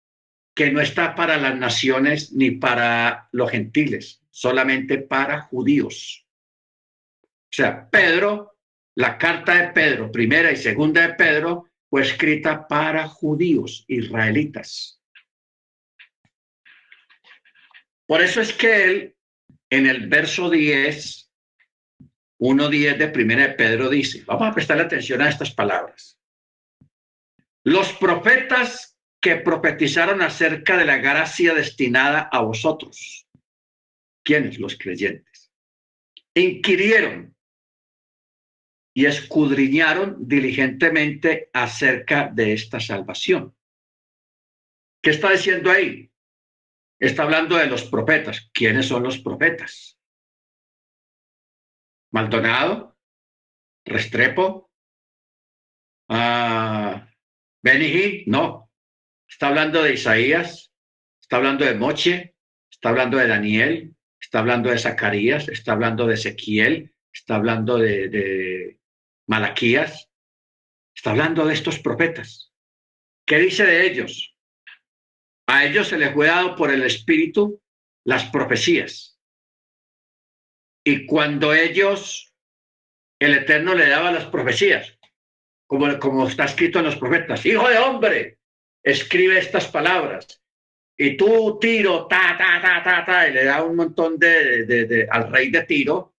que 0.55 0.71
no 0.71 0.81
está 0.81 1.17
para 1.17 1.37
las 1.39 1.57
naciones 1.57 2.33
ni 2.33 2.53
para 2.53 3.29
los 3.33 3.51
gentiles, 3.51 4.23
solamente 4.31 4.99
para 4.99 5.43
judíos. 5.43 6.25
O 7.23 7.53
sea, 7.53 7.91
Pedro, 7.91 8.57
la 8.95 9.19
carta 9.19 9.55
de 9.55 9.73
Pedro, 9.73 10.13
primera 10.13 10.53
y 10.53 10.57
segunda 10.57 11.07
de 11.07 11.15
Pedro, 11.15 11.68
fue 11.91 12.03
escrita 12.03 12.69
para 12.69 13.09
judíos, 13.09 13.85
israelitas. 13.89 15.01
Por 18.07 18.23
eso 18.23 18.41
es 18.41 18.53
que 18.53 18.85
él, 18.85 19.17
en 19.71 19.87
el 19.87 20.09
verso 20.09 20.49
10, 20.49 21.31
1.10 22.41 22.97
de 22.97 23.09
primera 23.09 23.49
de 23.49 23.55
Pedro 23.55 23.89
dice, 23.91 24.23
vamos 24.27 24.49
a 24.49 24.55
prestar 24.55 24.81
atención 24.81 25.21
a 25.21 25.29
estas 25.29 25.53
palabras. 25.53 26.19
Los 27.65 27.93
profetas 27.95 28.99
que 29.21 29.37
profetizaron 29.37 30.23
acerca 30.23 30.77
de 30.77 30.85
la 30.85 30.99
gracia 30.99 31.55
destinada 31.55 32.29
a 32.31 32.41
vosotros. 32.41 33.27
¿Quiénes? 34.23 34.59
Los 34.59 34.79
creyentes. 34.79 35.51
Inquirieron 36.35 37.37
y 38.95 39.07
escudriñaron 39.07 40.17
diligentemente 40.27 41.51
acerca 41.53 42.31
de 42.33 42.53
esta 42.53 42.81
salvación. 42.81 43.55
¿Qué 45.03 45.11
está 45.11 45.31
diciendo 45.31 45.71
ahí? 45.71 46.11
Está 46.99 47.23
hablando 47.23 47.57
de 47.57 47.67
los 47.67 47.85
profetas. 47.85 48.51
¿Quiénes 48.53 48.87
son 48.87 49.05
los 49.05 49.19
profetas? 49.19 49.99
Maldonado, 52.11 52.97
Restrepo, 53.85 54.71
uh, 56.09 57.01
no, 58.27 58.69
Está 59.29 59.49
hablando 59.49 59.83
de 59.83 59.93
Isaías, 59.93 60.73
está 61.21 61.37
hablando 61.37 61.65
de 61.65 61.75
Moche, 61.75 62.35
está 62.71 62.89
hablando 62.89 63.19
de 63.19 63.27
Daniel, 63.27 63.95
está 64.19 64.39
hablando 64.39 64.71
de 64.71 64.79
Zacarías, 64.79 65.49
está 65.49 65.73
hablando 65.73 66.07
de 66.07 66.15
Ezequiel, 66.15 66.95
está 67.13 67.37
hablando 67.37 67.77
de, 67.77 68.78
Malaquías, 69.29 70.11
está 70.95 71.11
hablando 71.11 71.47
de 71.47 71.55
estos 71.55 71.79
profetas. 71.79 72.53
¿Qué 73.27 73.39
dice 73.39 73.65
de 73.65 73.87
ellos? 73.87 74.35
A 75.47 75.65
ellos 75.65 75.89
se 75.89 75.99
les 75.99 76.13
fue 76.13 76.27
dado 76.27 76.57
por 76.57 76.71
el 76.71 76.83
Espíritu 76.83 77.63
las 78.05 78.25
profecías. 78.31 79.19
Y 80.85 81.07
cuando 81.07 81.53
ellos, 81.53 82.35
el 83.21 83.35
Eterno 83.35 83.75
le 83.75 83.89
daba 83.89 84.11
las 84.11 84.27
profecías, 84.27 84.99
como, 85.67 85.99
como 85.99 86.27
está 86.27 86.45
escrito 86.45 86.79
en 86.79 86.87
los 86.87 86.97
profetas, 86.97 87.45
hijo 87.45 87.69
de 87.69 87.79
hombre, 87.79 88.39
escribe 88.83 89.39
estas 89.39 89.69
palabras. 89.69 90.43
Y 90.97 91.17
tú, 91.17 91.59
Tiro, 91.61 92.07
ta, 92.07 92.37
ta, 92.39 92.61
ta, 92.61 92.83
ta, 92.83 93.05
ta, 93.05 93.29
y 93.29 93.33
le 93.33 93.45
da 93.45 93.63
un 93.63 93.77
montón 93.77 94.19
de, 94.19 94.65
de, 94.65 95.07
al 95.11 95.31
rey 95.31 95.51
de 95.51 95.65
Tiro, 95.65 96.15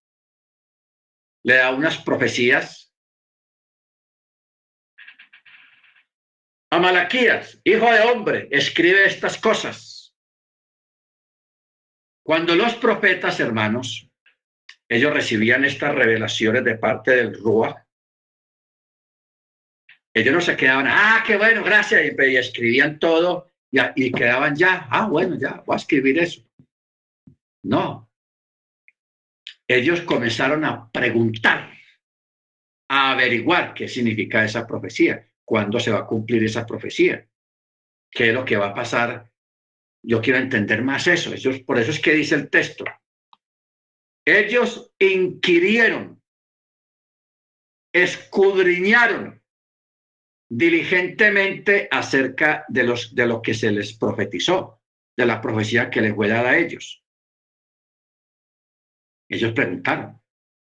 le 1.43 1.55
da 1.55 1.71
unas 1.71 1.97
profecías. 2.03 2.88
A 6.71 6.77
Malaquías, 6.77 7.59
hijo 7.63 7.91
de 7.91 8.01
hombre, 8.01 8.47
escribe 8.51 9.05
estas 9.05 9.37
cosas. 9.39 10.13
Cuando 12.23 12.55
los 12.55 12.75
profetas, 12.75 13.39
hermanos, 13.39 14.07
ellos 14.87 15.11
recibían 15.11 15.65
estas 15.65 15.95
revelaciones 15.95 16.63
de 16.63 16.77
parte 16.77 17.11
del 17.11 17.33
Rúa, 17.33 17.85
Ellos 20.11 20.33
no 20.33 20.41
se 20.41 20.57
quedaban, 20.57 20.87
ah, 20.87 21.23
qué 21.25 21.37
bueno, 21.37 21.63
gracias, 21.63 22.01
y, 22.03 22.35
escribían 22.35 22.97
todo 22.97 23.51
y, 23.71 23.79
y 23.95 24.11
quedaban 24.11 24.55
ya, 24.55 24.87
ah, 24.89 25.07
bueno, 25.07 25.37
ya, 25.39 25.63
voy 25.65 25.75
a 25.75 25.77
escribir 25.77 26.17
eso. 26.17 26.41
No. 27.63 28.09
Ellos 29.67 30.01
comenzaron 30.01 30.65
a 30.65 30.91
preguntar, 30.91 31.71
a 32.89 33.11
averiguar 33.11 33.75
qué 33.75 33.87
significa 33.87 34.43
esa 34.43 34.65
profecía, 34.65 35.29
cuándo 35.49 35.79
se 35.79 35.89
va 35.89 36.01
a 36.01 36.05
cumplir 36.05 36.43
esa 36.43 36.63
profecía, 36.63 37.27
qué 38.11 38.27
es 38.27 38.33
lo 38.35 38.45
que 38.45 38.55
va 38.55 38.67
a 38.67 38.73
pasar. 38.75 39.31
Yo 40.03 40.21
quiero 40.21 40.37
entender 40.37 40.83
más 40.83 41.07
eso. 41.07 41.33
Ellos, 41.33 41.61
por 41.61 41.79
eso 41.79 41.89
es 41.89 41.99
que 41.99 42.13
dice 42.13 42.35
el 42.35 42.51
texto. 42.51 42.85
Ellos 44.23 44.93
inquirieron, 44.99 46.21
escudriñaron 47.91 49.41
diligentemente 50.47 51.87
acerca 51.89 52.63
de, 52.67 52.83
los, 52.83 53.15
de 53.15 53.25
lo 53.25 53.41
que 53.41 53.55
se 53.55 53.71
les 53.71 53.97
profetizó, 53.97 54.83
de 55.17 55.25
la 55.25 55.41
profecía 55.41 55.89
que 55.89 56.01
les 56.01 56.13
fue 56.13 56.27
dada 56.27 56.51
a 56.51 56.57
ellos. 56.59 57.03
Ellos 59.27 59.51
preguntaron. 59.53 60.21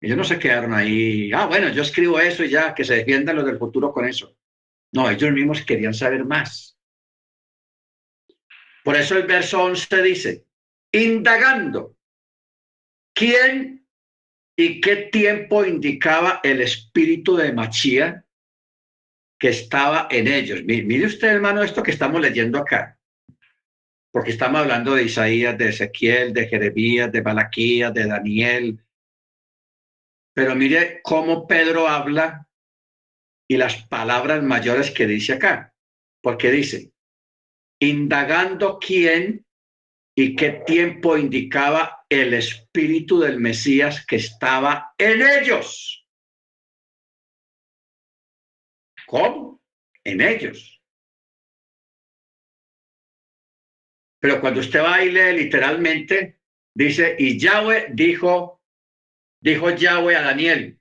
Ellos 0.02 0.18
no 0.18 0.24
se 0.24 0.38
quedaron 0.38 0.74
ahí, 0.74 1.32
ah, 1.32 1.46
bueno, 1.46 1.70
yo 1.70 1.80
escribo 1.80 2.20
eso 2.20 2.44
y 2.44 2.50
ya, 2.50 2.74
que 2.74 2.84
se 2.84 2.96
defiendan 2.96 3.36
los 3.36 3.46
del 3.46 3.58
futuro 3.58 3.90
con 3.90 4.04
eso. 4.04 4.35
No, 4.96 5.10
ellos 5.10 5.30
mismos 5.30 5.62
querían 5.62 5.92
saber 5.92 6.24
más. 6.24 6.78
Por 8.82 8.96
eso 8.96 9.18
el 9.18 9.26
verso 9.26 9.62
11 9.62 10.02
dice, 10.02 10.46
indagando, 10.90 11.98
¿quién 13.12 13.86
y 14.56 14.80
qué 14.80 14.96
tiempo 15.12 15.66
indicaba 15.66 16.40
el 16.42 16.62
espíritu 16.62 17.36
de 17.36 17.52
Machía 17.52 18.24
que 19.38 19.50
estaba 19.50 20.08
en 20.10 20.28
ellos? 20.28 20.62
Mire 20.64 21.04
usted, 21.04 21.28
hermano, 21.28 21.62
esto 21.62 21.82
que 21.82 21.90
estamos 21.90 22.18
leyendo 22.18 22.58
acá 22.58 22.98
porque 24.16 24.30
estamos 24.30 24.62
hablando 24.62 24.94
de 24.94 25.02
Isaías, 25.02 25.58
de 25.58 25.68
Ezequiel, 25.68 26.32
de 26.32 26.48
Jeremías, 26.48 27.12
de 27.12 27.20
Malaquías, 27.20 27.92
de 27.92 28.06
Daniel. 28.06 28.82
Pero 30.32 30.54
mire 30.54 31.00
cómo 31.02 31.46
Pedro 31.46 31.86
habla 31.86 32.45
y 33.48 33.56
las 33.56 33.86
palabras 33.86 34.42
mayores 34.42 34.90
que 34.90 35.06
dice 35.06 35.34
acá, 35.34 35.74
porque 36.22 36.50
dice, 36.50 36.92
indagando 37.80 38.78
quién 38.78 39.46
y 40.16 40.34
qué 40.34 40.62
tiempo 40.66 41.16
indicaba 41.16 42.04
el 42.08 42.34
espíritu 42.34 43.20
del 43.20 43.38
Mesías 43.38 44.04
que 44.06 44.16
estaba 44.16 44.94
en 44.98 45.22
ellos. 45.22 46.06
¿Cómo? 49.06 49.62
En 50.02 50.20
ellos. 50.20 50.80
Pero 54.18 54.40
cuando 54.40 54.60
usted 54.60 54.82
va 54.82 55.04
y 55.04 55.10
lee 55.10 55.36
literalmente, 55.36 56.40
dice, 56.74 57.14
y 57.18 57.38
Yahweh 57.38 57.88
dijo, 57.92 58.62
dijo 59.40 59.70
Yahweh 59.70 60.16
a 60.16 60.22
Daniel, 60.22 60.80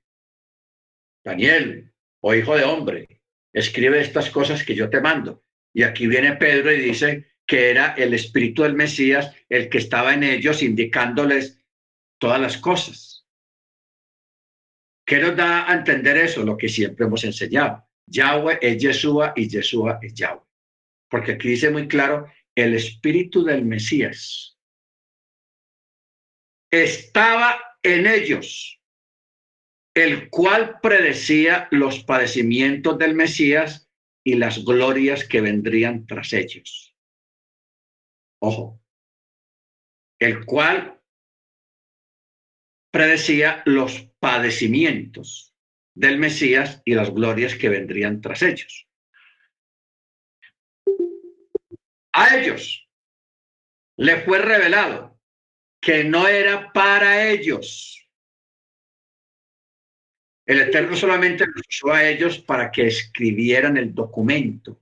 Daniel, 1.23 1.84
o 2.27 2.33
hijo 2.33 2.57
de 2.57 2.63
hombre, 2.63 3.21
escribe 3.53 4.01
estas 4.01 4.31
cosas 4.31 4.63
que 4.63 4.73
yo 4.73 4.89
te 4.89 4.99
mando. 4.99 5.43
Y 5.71 5.83
aquí 5.83 6.07
viene 6.07 6.35
Pedro 6.37 6.71
y 6.71 6.81
dice 6.81 7.27
que 7.45 7.69
era 7.69 7.93
el 7.93 8.15
espíritu 8.15 8.63
del 8.63 8.73
Mesías 8.73 9.31
el 9.47 9.69
que 9.69 9.77
estaba 9.77 10.11
en 10.11 10.23
ellos, 10.23 10.63
indicándoles 10.63 11.63
todas 12.19 12.41
las 12.41 12.57
cosas. 12.57 13.27
¿Qué 15.05 15.19
nos 15.19 15.35
da 15.35 15.69
a 15.69 15.75
entender 15.75 16.17
eso? 16.17 16.43
Lo 16.43 16.57
que 16.57 16.67
siempre 16.67 17.05
hemos 17.05 17.23
enseñado. 17.23 17.87
Yahweh 18.07 18.57
es 18.59 18.81
Yeshua 18.81 19.33
y 19.35 19.47
Yeshua 19.47 19.99
es 20.01 20.15
Yahweh. 20.15 20.41
Porque 21.07 21.33
aquí 21.33 21.49
dice 21.49 21.69
muy 21.69 21.87
claro 21.87 22.25
el 22.55 22.73
espíritu 22.73 23.43
del 23.43 23.65
Mesías 23.65 24.57
estaba 26.71 27.61
en 27.83 28.07
ellos, 28.07 28.81
el 29.95 30.29
cual 30.29 30.79
predecía 30.81 31.69
los 31.71 32.03
padecimientos 32.03 32.97
del 32.97 33.15
Mesías 33.15 33.89
y 34.25 34.35
las 34.35 34.63
glorias 34.65 35.23
que 35.23 35.39
vendrían 35.39 36.05
tras 36.05 36.33
ellos. 36.33 36.95
Ojo, 38.41 38.83
el 40.19 40.45
cual 40.45 41.01
predecía 42.91 43.63
los 43.65 44.09
padecimientos 44.19 45.55
del 45.93 46.19
Mesías 46.19 46.81
y 46.83 46.93
las 46.93 47.11
glorias 47.11 47.55
que 47.55 47.69
vendrían 47.69 48.19
tras 48.19 48.41
ellos. 48.41 48.89
A 52.11 52.35
ellos 52.37 52.89
le 53.97 54.21
fue 54.21 54.39
revelado 54.39 55.19
que 55.81 56.03
no 56.03 56.27
era 56.27 56.73
para 56.73 57.29
ellos. 57.29 58.04
El 60.45 60.61
Eterno 60.61 60.95
solamente 60.95 61.45
los 61.47 61.63
usó 61.67 61.93
a 61.93 62.07
ellos 62.07 62.37
para 62.39 62.71
que 62.71 62.87
escribieran 62.87 63.77
el 63.77 63.93
documento 63.93 64.79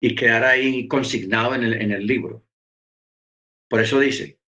y 0.00 0.14
quedara 0.14 0.50
ahí 0.50 0.88
consignado 0.88 1.54
en 1.54 1.64
el, 1.64 1.74
en 1.74 1.92
el 1.92 2.06
libro. 2.06 2.44
Por 3.68 3.80
eso 3.80 4.00
dice, 4.00 4.38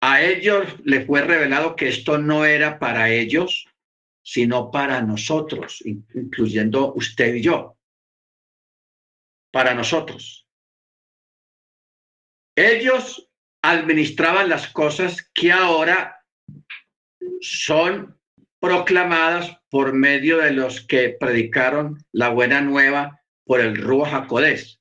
a 0.00 0.22
ellos 0.22 0.76
le 0.84 1.04
fue 1.04 1.22
revelado 1.22 1.76
que 1.76 1.88
esto 1.88 2.18
no 2.18 2.44
era 2.44 2.78
para 2.78 3.10
ellos, 3.10 3.66
sino 4.22 4.70
para 4.70 5.00
nosotros, 5.02 5.82
incluyendo 5.84 6.92
usted 6.94 7.34
y 7.34 7.42
yo 7.42 7.76
para 9.52 9.72
nosotros. 9.72 10.46
Ellos 12.54 13.30
administraban 13.62 14.50
las 14.50 14.68
cosas 14.68 15.30
que 15.32 15.50
ahora 15.50 16.22
son 17.40 18.15
proclamadas 18.66 19.56
por 19.70 19.92
medio 19.92 20.38
de 20.38 20.50
los 20.50 20.84
que 20.84 21.10
predicaron 21.10 22.02
la 22.10 22.30
buena 22.30 22.60
nueva 22.60 23.22
por 23.44 23.60
el 23.60 23.76
Ruach 23.76 24.10
Jacodés, 24.10 24.80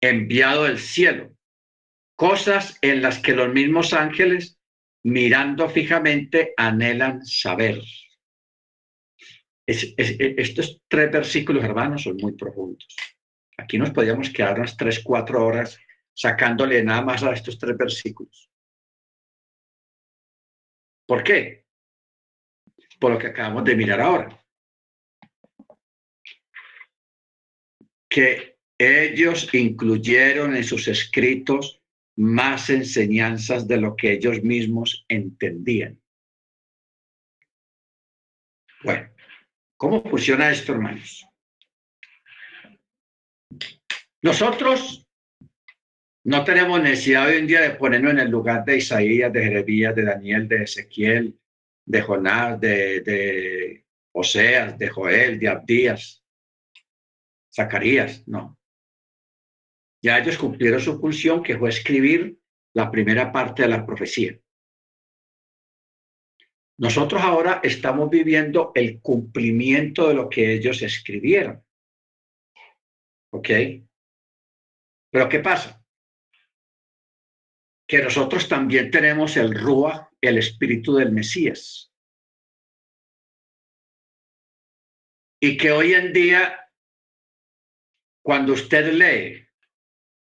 enviado 0.00 0.62
del 0.62 0.78
cielo. 0.78 1.36
Cosas 2.14 2.78
en 2.82 3.02
las 3.02 3.18
que 3.18 3.34
los 3.34 3.52
mismos 3.52 3.92
ángeles, 3.92 4.60
mirando 5.02 5.68
fijamente, 5.68 6.54
anhelan 6.56 7.26
saber. 7.26 7.82
estos 9.66 10.80
tres 10.86 11.10
versículos, 11.10 11.64
hermanos, 11.64 12.04
son 12.04 12.16
muy 12.18 12.36
profundos. 12.36 12.86
Aquí 13.58 13.76
nos 13.76 13.90
podíamos 13.90 14.30
quedar 14.30 14.60
unas 14.60 14.76
tres, 14.76 15.02
cuatro 15.02 15.44
horas 15.44 15.76
sacándole 16.14 16.84
nada 16.84 17.02
más 17.02 17.24
a 17.24 17.32
estos 17.32 17.58
tres 17.58 17.76
versículos. 17.76 18.48
¿Por 21.08 21.24
qué? 21.24 21.63
Por 23.04 23.12
lo 23.12 23.18
que 23.18 23.26
acabamos 23.26 23.64
de 23.64 23.76
mirar 23.76 24.00
ahora. 24.00 24.42
Que 28.08 28.56
ellos 28.78 29.52
incluyeron 29.52 30.56
en 30.56 30.64
sus 30.64 30.88
escritos 30.88 31.82
más 32.16 32.70
enseñanzas 32.70 33.68
de 33.68 33.76
lo 33.76 33.94
que 33.94 34.12
ellos 34.12 34.42
mismos 34.42 35.04
entendían. 35.06 36.00
Bueno, 38.82 39.10
¿cómo 39.76 40.02
funciona 40.04 40.50
esto, 40.50 40.72
hermanos? 40.72 41.26
Nosotros 44.22 45.06
no 46.24 46.42
tenemos 46.42 46.82
necesidad 46.82 47.26
hoy 47.26 47.36
en 47.36 47.48
día 47.48 47.60
de 47.60 47.72
ponernos 47.72 48.12
en 48.12 48.20
el 48.20 48.30
lugar 48.30 48.64
de 48.64 48.78
Isaías, 48.78 49.30
de 49.30 49.42
Jeremías, 49.42 49.94
de 49.94 50.04
Daniel, 50.04 50.48
de 50.48 50.62
Ezequiel, 50.62 51.38
de 51.86 52.02
Jonás, 52.02 52.60
de, 52.60 53.00
de 53.00 53.84
Oseas, 54.12 54.78
de 54.78 54.88
Joel, 54.88 55.38
de 55.38 55.48
Abdías, 55.48 56.24
Zacarías, 57.54 58.26
no. 58.26 58.58
Ya 60.02 60.18
ellos 60.18 60.36
cumplieron 60.36 60.80
su 60.80 61.00
función, 61.00 61.42
que 61.42 61.56
fue 61.56 61.70
escribir 61.70 62.38
la 62.74 62.90
primera 62.90 63.32
parte 63.32 63.62
de 63.62 63.68
la 63.68 63.86
profecía. 63.86 64.38
Nosotros 66.76 67.22
ahora 67.22 67.60
estamos 67.62 68.10
viviendo 68.10 68.72
el 68.74 69.00
cumplimiento 69.00 70.08
de 70.08 70.14
lo 70.14 70.28
que 70.28 70.52
ellos 70.52 70.82
escribieron. 70.82 71.64
¿Ok? 73.30 73.48
Pero 75.10 75.28
¿qué 75.28 75.38
pasa? 75.38 75.84
Que 77.86 78.02
nosotros 78.02 78.48
también 78.48 78.90
tenemos 78.90 79.36
el 79.36 79.54
Rúa, 79.54 80.03
el 80.26 80.38
espíritu 80.38 80.94
del 80.94 81.12
Mesías. 81.12 81.92
Y 85.40 85.56
que 85.56 85.72
hoy 85.72 85.92
en 85.92 86.12
día, 86.12 86.70
cuando 88.22 88.54
usted 88.54 88.92
lee, 88.92 89.46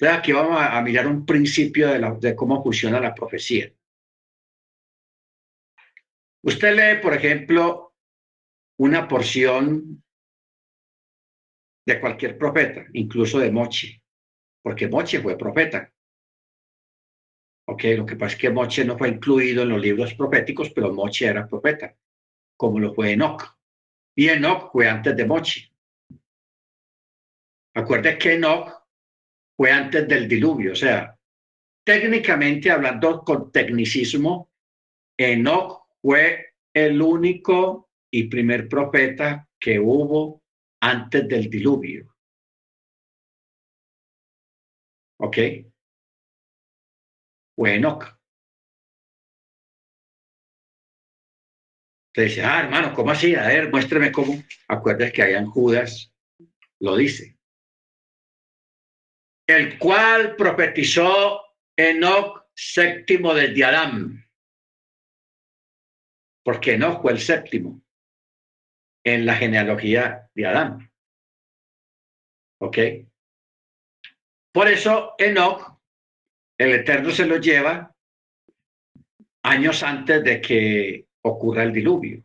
aquí 0.09 0.33
vamos 0.33 0.61
a, 0.61 0.81
mirar 0.83 1.07
un 1.07 1.27
principio 1.27 1.89
de, 1.89 2.17
de 2.21 2.37
cómo 2.37 2.63
funciona 2.63 3.01
la 3.01 3.15
profecía. 3.15 3.73
Usted 6.43 6.75
lee, 6.75 7.03
por 7.03 7.15
ejemplo, 7.15 7.95
una 8.79 9.07
porción 9.09 10.03
de 11.87 12.01
cualquier 12.01 12.39
profeta, 12.39 12.87
incluso 12.93 13.39
de 13.39 13.51
Moche, 13.51 14.03
porque 14.63 14.89
Moche 14.89 15.21
fue 15.21 15.37
profeta. 15.37 15.93
Ok, 17.71 17.85
lo 17.97 18.05
que 18.05 18.17
pasa 18.17 18.35
es 18.35 18.41
que 18.41 18.51
Moche 18.51 18.85
no 18.85 18.99
fue 18.99 19.11
incluido 19.11 19.63
en 19.63 19.69
los 19.69 19.81
libros 19.81 20.13
proféticos, 20.15 20.71
pero 20.71 20.93
Moche 20.93 21.27
era 21.27 21.47
profeta, 21.47 21.97
como 22.57 22.81
lo 22.81 22.93
fue 22.93 23.13
Enoch. 23.13 23.45
Y 24.17 24.29
Enoch 24.29 24.73
fue 24.73 24.89
antes 24.89 25.17
de 25.17 25.25
Moche. 25.25 25.73
Acuerde 27.73 28.19
que 28.19 28.35
Enoch 28.35 28.73
fue 29.57 29.71
antes 29.71 30.09
del 30.09 30.27
diluvio, 30.27 30.73
o 30.73 30.75
sea, 30.75 31.17
técnicamente 31.87 32.73
hablando 32.73 33.21
con 33.21 33.53
tecnicismo, 33.53 34.51
Enoch 35.17 35.87
fue 36.03 36.55
el 36.75 37.01
único 37.01 37.89
y 38.11 38.25
primer 38.25 38.69
profeta 38.69 39.49
que 39.61 39.79
hubo 39.79 40.43
antes 40.81 41.29
del 41.29 41.49
diluvio. 41.49 42.17
¿Ok? 45.19 45.70
Fue 47.61 47.75
Enoch. 47.75 48.19
Te 52.15 52.23
dice, 52.23 52.43
ah, 52.43 52.61
hermano, 52.61 52.95
¿cómo 52.95 53.11
así? 53.11 53.35
A 53.35 53.49
ver, 53.49 53.71
muéstrame 53.71 54.11
cómo. 54.11 54.33
Acuérdate 54.67 55.13
que 55.13 55.23
allá 55.23 55.41
en 55.41 55.51
Judas 55.51 56.11
lo 56.79 56.97
dice. 56.97 57.39
El 59.47 59.79
cual 59.79 60.37
profetizó 60.37 61.55
Enoch 61.77 62.47
séptimo 62.55 63.35
desde 63.35 63.63
Adán. 63.63 64.27
Porque 66.43 66.73
Enoch 66.73 67.03
fue 67.03 67.13
el 67.13 67.21
séptimo 67.21 67.83
en 69.05 69.27
la 69.27 69.35
genealogía 69.35 70.31
de 70.35 70.47
Adán. 70.47 70.91
¿Ok? 72.59 72.79
Por 74.51 74.67
eso 74.67 75.15
Enoch, 75.19 75.70
el 76.61 76.73
Eterno 76.73 77.11
se 77.11 77.25
lo 77.25 77.39
lleva 77.39 77.97
años 79.43 79.83
antes 79.83 80.23
de 80.23 80.43
que 80.43 81.09
ocurra 81.23 81.63
el 81.63 81.73
diluvio. 81.73 82.23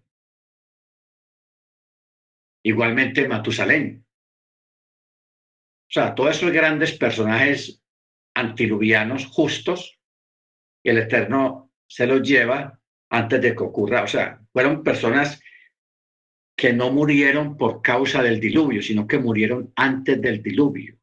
Igualmente 2.65 3.29
Matusalén. 3.29 4.05
O 5.87 5.91
sea, 5.91 6.13
todos 6.13 6.35
esos 6.35 6.51
grandes 6.51 6.97
personajes 6.97 7.81
antiluvianos 8.35 9.25
justos, 9.27 9.97
el 10.83 10.97
Eterno 10.97 11.71
se 11.87 12.05
los 12.05 12.21
lleva 12.21 12.77
antes 13.09 13.41
de 13.41 13.55
que 13.55 13.63
ocurra. 13.63 14.03
O 14.03 14.07
sea, 14.07 14.41
fueron 14.51 14.83
personas 14.83 15.41
que 16.57 16.73
no 16.73 16.91
murieron 16.91 17.55
por 17.55 17.81
causa 17.81 18.21
del 18.21 18.41
diluvio, 18.41 18.81
sino 18.81 19.07
que 19.07 19.17
murieron 19.17 19.71
antes 19.77 20.21
del 20.21 20.43
diluvio. 20.43 20.99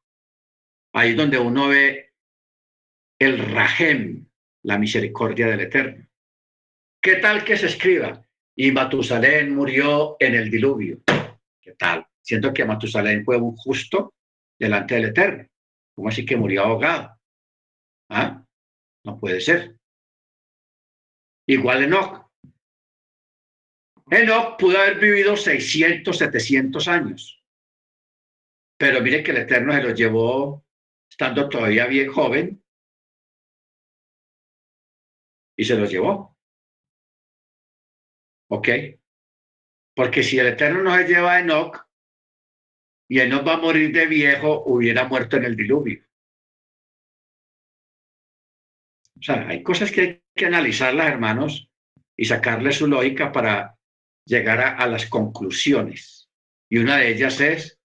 Ahí 0.93 1.12
es 1.12 1.16
donde 1.16 1.39
uno 1.39 1.68
ve 1.68 2.01
el 3.22 3.38
rajem, 3.38 4.26
la 4.64 4.78
misericordia 4.78 5.46
del 5.46 5.60
Eterno. 5.60 6.08
¿Qué 7.00 7.16
tal 7.16 7.44
que 7.44 7.56
se 7.56 7.66
escriba? 7.66 8.26
Y 8.56 8.72
Matusalén 8.72 9.54
murió 9.54 10.16
en 10.18 10.34
el 10.34 10.50
diluvio. 10.50 11.02
¿Qué 11.60 11.72
tal? 11.72 12.04
Siento 12.20 12.52
que 12.52 12.64
Matusalén 12.64 13.24
fue 13.24 13.36
un 13.36 13.56
justo 13.56 14.14
delante 14.58 14.96
del 14.96 15.04
Eterno. 15.06 15.48
¿Cómo 15.94 16.08
así 16.08 16.26
que 16.26 16.36
murió 16.36 16.64
ahogado? 16.64 17.16
¿Ah? 18.10 18.44
No 19.04 19.18
puede 19.20 19.40
ser. 19.40 19.76
Igual 21.46 21.84
Enoch. 21.84 22.28
Enoch 24.10 24.58
pudo 24.58 24.78
haber 24.78 24.98
vivido 24.98 25.36
600, 25.36 26.18
700 26.18 26.88
años. 26.88 27.40
Pero 28.76 29.00
mire 29.00 29.22
que 29.22 29.30
el 29.30 29.38
Eterno 29.38 29.72
se 29.72 29.82
lo 29.82 29.94
llevó 29.94 30.64
estando 31.08 31.48
todavía 31.48 31.86
bien 31.86 32.10
joven 32.10 32.61
y 35.57 35.64
se 35.64 35.76
los 35.76 35.90
llevó. 35.90 36.36
¿Ok? 38.48 38.68
Porque 39.94 40.22
si 40.22 40.38
el 40.38 40.48
Eterno 40.48 40.82
no 40.82 40.96
se 40.96 41.05
lleva 41.05 41.34
a 41.34 41.40
Enoch 41.40 41.86
y 43.09 43.20
Enoch 43.20 43.46
va 43.46 43.55
a 43.55 43.59
morir 43.59 43.92
de 43.92 44.07
viejo, 44.07 44.62
hubiera 44.64 45.07
muerto 45.07 45.36
en 45.36 45.44
el 45.44 45.57
diluvio. 45.57 46.03
O 49.18 49.22
sea, 49.22 49.46
hay 49.48 49.62
cosas 49.62 49.92
que 49.92 50.00
hay 50.00 50.22
que 50.34 50.46
analizarlas, 50.46 51.07
hermanos, 51.07 51.70
y 52.16 52.24
sacarle 52.24 52.72
su 52.72 52.86
lógica 52.86 53.30
para 53.30 53.78
llegar 54.24 54.61
a, 54.61 54.86
las 54.86 55.07
conclusiones. 55.07 56.30
Y 56.68 56.78
una 56.78 56.96
de 56.96 57.09
ellas 57.11 57.40
es 57.40 57.78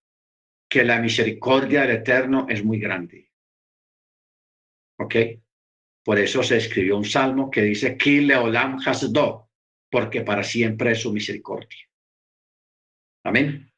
que 0.70 0.84
la 0.84 1.00
misericordia 1.00 1.82
del 1.82 1.98
Eterno 1.98 2.48
es 2.50 2.64
muy 2.64 2.80
grande. 2.80 3.32
¿Ok? 5.00 5.16
Por 6.08 6.18
eso 6.20 6.42
se 6.42 6.56
escribió 6.56 6.96
un 6.96 7.04
salmo 7.04 7.52
que 7.52 7.62
dice, 7.62 7.98
Ki 7.98 8.22
leolam 8.22 8.80
hasdo, 8.80 9.50
porque 9.92 10.22
para 10.22 10.42
siempre 10.42 10.94
es 10.94 11.02
su 11.02 11.12
misericordia. 11.12 11.86
Amén. 13.26 13.70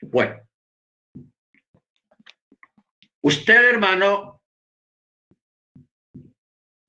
Bueno. 0.00 0.48
Usted, 3.20 3.68
hermano, 3.68 4.42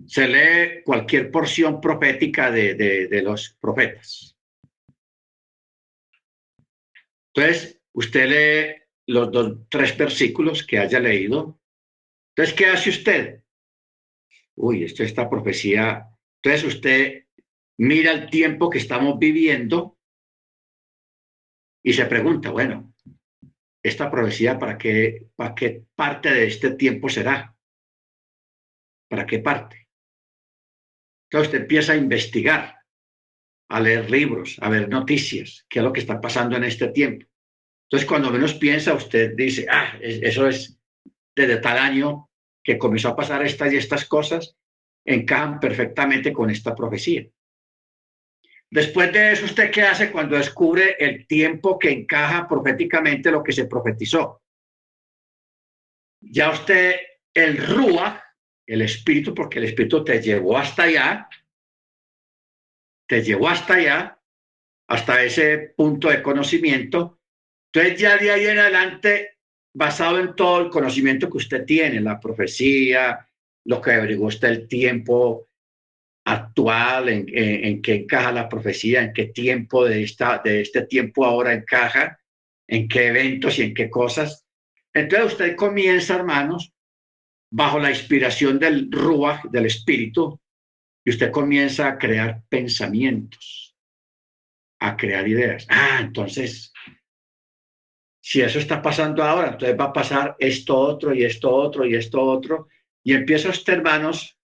se 0.07 0.29
lee 0.29 0.81
cualquier 0.85 1.29
porción 1.29 1.81
profética 1.81 2.49
de, 2.49 3.21
los 3.21 3.57
profetas. 3.59 4.37
Entonces, 7.33 7.81
usted 7.91 8.29
lee 8.29 8.81
los 9.07 9.29
dos, 9.29 9.57
tres 9.67 9.97
versículos 9.97 10.65
que 10.65 10.79
haya 10.79 11.01
leído. 11.01 11.59
Entonces, 12.29 12.55
¿qué 12.55 12.67
hace 12.67 12.91
usted? 12.91 13.43
Uy, 14.61 14.83
esto 14.83 15.03
esta 15.03 15.29
profecía. 15.29 16.09
Entonces, 16.43 16.75
usted 16.75 17.25
mira 17.77 18.11
el 18.11 18.29
tiempo 18.29 18.69
que 18.69 18.79
estamos 18.79 19.17
viviendo 19.17 19.97
y 21.81 21.93
se 21.93 22.05
pregunta, 22.05 22.51
bueno, 22.51 22.93
esta 23.81 24.11
profecía, 24.11 24.59
¿para 24.59 24.77
qué, 24.77 25.27
para 25.35 25.55
qué 25.55 25.85
parte 25.95 26.33
de 26.33 26.47
este 26.47 26.71
tiempo 26.71 27.07
será? 27.07 27.55
¿Para 29.09 29.25
qué 29.25 29.39
parte? 29.39 29.87
Entonces 31.25 31.47
usted 31.47 31.61
empieza 31.61 31.93
a 31.93 31.97
investigar, 31.97 32.75
a 33.69 33.79
leer 33.79 34.11
libros, 34.11 34.57
a 34.59 34.69
ver 34.69 34.89
noticias, 34.89 35.65
qué 35.69 35.79
es 35.79 35.85
lo 35.85 35.93
que 35.93 36.01
está 36.01 36.19
pasando 36.19 36.57
en 36.57 36.65
este 36.65 36.89
tiempo. 36.89 37.25
Entonces 37.85 38.07
cuando 38.07 38.29
menos 38.29 38.55
piensa, 38.55 38.93
usted 38.93 39.35
dice, 39.37 39.67
ah, 39.69 39.97
eso 40.01 40.47
es 40.49 40.77
desde 41.33 41.57
tal 41.57 41.77
año 41.77 42.28
que 42.63 42.77
comenzó 42.77 43.09
a 43.09 43.15
pasar 43.15 43.45
estas 43.45 43.73
y 43.73 43.77
estas 43.77 44.05
cosas, 44.05 44.55
encajan 45.05 45.59
perfectamente 45.59 46.31
con 46.33 46.49
esta 46.49 46.75
profecía. 46.75 47.27
Después 48.71 49.11
de 49.11 49.31
eso, 49.31 49.45
¿usted 49.45 49.71
qué 49.71 49.81
hace 49.81 50.11
cuando 50.11 50.37
descubre 50.37 50.95
el 50.99 51.25
tiempo 51.25 51.79
que 51.79 51.89
encaja 51.89 52.47
proféticamente 52.47 53.31
lo 53.31 53.43
que 53.43 53.51
se 53.51 53.65
profetizó? 53.65 54.43
Ya 56.21 56.51
usted, 56.51 56.97
el 57.33 57.57
Rúa, 57.57 58.23
el 58.67 58.81
Espíritu, 58.83 59.33
porque 59.33 59.57
el 59.57 59.65
Espíritu 59.65 60.03
te 60.03 60.21
llevó 60.21 60.57
hasta 60.57 60.83
allá, 60.83 61.29
te 63.07 63.23
llevó 63.23 63.49
hasta 63.49 63.73
allá, 63.73 64.21
hasta 64.87 65.23
ese 65.23 65.73
punto 65.75 66.09
de 66.09 66.21
conocimiento. 66.21 67.19
Entonces 67.73 67.99
ya 67.99 68.17
de 68.17 68.31
ahí 68.31 68.45
en 68.45 68.59
adelante, 68.59 69.38
basado 69.79 70.19
en 70.19 70.35
todo 70.35 70.59
el 70.59 70.69
conocimiento 70.69 71.29
que 71.29 71.37
usted 71.37 71.63
tiene, 71.63 72.01
la 72.01 72.19
profecía, 72.19 73.25
lo 73.63 73.81
que 73.81 73.93
averiguó 73.93 74.27
usted 74.27 74.49
el 74.49 74.67
tiempo 74.67 75.47
actual, 76.25 77.07
en, 77.07 77.25
en, 77.33 77.81
qué 77.81 77.95
encaja 77.95 78.33
la 78.33 78.49
profecía, 78.49 79.01
en 79.01 79.13
qué 79.13 79.27
tiempo 79.27 79.85
de, 79.85 80.03
esta, 80.03 80.41
de 80.43 80.59
este 80.59 80.81
tiempo 80.81 81.23
ahora 81.23 81.53
encaja, 81.53 82.19
en 82.67 82.89
qué 82.89 83.07
eventos 83.07 83.57
y 83.57 83.61
en 83.61 83.73
qué 83.73 83.89
cosas. 83.89 84.45
Entonces 84.93 85.31
usted 85.31 85.55
comienza, 85.55 86.17
hermanos, 86.17 86.73
bajo 87.49 87.79
la 87.79 87.89
inspiración 87.89 88.59
del 88.59 88.91
Ruach, 88.91 89.45
del 89.45 89.67
Espíritu, 89.67 90.41
y 91.05 91.11
usted 91.11 91.31
comienza 91.31 91.87
a 91.87 91.97
crear 91.97 92.43
pensamientos, 92.49 93.77
a 94.81 94.97
crear 94.97 95.25
ideas. 95.25 95.65
Ah, 95.69 95.99
entonces, 96.01 96.73
si 98.21 98.41
eso 98.41 98.59
está 98.59 98.81
pasando 98.81 99.23
ahora, 99.23 99.49
entonces 99.49 99.77
va 99.79 99.85
a 99.85 99.93
pasar 99.93 100.35
esto 100.39 100.77
otro 100.77 101.13
y 101.13 101.23
esto 101.23 101.53
otro 101.53 101.85
y 101.85 101.95
esto 101.95 102.21
otro. 102.21 102.67
Y 103.03 103.13
empieza 103.13 103.49
usted, 103.49 103.73
hermanos, 103.73 104.37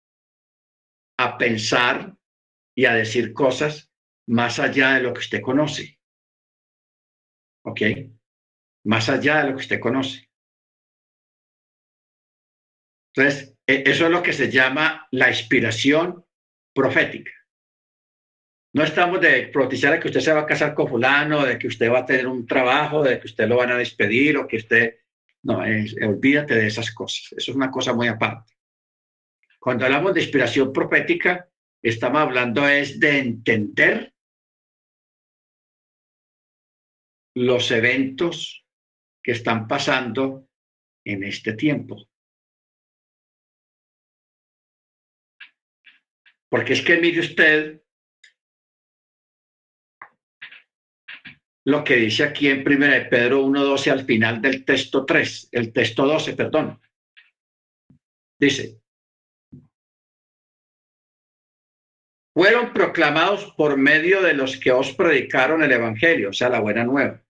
a 1.18 1.38
pensar 1.38 2.16
y 2.74 2.86
a 2.86 2.94
decir 2.94 3.34
cosas 3.34 3.92
más 4.28 4.60
allá 4.60 4.96
de 4.96 5.02
lo 5.02 5.14
que 5.14 5.20
usted 5.20 5.42
conoce. 5.42 6.00
¿Ok? 7.64 7.82
Más 8.86 9.10
allá 9.10 9.38
de 9.38 9.50
lo 9.50 9.56
que 9.56 9.64
usted 9.64 9.80
conoce. 9.80 10.30
Entonces, 13.14 13.58
e, 13.66 13.84
eso 13.86 14.06
es 14.06 14.12
lo 14.12 14.22
que 14.22 14.34
se 14.34 14.52
llama 14.52 15.08
la 15.12 15.30
inspiración 15.30 16.26
profética. 16.74 17.32
No 18.76 18.84
estamos 18.84 19.22
de 19.22 19.48
profetizar 19.54 19.94
de 19.94 20.02
que 20.02 20.10
usted 20.10 20.20
se 20.20 20.34
va 20.34 20.42
a 20.42 20.46
casar 20.46 20.74
con 20.74 20.90
fulano, 20.90 21.46
de 21.46 21.58
que 21.58 21.68
usted 21.68 21.90
va 21.90 22.00
a 22.00 22.06
tener 22.06 22.28
un 22.28 22.46
trabajo, 22.46 23.02
de 23.02 23.22
que 23.22 23.28
usted 23.28 23.48
lo 23.48 23.56
van 23.56 23.72
a 23.72 23.78
despedir 23.78 24.36
o 24.36 24.46
que 24.46 24.58
usted... 24.58 25.00
No, 25.44 25.60
olvídate 25.60 26.56
de 26.56 26.68
esas 26.68 26.92
cosas. 26.92 27.32
Eso 27.38 27.52
es 27.52 27.56
una 27.56 27.72
cosa 27.72 27.94
muy 27.94 28.10
aparte. 28.10 28.54
Cuando 29.60 29.86
hablamos 29.86 30.14
de 30.14 30.24
inspiración 30.24 30.74
profética, 30.74 31.50
estamos 31.82 32.20
hablando 32.20 32.68
es 32.68 33.00
de 33.00 33.20
entender 33.20 34.14
los 37.34 37.72
eventos 37.72 38.66
que 39.24 39.32
están 39.32 39.70
pasando 39.70 40.50
en 41.06 41.24
este 41.24 41.54
tiempo. 41.54 42.10
Porque 46.50 46.74
es 46.74 46.82
que 46.82 46.98
mire 46.98 47.22
usted 47.22 47.85
lo 51.66 51.84
que 51.84 51.96
dice 51.96 52.24
aquí 52.24 52.48
en 52.48 52.66
1 52.66 52.86
de 52.88 53.02
Pedro 53.06 53.44
1.12 53.44 53.92
al 53.92 54.06
final 54.06 54.42
del 54.42 54.64
texto 54.64 55.06
3, 55.06 55.50
el 55.52 55.74
texto 55.74 56.06
12, 56.06 56.34
perdón. 56.34 56.80
Dice, 58.40 58.80
fueron 62.34 62.72
proclamados 62.72 63.54
por 63.58 63.78
medio 63.78 64.22
de 64.22 64.34
los 64.34 64.58
que 64.58 64.72
os 64.72 64.94
predicaron 64.94 65.64
el 65.64 65.72
Evangelio, 65.72 66.30
o 66.30 66.34
sea, 66.34 66.50
la 66.50 66.60
buena 66.60 66.84
nueva, 66.84 67.24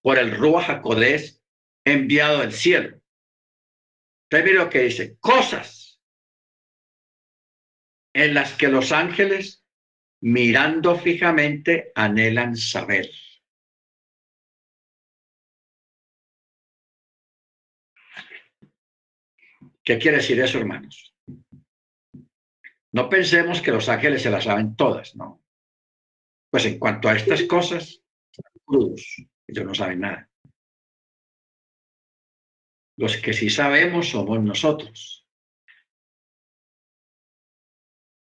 por 0.00 0.18
el 0.18 0.36
Rúa 0.36 0.62
Jacodés 0.62 1.42
enviado 1.84 2.40
del 2.40 2.52
cielo. 2.52 3.00
Entonces 4.30 4.54
lo 4.54 4.70
que 4.70 4.82
dice, 4.82 5.18
cosas 5.18 6.00
en 8.14 8.34
las 8.34 8.52
que 8.52 8.68
los 8.68 8.92
ángeles 8.92 9.64
mirando 10.20 10.96
fijamente 10.96 11.92
anhelan 11.94 12.56
saber. 12.56 13.10
¿Qué 19.84 19.98
quiere 19.98 20.18
decir 20.18 20.38
eso, 20.40 20.58
hermanos? 20.58 21.14
No 22.92 23.08
pensemos 23.08 23.60
que 23.60 23.70
los 23.70 23.88
ángeles 23.88 24.22
se 24.22 24.30
las 24.30 24.44
saben 24.44 24.76
todas, 24.76 25.16
¿no? 25.16 25.42
Pues 26.50 26.64
en 26.66 26.78
cuanto 26.78 27.08
a 27.08 27.16
estas 27.16 27.42
cosas, 27.44 28.02
crudos, 28.64 29.16
ellos 29.46 29.64
no 29.64 29.74
saben 29.74 30.00
nada. 30.00 30.30
Los 32.96 33.16
que 33.18 33.32
sí 33.32 33.48
sabemos 33.48 34.10
somos 34.10 34.42
nosotros. 34.42 35.27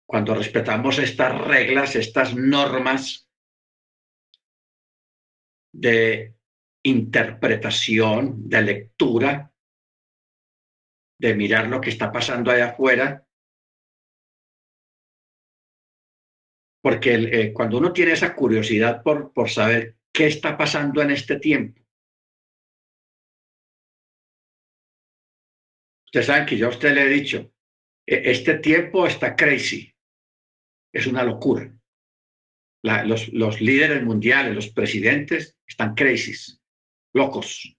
Cuando 0.10 0.34
respetamos 0.34 0.98
estas 0.98 1.40
reglas, 1.40 1.96
estas 1.96 2.36
normas 2.36 3.30
de 5.72 6.34
interpretación, 6.84 8.50
de 8.50 8.62
lectura, 8.64 9.54
de 11.20 11.36
mirar 11.36 11.68
lo 11.68 11.80
que 11.80 11.92
está 11.92 12.12
pasando 12.12 12.50
allá 12.50 12.70
afuera, 12.72 13.24
porque 16.82 17.14
eh, 17.14 17.54
cuando 17.54 17.78
uno 17.78 17.94
tiene 17.94 18.14
esa 18.14 18.34
curiosidad 18.36 19.04
por, 19.04 19.32
por 19.32 19.48
saber 19.52 20.00
qué 20.12 20.26
está 20.26 20.58
pasando 20.58 21.04
en 21.04 21.12
este 21.12 21.38
tiempo, 21.38 21.84
ustedes 26.06 26.26
saben 26.26 26.48
que 26.48 26.58
yo 26.58 26.66
a 26.66 26.70
usted 26.72 26.96
le 26.96 27.04
he 27.04 27.10
dicho, 27.10 27.54
e, 28.08 28.32
este 28.32 28.58
tiempo 28.58 29.06
está 29.06 29.36
crazy, 29.36 29.94
es 30.94 31.08
una 31.08 31.24
locura. 31.24 31.74
los, 32.82 33.30
los 33.34 33.62
líderes 33.62 34.04
mundiales, 34.04 34.56
los 34.56 34.70
presidentes 34.70 35.58
están 35.68 35.96
crisis, 35.96 36.62
locos, 37.14 37.78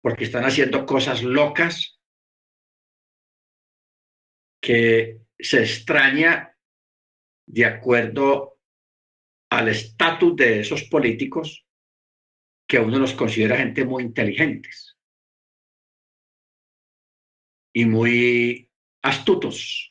porque 0.00 0.24
están 0.24 0.44
haciendo 0.44 0.86
cosas 0.86 1.22
locas 1.22 2.00
que 4.60 5.20
se 5.38 5.60
extraña 5.60 6.56
de 7.46 7.64
acuerdo 7.64 8.58
al 9.50 9.68
estatus 9.68 10.36
de 10.36 10.60
esos 10.60 10.84
políticos 10.84 11.66
que 12.68 12.78
uno 12.78 12.98
los 12.98 13.14
considera 13.14 13.56
gente 13.56 13.84
muy 13.84 14.02
inteligentes 14.02 14.98
y 17.72 17.86
muy 17.86 18.70
astutos, 19.02 19.87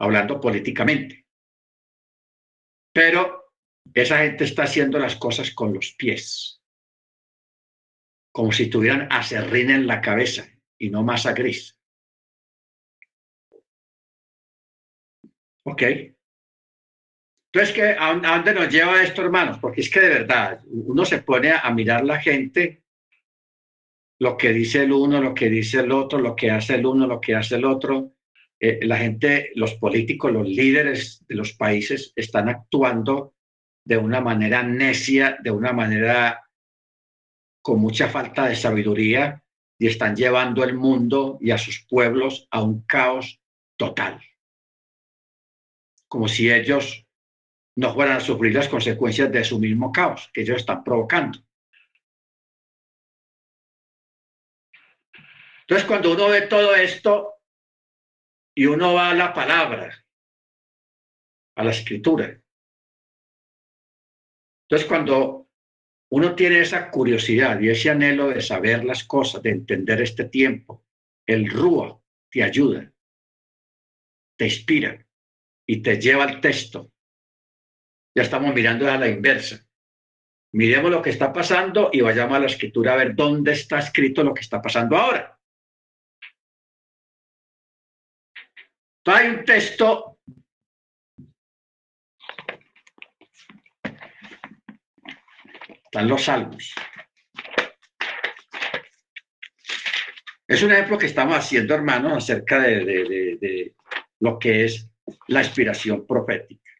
hablando 0.00 0.40
políticamente. 0.40 1.26
Pero 2.92 3.52
esa 3.94 4.18
gente 4.18 4.44
está 4.44 4.64
haciendo 4.64 4.98
las 4.98 5.16
cosas 5.16 5.52
con 5.52 5.72
los 5.72 5.92
pies, 5.92 6.60
como 8.32 8.50
si 8.50 8.68
tuvieran 8.68 9.08
acerrín 9.10 9.70
en 9.70 9.86
la 9.86 10.00
cabeza 10.00 10.48
y 10.78 10.90
no 10.90 11.04
masa 11.04 11.32
gris. 11.32 11.76
Ok. 15.64 15.82
Entonces, 17.52 17.74
¿qué, 17.74 17.96
a, 17.98 18.14
dónde 18.14 18.54
nos 18.54 18.68
lleva 18.72 19.02
esto, 19.02 19.22
hermanos? 19.22 19.58
Porque 19.58 19.82
es 19.82 19.90
que 19.90 20.00
de 20.00 20.08
verdad, 20.08 20.60
uno 20.66 21.04
se 21.04 21.22
pone 21.22 21.52
a, 21.52 21.68
mirar 21.70 22.04
la 22.04 22.20
gente, 22.20 22.84
lo 24.20 24.36
que 24.36 24.52
dice 24.52 24.84
el 24.84 24.92
uno, 24.92 25.20
lo 25.20 25.34
que 25.34 25.50
dice 25.50 25.80
el 25.80 25.92
otro, 25.92 26.20
lo 26.20 26.34
que 26.36 26.50
hace 26.50 26.76
el 26.76 26.86
uno, 26.86 27.06
lo 27.06 27.20
que 27.20 27.34
hace 27.34 27.56
el 27.56 27.64
otro. 27.64 28.14
Eh, 28.60 28.80
la 28.82 28.98
gente, 28.98 29.50
los 29.54 29.74
políticos, 29.74 30.32
los 30.32 30.46
líderes 30.46 31.24
de 31.26 31.34
los 31.34 31.54
países 31.54 32.12
están 32.14 32.48
actuando 32.48 33.34
de 33.84 33.96
una 33.96 34.20
manera 34.20 34.62
necia, 34.62 35.38
de 35.42 35.50
una 35.50 35.72
manera 35.72 36.46
con 37.62 37.80
mucha 37.80 38.08
falta 38.08 38.46
de 38.46 38.56
sabiduría 38.56 39.42
y 39.78 39.86
están 39.86 40.14
llevando 40.14 40.62
el 40.62 40.74
mundo 40.74 41.38
y 41.40 41.50
a 41.50 41.58
sus 41.58 41.86
pueblos 41.88 42.46
a 42.50 42.62
un 42.62 42.82
caos 42.82 43.40
total 43.76 44.20
como 46.10 46.26
si 46.26 46.50
ellos 46.50 47.06
no 47.76 47.94
fueran 47.94 48.16
a 48.16 48.20
sufrir 48.20 48.52
las 48.52 48.68
consecuencias 48.68 49.30
de 49.30 49.44
su 49.44 49.60
mismo 49.60 49.92
caos 49.92 50.28
que 50.34 50.40
ellos 50.40 50.56
están 50.56 50.82
provocando. 50.82 51.38
Entonces, 55.60 55.86
cuando 55.86 56.12
uno 56.12 56.28
ve 56.28 56.42
todo 56.42 56.74
esto 56.74 57.39
y 58.60 58.66
uno 58.66 58.92
va 58.92 59.08
a 59.08 59.14
la 59.14 59.32
palabra, 59.32 60.04
a 61.56 61.64
la 61.64 61.70
escritura, 61.70 62.38
entonces 64.68 64.86
cuando 64.86 65.48
uno 66.10 66.34
tiene 66.34 66.60
esa 66.60 66.90
curiosidad 66.90 67.58
y 67.58 67.70
ese 67.70 67.88
anhelo 67.88 68.28
de 68.28 68.42
saber 68.42 68.84
las 68.84 69.04
cosas, 69.04 69.40
de 69.40 69.48
entender 69.48 70.02
este 70.02 70.24
tiempo, 70.24 70.84
el 71.26 71.48
Rúa 71.48 72.02
te 72.30 72.42
ayuda, 72.42 72.92
te 74.36 74.44
inspira 74.44 75.06
y 75.66 75.80
te 75.80 75.98
lleva 75.98 76.24
al 76.24 76.42
texto. 76.42 76.92
Ya 78.14 78.24
estamos 78.24 78.54
mirando 78.54 78.90
a 78.90 78.98
la 78.98 79.08
inversa. 79.08 79.66
Miremos 80.52 80.90
lo 80.90 81.00
que 81.00 81.08
está 81.08 81.32
pasando 81.32 81.88
y 81.94 82.02
vayamos 82.02 82.36
a 82.36 82.40
la 82.40 82.46
escritura 82.46 82.92
a 82.92 82.96
ver 82.96 83.14
dónde 83.14 83.52
está 83.52 83.78
escrito 83.78 84.22
lo 84.22 84.34
que 84.34 84.42
está 84.42 84.60
pasando 84.60 84.98
ahora. 84.98 85.39
Hay 89.06 89.28
un 89.28 89.44
texto 89.44 90.18
están 95.90 96.08
los 96.08 96.22
salmos. 96.22 96.72
Es 100.46 100.62
un 100.62 100.70
ejemplo 100.72 100.98
que 100.98 101.06
estamos 101.06 101.36
haciendo, 101.36 101.74
hermanos, 101.74 102.12
acerca 102.12 102.60
de, 102.60 102.84
de, 102.84 103.74
lo 104.20 104.38
que 104.38 104.64
es 104.64 104.88
la 105.28 105.40
inspiración 105.40 106.06
profética. 106.06 106.70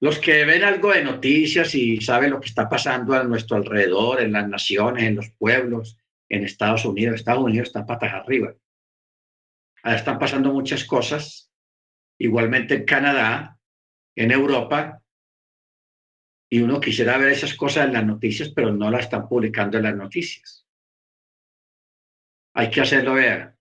Los 0.00 0.18
que 0.18 0.46
ven 0.46 0.64
algo 0.64 0.92
de 0.92 1.04
noticias 1.04 1.74
y 1.74 2.00
saben 2.00 2.30
lo 2.30 2.40
que 2.40 2.48
está 2.48 2.70
pasando 2.70 3.14
a 3.14 3.24
nuestro 3.24 3.58
alrededor, 3.58 4.22
en 4.22 4.32
las 4.32 4.48
naciones, 4.48 5.04
en 5.04 5.16
los 5.16 5.30
pueblos, 5.32 5.98
en 6.30 6.44
Estados 6.44 6.86
Unidos, 6.86 7.16
Estados 7.16 7.44
Unidos 7.44 7.68
está 7.68 7.84
patas 7.84 8.14
arriba. 8.14 8.54
están 9.84 10.18
pasando 10.18 10.52
muchas 10.52 10.84
cosas, 10.84 11.52
igualmente 12.18 12.74
en 12.76 12.84
Canadá, 12.86 13.58
en 14.16 14.30
Europa, 14.30 15.02
y 16.48 16.62
uno 16.62 16.80
quisiera 16.80 17.18
ver 17.18 17.32
esas 17.32 17.54
cosas 17.54 17.86
en 17.86 17.92
las 17.92 18.06
noticias, 18.06 18.48
pero 18.48 18.72
no 18.72 18.90
las 18.90 19.02
están 19.02 19.28
publicando 19.28 19.76
en 19.76 19.84
las 19.84 19.94
noticias 19.94 20.66
hay 22.54 22.70
que 22.70 22.80
hacerlo, 22.80 23.14
ver 23.14 23.56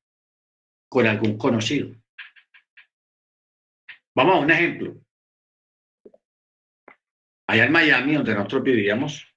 con 0.90 1.06
algún 1.06 1.38
conocido. 1.38 1.96
Vamos 4.16 4.36
a 4.36 4.40
un 4.40 4.52
ejemplo. 4.52 4.96
Allá 7.48 7.66
en 7.66 7.72
Miami, 7.72 8.16
donde 8.16 8.36
nosotros 8.36 8.64
vivíamos, 8.64 9.29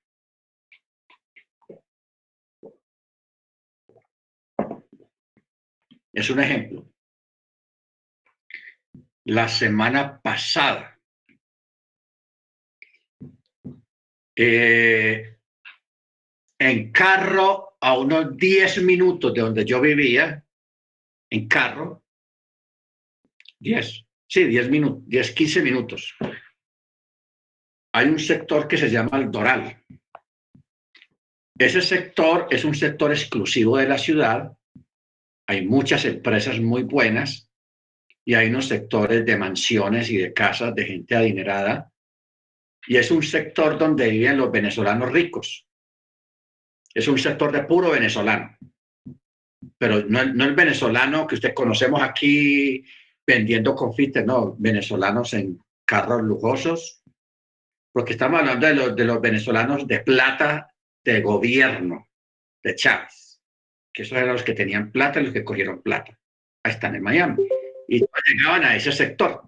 Es 6.12 6.28
un 6.30 6.40
ejemplo. 6.40 6.86
La 9.24 9.48
semana 9.48 10.20
pasada, 10.20 10.98
eh, 14.36 15.39
en 16.59 16.93
carro 16.93 17.76
a 17.80 17.98
unos 17.98 18.36
10 18.36 18.82
minutos 18.82 19.32
de 19.32 19.40
donde 19.40 19.64
yo 19.64 19.80
vivía, 19.80 20.44
en 21.30 21.48
carro, 21.48 22.05
10, 23.59 24.05
sí, 24.26 24.44
10 24.44 24.70
minutos, 24.70 25.02
10, 25.06 25.30
15 25.32 25.62
minutos, 25.62 26.14
hay 27.94 28.09
un 28.09 28.18
sector 28.18 28.66
que 28.66 28.76
se 28.76 28.90
llama 28.90 29.18
el 29.18 29.30
Doral. 29.30 29.84
Ese 31.59 31.80
sector 31.80 32.48
es 32.51 32.64
un 32.64 32.74
sector 32.74 33.12
exclusivo 33.12 33.76
de 33.76 33.89
la 33.89 33.98
ciudad. 33.98 34.56
Hay 35.53 35.66
muchas 35.66 36.07
empresas 36.07 36.59
muy 36.61 36.85
buenas 36.85 37.51
y 38.24 38.33
hay 38.33 38.49
unos 38.49 38.69
sectores 38.69 39.27
de 39.27 39.37
mansiones 39.37 40.09
y 40.09 40.16
de 40.16 40.33
casas 40.33 40.74
de 40.74 40.87
gente 40.87 41.15
adinerada. 41.15 41.93
Y 42.87 42.97
es 42.97 43.11
un 43.11 43.23
sector 43.23 43.77
donde 43.77 44.09
viven 44.09 44.39
los 44.39 44.51
venezolanos 44.51 45.12
ricos. 45.12 45.66
Es 46.95 47.07
un 47.07 47.19
sector 47.19 47.53
de 47.53 47.65
puro 47.65 47.91
venezolano. 47.91 48.57
Pero 49.77 50.03
no, 50.07 50.24
no 50.24 50.45
el 50.45 50.55
venezolano 50.55 51.27
que 51.27 51.35
usted 51.35 51.53
conocemos 51.53 52.01
aquí 52.01 52.83
vendiendo 53.27 53.74
confites, 53.74 54.24
no, 54.24 54.57
venezolanos 54.59 55.35
en 55.35 55.61
carros 55.85 56.23
lujosos, 56.23 57.03
porque 57.93 58.12
estamos 58.12 58.41
hablando 58.41 58.66
de 58.66 58.74
los, 58.74 58.97
de 58.97 59.05
los 59.05 59.20
venezolanos 59.20 59.87
de 59.87 60.01
plata 60.01 60.74
de 61.05 61.20
gobierno 61.20 62.09
de 62.65 62.74
Chávez, 62.74 63.22
que 63.93 64.02
esos 64.02 64.16
eran 64.16 64.32
los 64.32 64.43
que 64.43 64.55
tenían 64.55 64.90
plata 64.90 65.20
y 65.20 65.24
los 65.24 65.32
que 65.32 65.44
cogieron 65.44 65.82
plata. 65.82 66.19
Ahí 66.64 66.73
están 66.73 66.94
en 66.94 67.02
Miami. 67.02 67.47
Y 67.89 68.02
llegaban 68.27 68.64
a 68.64 68.77
ese 68.77 68.93
sector. 68.93 69.43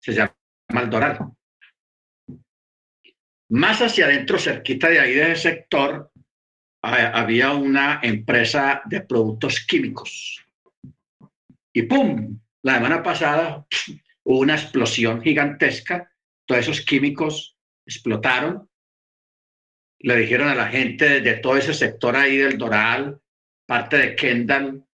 Se 0.00 0.12
llama 0.12 0.34
el 0.70 0.90
Doral. 0.90 1.18
Más 3.50 3.82
hacia 3.82 4.06
adentro, 4.06 4.38
cerquita 4.38 4.88
de 4.88 5.00
ahí, 5.00 5.14
de 5.14 5.32
ese 5.32 5.50
sector, 5.50 6.10
había 6.82 7.52
una 7.52 8.00
empresa 8.02 8.82
de 8.86 9.02
productos 9.02 9.64
químicos. 9.66 10.44
Y 11.72 11.82
¡pum! 11.82 12.40
La 12.62 12.74
semana 12.74 13.02
pasada 13.02 13.66
hubo 14.24 14.38
una 14.38 14.54
explosión 14.54 15.22
gigantesca. 15.22 16.10
Todos 16.46 16.62
esos 16.62 16.80
químicos 16.82 17.56
explotaron. 17.86 18.68
Le 20.00 20.16
dijeron 20.16 20.48
a 20.48 20.54
la 20.54 20.68
gente 20.68 21.20
de 21.20 21.34
todo 21.34 21.56
ese 21.56 21.74
sector 21.74 22.16
ahí 22.16 22.36
del 22.36 22.58
Doral, 22.58 23.20
parte 23.72 23.96
de 23.96 24.14
Kendall, 24.14 24.84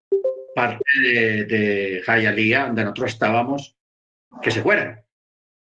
parte 0.55 0.85
de, 1.03 1.45
de 1.47 2.03
donde 2.07 2.85
nosotros 2.85 3.13
estábamos, 3.13 3.77
que 4.41 4.53
se 4.53 4.63
fueran, 4.63 5.05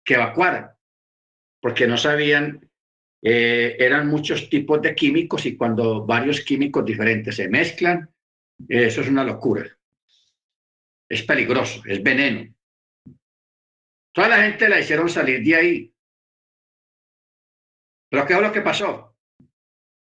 que 0.03 0.15
evacuaran, 0.15 0.71
porque 1.61 1.87
no 1.87 1.95
sabían, 1.95 2.69
eh, 3.21 3.77
eran 3.79 4.09
muchos 4.09 4.49
tipos 4.49 4.81
de 4.81 4.93
químicos 4.93 5.45
y 5.45 5.55
cuando 5.55 6.05
varios 6.05 6.41
químicos 6.41 6.83
diferentes 6.83 7.37
se 7.37 7.47
mezclan, 7.47 8.13
eso 8.67 8.99
es 8.99 9.07
una 9.07 9.23
locura. 9.23 9.65
Es 11.07 11.23
peligroso, 11.23 11.83
es 11.85 12.03
veneno. 12.03 12.53
Toda 14.11 14.27
la 14.27 14.41
gente 14.41 14.67
la 14.67 14.81
hicieron 14.81 15.07
salir 15.07 15.41
de 15.45 15.55
ahí. 15.55 15.95
Pero 18.09 18.25
¿qué 18.25 18.33
es 18.33 18.41
lo 18.41 18.51
que 18.51 18.61
pasó? 18.61 19.15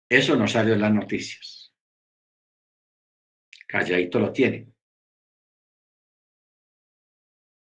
Eso 0.07 0.37
no 0.37 0.47
salió 0.47 0.75
en 0.75 0.83
las 0.83 0.93
noticias. 0.93 1.60
Calladito 3.71 4.19
lo 4.19 4.33
tienen. 4.33 4.75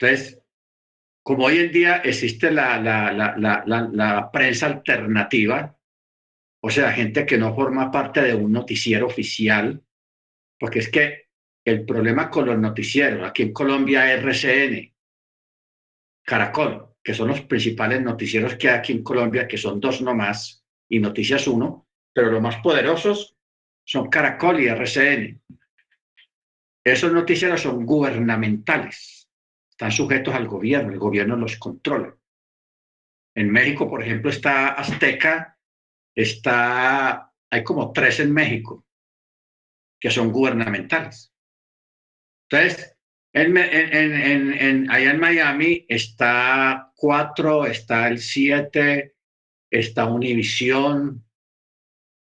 Entonces, 0.01 0.41
como 1.23 1.45
hoy 1.45 1.59
en 1.59 1.73
día 1.73 1.97
existe 1.97 2.51
la, 2.51 2.81
la, 2.81 3.13
la, 3.13 3.65
la, 3.67 4.31
prensa 4.31 4.67
alternativa, 4.67 5.77
o 6.63 6.71
sea, 6.71 6.93
gente 6.93 7.27
que 7.27 7.37
no 7.37 7.55
forma 7.55 7.91
parte 7.91 8.23
de 8.23 8.35
un 8.35 8.53
noticiero 8.53 9.07
oficial, 9.07 9.85
porque 10.59 10.79
es 10.79 10.89
que 10.89 11.29
el 11.67 11.85
problema 11.85 12.31
con 12.31 12.47
los 12.47 12.59
noticieros, 12.59 13.29
aquí 13.29 13.43
en 13.43 13.53
Colombia 13.53 14.11
RCN, 14.15 14.95
Caracol, 16.25 16.95
que 17.03 17.13
son 17.13 17.29
los 17.29 17.43
principales 17.43 18.01
noticieros 18.01 18.57
que 18.57 18.71
hay 18.71 18.79
aquí 18.79 18.93
en 18.93 19.03
Colombia, 19.03 19.47
que 19.47 19.59
son 19.59 19.79
dos 19.79 20.01
nomás, 20.01 20.65
y 20.89 21.01
Noticias 21.01 21.47
Uno, 21.47 21.87
pero 22.15 22.31
los 22.31 22.41
más 22.41 22.57
poderosos 22.63 23.37
son 23.85 24.09
Caracol 24.09 24.61
y 24.61 24.69
RCN. 24.69 25.43
Esos 26.93 27.13
noticieros 27.13 27.63
son 27.63 27.85
gubernamentales, 27.85 29.29
están 29.71 29.93
sujetos 29.93 30.35
al 30.35 30.47
gobierno, 30.47 30.93
el 30.93 30.99
gobierno 30.99 31.37
los 31.37 31.57
controla. 31.57 32.17
En 33.35 33.51
México, 33.51 33.89
por 33.89 34.03
ejemplo, 34.03 34.31
está 34.31 34.69
Azteca, 34.69 35.59
está, 36.15 37.33
hay 37.51 37.63
como 37.63 37.93
tres 37.93 38.21
en 38.21 38.33
México 38.33 38.85
que 40.01 40.11
son 40.11 40.33
gubernamentales. 40.33 41.33
Entonces, 42.49 42.97
en, 43.33 43.57
en, 43.57 44.91
allá 44.91 45.11
en 45.11 45.21
Miami 45.21 45.85
está 45.89 46.93
4, 46.97 47.67
está 47.67 48.09
el 48.09 48.19
7, 48.19 49.15
está 49.71 50.07
Univisión, 50.07 51.25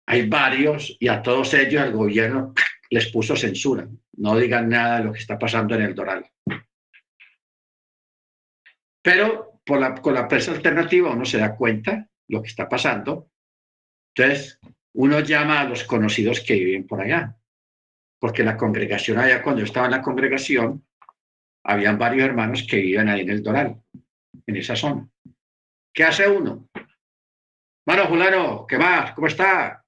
hay 0.07 0.27
varios 0.27 0.97
y 0.99 1.07
a 1.07 1.21
todos 1.21 1.53
ellos 1.53 1.83
el 1.83 1.93
gobierno 1.93 2.53
les 2.89 3.07
puso 3.11 3.35
censura. 3.35 3.87
No 4.19 4.35
digan 4.37 4.69
nada 4.69 4.99
de 4.99 5.05
lo 5.05 5.13
que 5.13 5.19
está 5.19 5.39
pasando 5.39 5.75
en 5.75 5.81
el 5.81 5.95
Doral. 5.95 6.29
Pero 9.01 9.61
por 9.65 9.79
la, 9.79 9.95
con 9.95 10.13
la 10.13 10.27
prensa 10.27 10.51
alternativa 10.51 11.11
uno 11.11 11.25
se 11.25 11.37
da 11.37 11.55
cuenta 11.55 12.07
lo 12.27 12.41
que 12.41 12.49
está 12.49 12.67
pasando. 12.67 13.31
Entonces, 14.13 14.59
uno 14.93 15.21
llama 15.21 15.61
a 15.61 15.63
los 15.65 15.83
conocidos 15.83 16.41
que 16.41 16.55
viven 16.55 16.85
por 16.85 17.01
allá. 17.01 17.35
Porque 18.19 18.43
la 18.43 18.57
congregación 18.57 19.17
allá, 19.17 19.41
cuando 19.41 19.59
yo 19.59 19.65
estaba 19.65 19.85
en 19.85 19.93
la 19.93 20.01
congregación, 20.01 20.85
habían 21.63 21.97
varios 21.97 22.27
hermanos 22.27 22.65
que 22.69 22.77
vivían 22.77 23.07
ahí 23.07 23.21
en 23.21 23.29
el 23.29 23.43
Doral, 23.43 23.81
en 24.45 24.55
esa 24.57 24.75
zona. 24.75 25.07
¿Qué 25.93 26.03
hace 26.03 26.27
uno? 26.27 26.67
Mano, 27.87 28.05
Julano, 28.07 28.67
¿qué 28.67 28.77
más? 28.77 29.13
¿Cómo 29.13 29.27
está? 29.27 29.85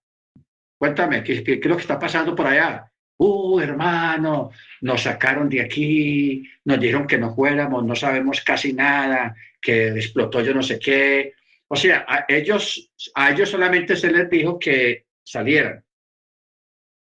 Cuéntame, 0.79 1.23
¿qué, 1.23 1.33
es 1.33 1.65
lo 1.65 1.75
que 1.75 1.81
está 1.81 1.99
pasando 1.99 2.35
por 2.35 2.47
allá? 2.47 2.90
Uh, 3.23 3.59
hermano, 3.59 4.49
nos 4.81 5.03
sacaron 5.03 5.47
de 5.47 5.61
aquí, 5.61 6.43
nos 6.65 6.79
dijeron 6.79 7.05
que 7.05 7.19
no 7.19 7.35
fuéramos, 7.35 7.85
no 7.85 7.95
sabemos 7.95 8.41
casi 8.41 8.73
nada, 8.73 9.35
que 9.61 9.89
explotó 9.89 10.41
yo 10.41 10.55
no 10.55 10.63
sé 10.63 10.79
qué. 10.79 11.35
O 11.67 11.75
sea, 11.75 12.03
a 12.07 12.25
ellos, 12.27 12.91
a 13.13 13.29
ellos 13.29 13.47
solamente 13.47 13.95
se 13.95 14.11
les 14.11 14.27
dijo 14.27 14.57
que 14.57 15.05
salieran, 15.23 15.85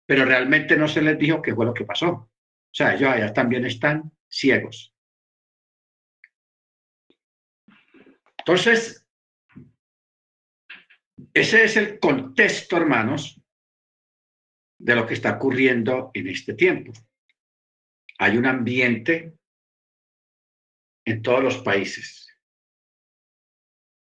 pero 0.05 0.27
realmente 0.27 0.77
no 0.77 0.87
se 0.87 1.01
les 1.01 1.19
dijo 1.19 1.41
qué 1.41 1.55
fue 1.55 1.65
lo 1.65 1.73
que 1.73 1.87
pasó. 1.87 2.11
O 2.11 2.31
sea, 2.71 2.95
ellos 2.95 3.09
allá 3.09 3.33
también 3.33 3.65
están 3.65 4.13
ciegos. 4.29 4.95
Entonces, 8.37 9.07
ese 11.33 11.65
es 11.65 11.77
el 11.79 11.99
contexto, 11.99 12.77
hermanos, 12.77 13.41
de 14.83 14.97
lo 14.97 15.07
que 15.07 15.15
está 15.15 15.37
ocurriendo 15.37 16.11
en 16.15 16.29
este 16.29 16.55
tiempo. 16.55 16.93
Hay 18.19 18.37
un 18.37 18.47
ambiente 18.47 19.35
en 21.05 21.23
todos 21.23 21.43
los 21.43 21.59
países. 21.59 22.29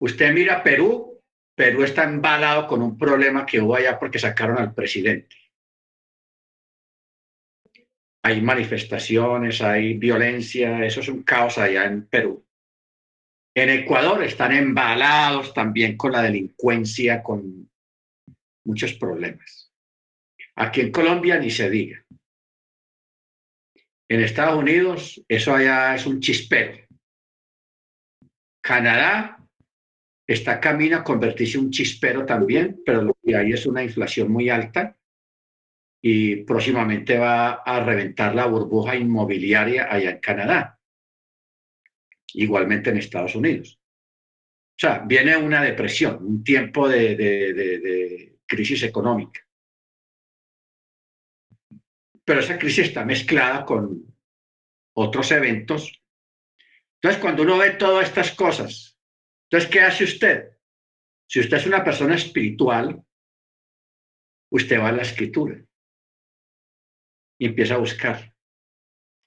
Usted 0.01 0.33
mira 0.33 0.63
Perú, 0.63 1.21
Perú 1.55 1.83
está 1.83 2.03
embalado 2.03 2.67
con 2.67 2.81
un 2.81 2.97
problema 2.97 3.45
que 3.45 3.59
hubo 3.59 3.75
allá 3.75 3.99
porque 3.99 4.19
sacaron 4.19 4.57
al 4.57 4.73
presidente 4.73 5.35
hay 8.21 8.41
manifestaciones, 8.41 9.61
hay 9.61 9.97
violencia, 9.97 10.85
eso 10.85 10.99
es 10.99 11.07
un 11.07 11.23
caos 11.23 11.57
allá 11.57 11.85
en 11.85 12.05
Perú. 12.07 12.45
En 13.55 13.69
Ecuador 13.69 14.23
están 14.23 14.51
embalados 14.51 15.53
también 15.53 15.97
con 15.97 16.11
la 16.11 16.21
delincuencia, 16.21 17.23
con 17.23 17.69
muchos 18.65 18.93
problemas. 18.93 19.68
Aquí 20.59 20.81
en 20.81 20.91
Colombia 20.91 21.39
ni 21.39 21.49
se 21.49 21.69
diga. 21.69 22.05
En 24.09 24.19
Estados 24.19 24.59
Unidos 24.59 25.23
eso 25.25 25.55
allá 25.55 25.95
es 25.95 26.05
un 26.05 26.19
chispero. 26.19 26.85
Canadá 28.61 29.41
está 30.27 30.59
camino 30.59 30.97
a 30.97 31.03
convertirse 31.03 31.57
en 31.57 31.65
un 31.65 31.71
chispero 31.71 32.25
también, 32.25 32.81
pero 32.85 33.01
lo 33.01 33.17
que 33.23 33.37
hay 33.37 33.53
es 33.53 33.65
una 33.65 33.83
inflación 33.83 34.31
muy 34.31 34.49
alta 34.49 34.97
y 36.03 36.43
próximamente 36.43 37.17
va 37.17 37.61
a 37.63 37.81
reventar 37.81 38.35
la 38.35 38.45
burbuja 38.45 38.97
inmobiliaria 38.97 39.87
allá 39.89 40.11
en 40.11 40.19
Canadá, 40.19 40.77
igualmente 42.33 42.89
en 42.89 42.97
Estados 42.97 43.33
Unidos. 43.33 43.79
O 43.81 44.79
sea, 44.79 44.99
viene 44.99 45.37
una 45.37 45.61
depresión, 45.61 46.21
un 46.21 46.43
tiempo 46.43 46.89
de, 46.89 47.15
de 47.15 48.39
crisis 48.45 48.83
económica. 48.83 49.41
Pero 52.29 52.41
esa 52.41 52.59
crisis 52.59 52.89
está 52.89 53.03
mezclada 53.03 53.65
con 53.65 54.05
otros 54.95 55.31
eventos. 55.31 55.99
Entonces, 56.97 57.19
cuando 57.19 57.41
uno 57.41 57.57
ve 57.57 57.71
todas 57.71 58.07
estas 58.07 58.35
cosas, 58.35 58.99
entonces, 59.45 59.71
¿qué 59.71 59.81
hace 59.81 60.03
usted? 60.03 60.51
Si 61.27 61.39
usted 61.39 61.57
es 61.57 61.65
una 61.65 61.83
persona 61.83 62.13
espiritual, 62.13 63.03
usted 64.51 64.79
va 64.79 64.89
a 64.89 64.91
la 64.91 65.01
escritura 65.01 65.59
y 67.39 67.47
empieza 67.47 67.73
a 67.73 67.79
buscar. 67.79 68.31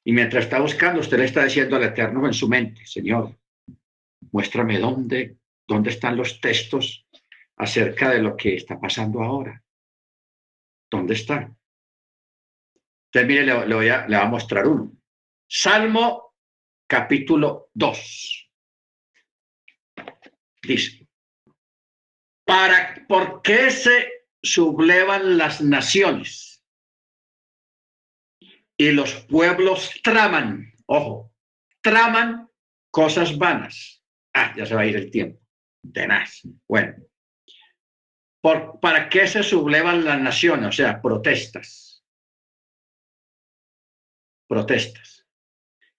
Y 0.04 0.12
mientras 0.12 0.44
está 0.44 0.60
buscando, 0.60 1.00
usted 1.00 1.18
le 1.18 1.24
está 1.24 1.42
diciendo 1.42 1.74
al 1.74 1.82
Eterno 1.82 2.24
en 2.24 2.34
su 2.34 2.48
mente, 2.48 2.86
Señor, 2.86 3.36
muéstrame 4.30 4.78
dónde, 4.78 5.38
dónde 5.66 5.90
están 5.90 6.16
los 6.16 6.40
textos 6.40 7.04
acerca 7.56 8.10
de 8.10 8.22
lo 8.22 8.36
que 8.36 8.54
está 8.54 8.78
pasando 8.78 9.24
ahora. 9.24 9.60
¿Dónde 10.88 11.14
están? 11.14 11.58
Entonces, 13.14 13.46
le, 13.46 13.74
voy 13.74 13.88
a, 13.88 14.06
le 14.06 14.16
voy 14.16 14.24
a 14.26 14.28
mostrar 14.28 14.66
uno. 14.66 14.92
Salmo 15.46 16.34
capítulo 16.88 17.68
2. 17.74 18.50
Dice, 20.62 21.06
¿para, 22.46 23.04
¿por 23.06 23.42
qué 23.42 23.70
se 23.70 24.26
sublevan 24.42 25.36
las 25.36 25.60
naciones? 25.60 26.64
Y 28.78 28.92
los 28.92 29.14
pueblos 29.26 29.90
traman, 30.02 30.72
ojo, 30.86 31.34
traman 31.82 32.48
cosas 32.90 33.36
vanas. 33.36 34.02
Ah, 34.32 34.54
ya 34.56 34.64
se 34.64 34.74
va 34.74 34.82
a 34.82 34.86
ir 34.86 34.96
el 34.96 35.10
tiempo. 35.10 35.38
Tenaz. 35.92 36.40
Bueno. 36.66 36.96
¿Por, 38.40 38.80
¿Para 38.80 39.08
qué 39.08 39.26
se 39.26 39.42
sublevan 39.42 40.04
las 40.04 40.20
naciones? 40.20 40.68
O 40.68 40.72
sea, 40.72 41.00
protestas. 41.02 41.91
Protestas. 44.52 45.26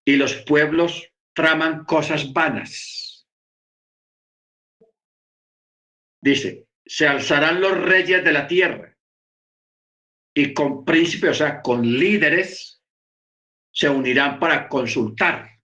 Y 0.06 0.16
los 0.16 0.36
pueblos 0.44 1.12
traman 1.34 1.86
cosas 1.86 2.32
vanas. 2.34 3.28
Dice, 6.22 6.68
se 6.86 7.08
alzarán 7.08 7.60
los 7.60 7.76
reyes 7.76 8.24
de 8.24 8.32
la 8.32 8.48
tierra 8.48 8.96
y 10.36 10.54
con 10.54 10.86
príncipes, 10.86 11.32
o 11.32 11.34
sea, 11.34 11.64
con 11.64 11.82
líderes, 11.82 12.84
se 13.72 13.90
unirán 13.90 14.40
para 14.40 14.70
consultar, 14.70 15.60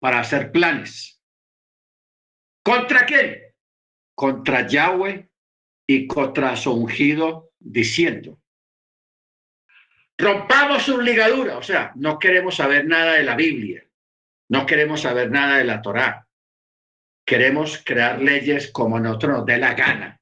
para 0.00 0.20
hacer 0.20 0.52
planes. 0.52 1.22
¿Contra 2.62 3.04
quién? 3.04 3.42
Contra 4.16 4.66
Yahweh 4.66 5.28
y 5.86 6.06
contra 6.06 6.56
su 6.56 6.72
ungido, 6.72 7.50
diciendo, 7.58 8.40
rompamos 10.18 10.82
su 10.82 11.00
ligadura, 11.00 11.58
o 11.58 11.62
sea, 11.62 11.92
no 11.96 12.18
queremos 12.18 12.56
saber 12.56 12.86
nada 12.86 13.14
de 13.14 13.24
la 13.24 13.34
Biblia, 13.34 13.84
no 14.50 14.66
queremos 14.66 15.02
saber 15.02 15.30
nada 15.30 15.58
de 15.58 15.64
la 15.64 15.82
Torá, 15.82 16.28
queremos 17.26 17.82
crear 17.84 18.20
leyes 18.20 18.70
como 18.70 19.00
nosotros 19.00 19.38
nos 19.38 19.46
dé 19.46 19.58
la 19.58 19.74
gana. 19.74 20.20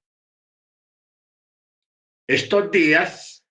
Estos 2.28 2.70
días 2.70 3.44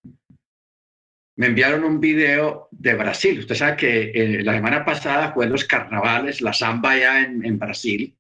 me 1.38 1.48
enviaron 1.48 1.84
un 1.84 2.00
video 2.00 2.68
de 2.72 2.94
Brasil. 2.94 3.40
Usted 3.40 3.56
sabe 3.56 3.78
que 3.78 4.12
eh, 4.12 4.44
la 4.44 4.54
semana 4.54 4.86
pasada 4.86 5.34
fue 5.34 5.48
los 5.48 5.66
carnavales, 5.66 6.42
la 6.42 6.54
samba 6.54 6.98
ya 6.98 7.22
en, 7.22 7.46
en 7.46 7.60
Brasil, 7.60 8.16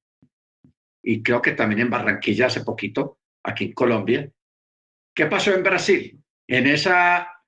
y 1.03 1.23
creo 1.23 1.41
que 1.41 1.53
también 1.53 1.81
en 1.81 1.89
Barranquilla 1.89 2.47
hace 2.47 2.61
poquito, 2.61 3.19
aquí 3.43 3.65
en 3.65 3.73
Colombia. 3.73 4.31
¿Qué 5.15 5.25
pasó 5.25 5.53
en 5.53 5.63
Brasil? 5.63 6.21
En, 6.47 6.67
esa, 6.67 7.40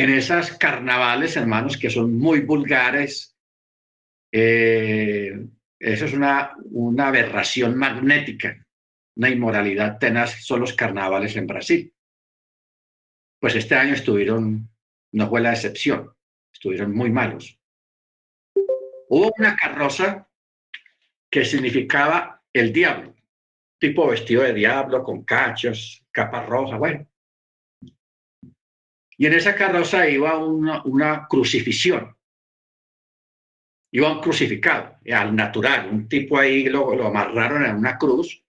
en 0.00 0.08
esas 0.08 0.56
carnavales, 0.56 1.36
hermanos, 1.36 1.76
que 1.76 1.90
son 1.90 2.16
muy 2.16 2.40
vulgares, 2.40 3.36
eh, 4.32 5.46
eso 5.78 6.04
es 6.06 6.14
una, 6.14 6.56
una 6.70 7.08
aberración 7.08 7.76
magnética, 7.76 8.66
una 9.16 9.28
inmoralidad 9.28 9.98
tenaz, 9.98 10.42
son 10.42 10.60
los 10.60 10.72
carnavales 10.72 11.36
en 11.36 11.46
Brasil. 11.46 11.94
Pues 13.38 13.54
este 13.56 13.74
año 13.74 13.92
estuvieron, 13.92 14.70
no 15.12 15.28
fue 15.28 15.42
la 15.42 15.52
excepción, 15.52 16.10
estuvieron 16.50 16.94
muy 16.94 17.10
malos. 17.10 17.60
Hubo 18.54 19.30
una 19.36 19.54
carroza 19.54 20.26
que 21.30 21.44
significaba 21.44 22.42
el 22.54 22.72
diablo, 22.72 23.14
tipo 23.78 24.06
vestido 24.06 24.44
de 24.44 24.54
diablo, 24.54 25.04
con 25.04 25.24
cachos, 25.24 26.06
capa 26.10 26.46
roja, 26.46 26.78
bueno. 26.78 27.06
Y 29.20 29.26
en 29.26 29.34
esa 29.34 29.54
carroza 29.54 30.08
iba 30.08 30.38
una, 30.38 30.82
una 30.84 31.26
crucifixión. 31.28 32.16
Iba 33.92 34.12
un 34.12 34.22
crucificado, 34.22 34.96
al 35.12 35.36
natural, 35.36 35.90
un 35.90 36.08
tipo 36.08 36.38
ahí 36.38 36.64
lo, 36.70 36.94
lo 36.94 37.08
amarraron 37.08 37.66
en 37.66 37.76
una 37.76 37.98
cruz 37.98 38.42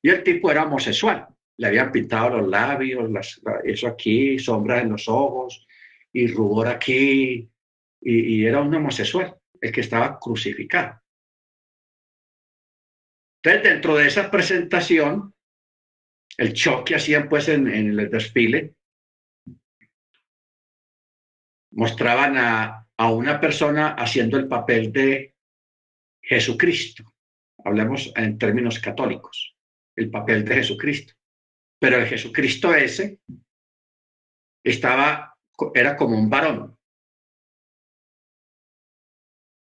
y 0.00 0.10
el 0.10 0.22
tipo 0.22 0.48
era 0.48 0.62
homosexual, 0.62 1.26
le 1.56 1.66
habían 1.66 1.90
pintado 1.90 2.38
los 2.38 2.48
labios, 2.48 3.10
las, 3.10 3.40
eso 3.64 3.88
aquí, 3.88 4.38
sombra 4.38 4.80
en 4.80 4.90
los 4.90 5.08
ojos 5.08 5.66
y 6.12 6.28
rubor 6.28 6.68
aquí, 6.68 7.50
y, 8.00 8.44
era 8.44 8.60
un 8.60 8.72
homosexual, 8.72 9.36
el 9.60 9.72
que 9.72 9.80
estaba 9.80 10.20
crucificado. 10.20 11.02
Entonces, 13.42 13.72
dentro 13.72 13.96
de 13.96 14.06
esa 14.06 14.30
presentación, 14.30 15.34
el 16.38 16.52
show 16.52 16.84
que 16.84 16.94
hacían 16.94 17.28
pues 17.28 17.48
en 17.48 17.66
el 17.66 18.08
desfile, 18.08 18.75
mostraban 21.76 22.38
a, 22.38 22.88
a 22.96 23.10
una 23.10 23.38
persona 23.38 23.94
haciendo 23.94 24.38
el 24.38 24.48
papel 24.48 24.92
de 24.92 25.34
Jesucristo. 26.22 27.14
Hablemos 27.64 28.12
en 28.16 28.38
términos 28.38 28.80
católicos, 28.80 29.54
el 29.94 30.10
papel 30.10 30.44
de 30.44 30.54
Jesucristo. 30.56 31.14
Pero 31.78 31.98
el 31.98 32.06
Jesucristo 32.06 32.74
ese 32.74 33.20
estaba, 34.64 35.36
era 35.74 35.96
como 35.96 36.18
un 36.18 36.30
varón. 36.30 36.76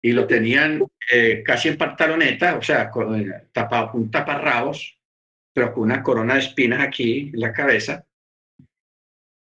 Y 0.03 0.11
lo 0.11 0.27
tenían 0.27 0.83
eh, 1.11 1.41
casi 1.43 1.69
en 1.69 1.77
pantaloneta, 1.77 2.57
o 2.57 2.61
sea, 2.61 2.91
con 2.91 3.49
taparrabos, 4.11 4.99
pero 5.51 5.73
con 5.73 5.83
una 5.83 6.03
corona 6.03 6.35
de 6.35 6.41
espinas 6.41 6.81
aquí 6.81 7.31
en 7.33 7.39
la 7.39 7.51
cabeza 7.51 8.06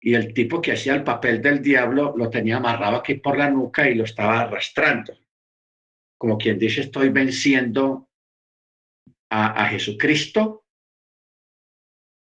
y 0.01 0.14
el 0.14 0.32
tipo 0.35 0.60
que 0.60 0.73
hacía 0.73 0.94
el 0.94 1.05
papel 1.05 1.43
del 1.43 1.62
diablo 1.62 2.14
lo 2.16 2.31
tenía 2.31 2.59
amarrado 2.59 2.97
aquí 2.97 3.14
por 3.14 3.36
la 3.36 3.51
nuca 3.51 3.89
y 3.89 3.94
lo 3.94 4.05
estaba 4.05 4.40
arrastrando. 4.40 5.16
Como 6.18 6.39
quien 6.39 6.59
dice, 6.59 6.82
estoy 6.82 7.09
venciendo 7.09 8.09
a, 9.31 9.64
a 9.64 9.68
Jesucristo. 9.68 10.64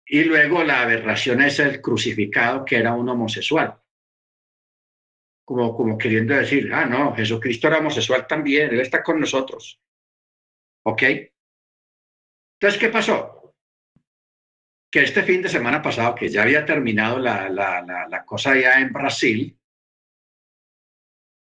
Y 0.08 0.24
luego 0.24 0.64
la 0.64 0.84
aberración 0.84 1.42
es 1.42 1.60
el 1.60 1.82
crucificado, 1.82 2.64
que 2.64 2.78
era 2.78 2.94
un 2.94 3.10
homosexual. 3.10 3.82
Como, 5.44 5.76
como 5.76 5.98
queriendo 5.98 6.36
decir, 6.36 6.72
ah, 6.74 6.86
no, 6.86 7.16
Jesucristo 7.16 7.68
era 7.68 7.80
homosexual 7.80 8.26
también, 8.28 8.72
Él 8.72 8.80
está 8.80 9.04
con 9.04 9.20
nosotros. 9.20 9.80
¿Ok? 10.84 11.04
Entonces, 12.60 12.80
¿qué 12.80 12.90
pasó? 12.90 13.35
Que 14.92 15.04
este 15.04 15.24
fin 15.24 15.42
de 15.42 15.50
semana 15.50 15.82
pasado, 15.82 16.16
que 16.16 16.30
ya 16.30 16.44
había 16.44 16.66
terminado 16.66 17.20
la, 17.20 17.50
la, 17.50 17.82
la, 17.82 18.26
cosa 18.26 18.56
ya 18.56 18.80
en 18.80 18.94
Brasil, 18.94 19.58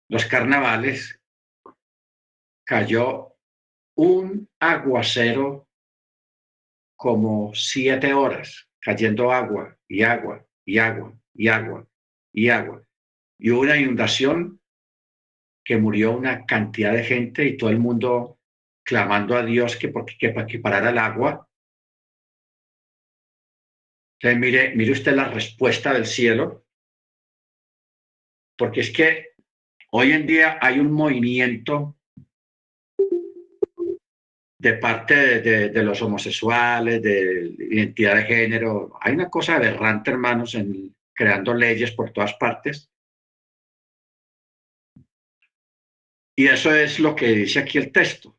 los 0.09 0.25
carnavales, 0.25 1.19
cayó 2.65 3.35
un 3.95 4.49
aguacero 4.59 5.67
como 6.95 7.53
siete 7.53 8.13
horas, 8.13 8.69
cayendo 8.79 9.31
agua 9.31 9.77
y 9.87 10.03
agua 10.03 10.45
y 10.65 10.79
agua 10.79 11.13
y 11.33 11.47
agua 11.47 11.87
y 12.31 12.49
agua. 12.49 12.83
Y 13.37 13.51
hubo 13.51 13.61
una 13.61 13.77
inundación 13.77 14.61
que 15.63 15.77
murió 15.77 16.15
una 16.15 16.45
cantidad 16.45 16.93
de 16.93 17.03
gente 17.03 17.45
y 17.45 17.57
todo 17.57 17.69
el 17.69 17.79
mundo 17.79 18.39
clamando 18.83 19.37
a 19.37 19.43
Dios 19.43 19.75
que, 19.77 19.93
que, 20.17 20.33
que 20.47 20.59
parara 20.59 20.89
el 20.89 20.97
agua 20.97 21.47
mire, 24.23 24.73
mire 24.75 24.91
usted 24.91 25.13
la 25.13 25.27
respuesta 25.27 25.93
del 25.93 26.05
cielo, 26.05 26.65
porque 28.57 28.79
es 28.79 28.91
que 28.91 29.33
hoy 29.91 30.13
en 30.13 30.25
día 30.25 30.57
hay 30.61 30.79
un 30.79 30.91
movimiento 30.91 31.97
de 34.57 34.73
parte 34.75 35.41
de, 35.41 35.83
los 35.83 36.01
homosexuales, 36.01 37.01
de 37.01 37.53
identidad 37.59 38.15
de 38.15 38.23
género. 38.23 38.97
Hay 39.01 39.13
una 39.13 39.29
cosa 39.29 39.55
aberrante, 39.55 40.11
hermanos, 40.11 40.55
en 40.55 40.95
creando 41.13 41.53
leyes 41.53 41.91
por 41.91 42.11
todas 42.11 42.33
partes. 42.35 42.89
Y 46.35 46.47
eso 46.47 46.73
es 46.73 46.99
lo 46.99 47.13
que 47.13 47.27
dice 47.27 47.59
aquí 47.59 47.77
el 47.77 47.91
texto. 47.91 48.37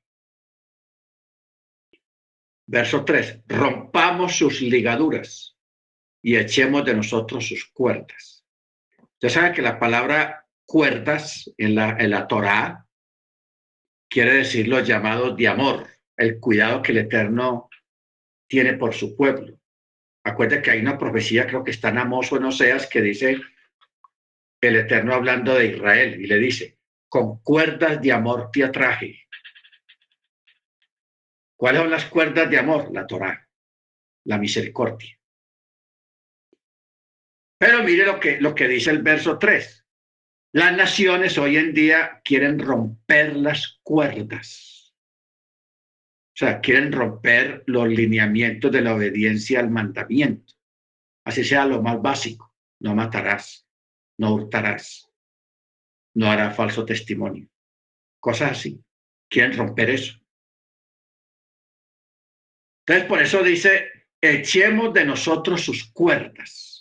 Verso 2.67 3.05
3. 3.05 3.43
Rompamos 3.47 4.35
sus 4.35 4.63
ligaduras 4.63 5.54
y 6.25 6.39
echemos 6.39 6.87
de 6.87 6.95
nosotros 6.95 7.47
sus 7.47 7.67
cuerdas. 7.67 8.47
Usted 9.13 9.29
sabe 9.29 9.53
que 9.53 9.61
la 9.61 9.79
palabra 9.79 10.47
cuerdas 10.65 11.53
en 11.59 11.75
la, 11.75 11.99
en 11.99 12.11
la 12.11 12.27
Torá 12.27 12.87
quiere 14.09 14.33
decir 14.33 14.67
los 14.67 14.89
llamados 14.89 15.37
de 15.37 15.49
amor, 15.49 15.87
el 16.17 16.41
cuidado 16.41 16.81
que 16.81 16.93
el 16.93 16.99
Eterno 16.99 17.69
tiene 18.49 18.73
por 18.73 18.95
su 18.95 19.15
pueblo. 19.15 19.61
Acuérdate 20.25 20.63
que 20.63 20.71
hay 20.71 20.81
una 20.81 20.97
profecía, 20.97 21.47
creo 21.47 21.63
que 21.63 21.73
está 21.73 21.91
en 21.91 21.99
Amos 21.99 22.33
o 22.33 22.39
en 22.39 22.45
Oseas, 22.45 22.87
que 22.87 23.03
dice 23.03 23.39
el 24.63 24.77
Eterno 24.77 25.13
hablando 25.13 25.55
de 25.55 25.67
Israel 25.67 26.19
y 26.19 26.27
le 26.27 26.39
dice, 26.39 26.79
con 27.07 27.41
cuerdas 27.41 28.01
de 28.01 28.13
amor 28.13 28.49
te 28.51 28.65
atraje. 28.65 29.27
¿Cuáles 31.55 31.83
son 31.83 31.91
las 31.91 32.07
cuerdas 32.07 32.49
de 32.49 32.59
amor? 32.59 32.91
La 32.95 33.07
Torá, 33.07 33.47
la 34.25 34.39
misericordia. 34.39 35.19
Pero 37.65 37.83
mire 37.83 38.05
lo 38.05 38.21
que, 38.21 38.39
lo 38.43 38.55
que 38.55 38.69
dice 38.69 38.91
el 38.91 39.01
verso 39.01 39.39
3. 39.39 39.87
Las 40.53 40.77
naciones 40.77 41.39
hoy 41.39 41.57
en 41.57 41.73
día 41.73 42.21
quieren 42.23 42.59
romper 42.59 43.35
las 43.37 43.81
cuerdas. 43.83 44.95
O 46.35 46.37
sea, 46.37 46.61
quieren 46.61 46.93
romper 46.93 47.65
los 47.65 47.89
lineamientos 47.89 48.71
de 48.71 48.83
la 48.83 48.95
obediencia 48.95 49.61
al 49.61 49.71
mandamiento. 49.71 50.53
Así 51.25 51.43
sea 51.43 51.65
lo 51.65 51.81
más 51.81 52.03
básico. 52.03 52.55
No 52.81 52.95
matarás, 52.95 53.67
no 54.19 54.35
hurtarás, 54.35 55.11
no 56.13 56.31
harás 56.31 56.55
falso 56.55 56.85
testimonio. 56.85 57.49
Cosas 58.21 58.53
así. 58.53 58.79
Quieren 59.31 59.57
romper 59.57 59.89
eso. 59.89 60.21
Entonces, 62.87 63.09
por 63.09 63.23
eso 63.23 63.43
dice, 63.43 63.89
echemos 64.21 64.93
de 64.93 65.07
nosotros 65.07 65.63
sus 65.63 65.91
cuerdas 65.91 66.74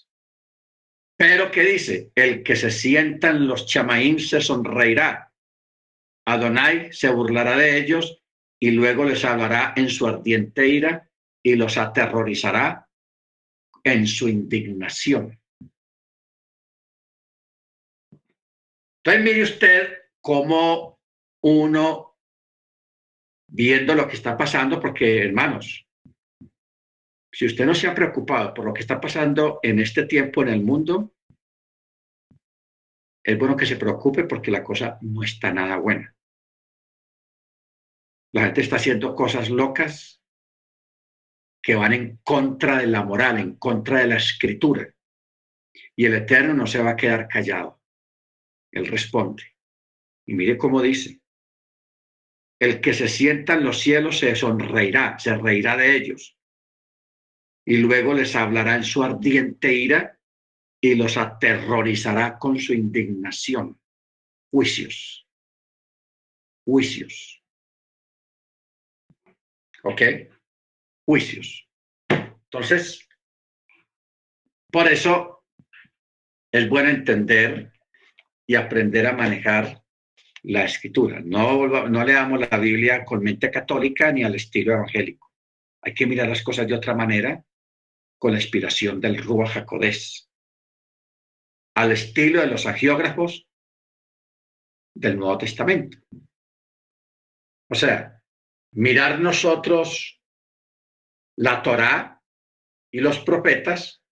pero 1.25 1.49
¿qué 1.51 1.63
dice? 1.63 2.11
El 2.15 2.43
que 2.43 2.57
se 2.57 2.69
sienta 2.69 3.29
en 3.29 3.47
los 3.47 3.65
chamaín 3.65 4.19
se 4.19 4.41
sonreirá. 4.41 5.31
Adonai 6.27 6.91
se 6.91 7.09
burlará 7.09 7.55
de 7.55 7.77
ellos 7.77 8.21
y 8.59 8.71
luego 8.71 9.05
les 9.05 9.23
hablará 9.23 9.73
en 9.77 9.89
su 9.89 10.05
ardiente 10.05 10.67
ira 10.67 11.09
y 11.41 11.55
los 11.55 11.77
aterrorizará 11.77 12.89
en 13.85 14.05
su 14.05 14.27
indignación. 14.27 15.39
Entonces 18.97 19.23
mire 19.23 19.43
usted 19.43 19.93
cómo 20.19 20.99
uno, 21.41 22.17
viendo 23.47 23.95
lo 23.95 24.09
que 24.09 24.17
está 24.17 24.35
pasando, 24.35 24.77
porque 24.77 25.23
hermanos, 25.23 25.87
si 27.31 27.45
usted 27.45 27.65
no 27.65 27.73
se 27.73 27.87
ha 27.87 27.95
preocupado 27.95 28.53
por 28.53 28.65
lo 28.65 28.73
que 28.73 28.81
está 28.81 28.99
pasando 28.99 29.61
en 29.63 29.79
este 29.79 30.05
tiempo 30.05 30.41
en 30.41 30.49
el 30.49 30.61
mundo, 30.61 31.12
es 33.23 33.37
bueno 33.37 33.55
que 33.55 33.65
se 33.65 33.77
preocupe 33.77 34.25
porque 34.25 34.51
la 34.51 34.63
cosa 34.63 34.97
no 35.01 35.23
está 35.23 35.53
nada 35.53 35.77
buena. 35.77 36.15
La 38.33 38.45
gente 38.45 38.61
está 38.61 38.77
haciendo 38.77 39.15
cosas 39.15 39.49
locas 39.49 40.21
que 41.61 41.75
van 41.75 41.93
en 41.93 42.17
contra 42.23 42.79
de 42.79 42.87
la 42.87 43.03
moral, 43.03 43.39
en 43.39 43.55
contra 43.55 43.99
de 43.99 44.07
la 44.07 44.17
escritura. 44.17 44.93
Y 45.95 46.05
el 46.05 46.15
Eterno 46.15 46.53
no 46.53 46.67
se 46.67 46.81
va 46.81 46.91
a 46.91 46.95
quedar 46.95 47.27
callado. 47.27 47.81
Él 48.71 48.87
responde. 48.87 49.43
Y 50.25 50.33
mire 50.33 50.57
cómo 50.57 50.81
dice. 50.81 51.21
El 52.59 52.81
que 52.81 52.93
se 52.93 53.07
sienta 53.07 53.53
en 53.53 53.63
los 53.63 53.79
cielos 53.79 54.19
se 54.19 54.35
sonreirá, 54.35 55.17
se 55.19 55.35
reirá 55.37 55.77
de 55.77 55.95
ellos 55.95 56.37
y 57.65 57.77
luego 57.77 58.13
les 58.13 58.35
hablará 58.35 58.75
en 58.75 58.83
su 58.83 59.03
ardiente 59.03 59.73
ira 59.73 60.19
y 60.83 60.95
los 60.95 61.15
aterrorizará 61.15 62.37
con 62.37 62.59
su 62.59 62.73
indignación. 62.73 63.79
Juicios. 64.51 65.25
Juicios. 66.65 67.41
¿Ok? 69.83 70.01
Juicios. 71.05 71.69
Entonces, 72.09 73.07
por 74.69 74.91
eso 74.91 75.45
es 76.51 76.67
bueno 76.67 76.89
entender 76.89 77.71
y 78.45 78.55
aprender 78.55 79.07
a 79.07 79.13
manejar 79.13 79.81
la 80.41 80.65
escritura. 80.65 81.21
No, 81.23 81.65
no 81.87 82.03
leamos 82.03 82.41
la 82.41 82.57
Biblia 82.57 83.05
con 83.05 83.23
mente 83.23 83.49
católica 83.49 84.11
ni 84.11 84.25
al 84.25 84.35
estilo 84.35 84.73
evangélico. 84.73 85.31
Hay 85.81 85.93
que 85.93 86.07
mirar 86.07 86.27
las 86.27 86.43
cosas 86.43 86.67
de 86.67 86.75
otra 86.75 86.93
manera 86.93 87.41
con 88.17 88.33
la 88.33 88.39
inspiración 88.39 88.99
del 88.99 89.23
Rúa 89.23 89.47
Jacodés, 89.47 90.29
al 91.75 91.91
estilo 91.91 92.41
de 92.41 92.47
los 92.47 92.65
agiógrafos 92.65 93.47
del 94.95 95.17
Nuevo 95.17 95.37
Testamento. 95.37 95.97
O 97.69 97.75
sea, 97.75 98.21
mirar 98.73 99.19
nosotros 99.19 100.21
la 101.37 101.63
Torá 101.63 102.21
y 102.91 102.99
los 102.99 103.19
profetas 103.19 104.03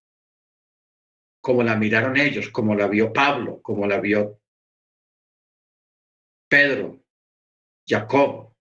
como 1.42 1.64
la 1.64 1.76
miraron 1.76 2.18
ellos, 2.18 2.50
como 2.50 2.76
la 2.76 2.88
vio 2.88 3.12
Pablo, 3.12 3.62
como 3.62 3.88
la 3.88 4.00
vio 4.00 4.42
Pedro, 6.48 7.04
Jacob, 7.88 8.56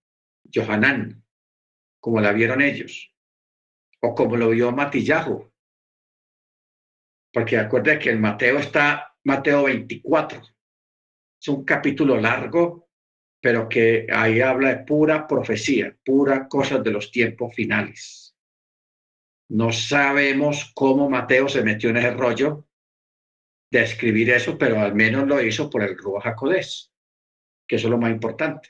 Johanán, 0.53 1.23
como 1.99 2.19
la 2.19 2.31
vieron 2.31 2.61
ellos 2.61 3.11
o 4.01 4.15
como 4.15 4.35
lo 4.35 4.49
vio 4.49 4.71
Matillahu. 4.71 5.50
Porque 7.31 7.57
acuerde 7.57 7.99
que 7.99 8.11
en 8.11 8.21
Mateo 8.21 8.59
está 8.59 9.15
Mateo 9.23 9.63
24. 9.63 10.41
Es 11.39 11.47
un 11.47 11.63
capítulo 11.63 12.19
largo, 12.19 12.89
pero 13.39 13.67
que 13.67 14.07
ahí 14.11 14.41
habla 14.41 14.69
de 14.69 14.83
pura 14.83 15.27
profecía, 15.27 15.95
pura 16.03 16.47
cosas 16.47 16.83
de 16.83 16.91
los 16.91 17.11
tiempos 17.11 17.55
finales. 17.55 18.35
No 19.49 19.71
sabemos 19.71 20.71
cómo 20.73 21.09
Mateo 21.09 21.49
se 21.49 21.63
metió 21.63 21.89
en 21.89 21.97
ese 21.97 22.11
rollo 22.11 22.67
de 23.71 23.83
escribir 23.83 24.29
eso, 24.29 24.57
pero 24.57 24.79
al 24.79 24.93
menos 24.93 25.27
lo 25.27 25.41
hizo 25.41 25.69
por 25.69 25.83
el 25.83 25.97
Ruach 25.97 26.23
Jacodés, 26.23 26.91
que 27.67 27.77
eso 27.77 27.87
es 27.87 27.91
lo 27.91 27.97
más 27.97 28.11
importante. 28.11 28.69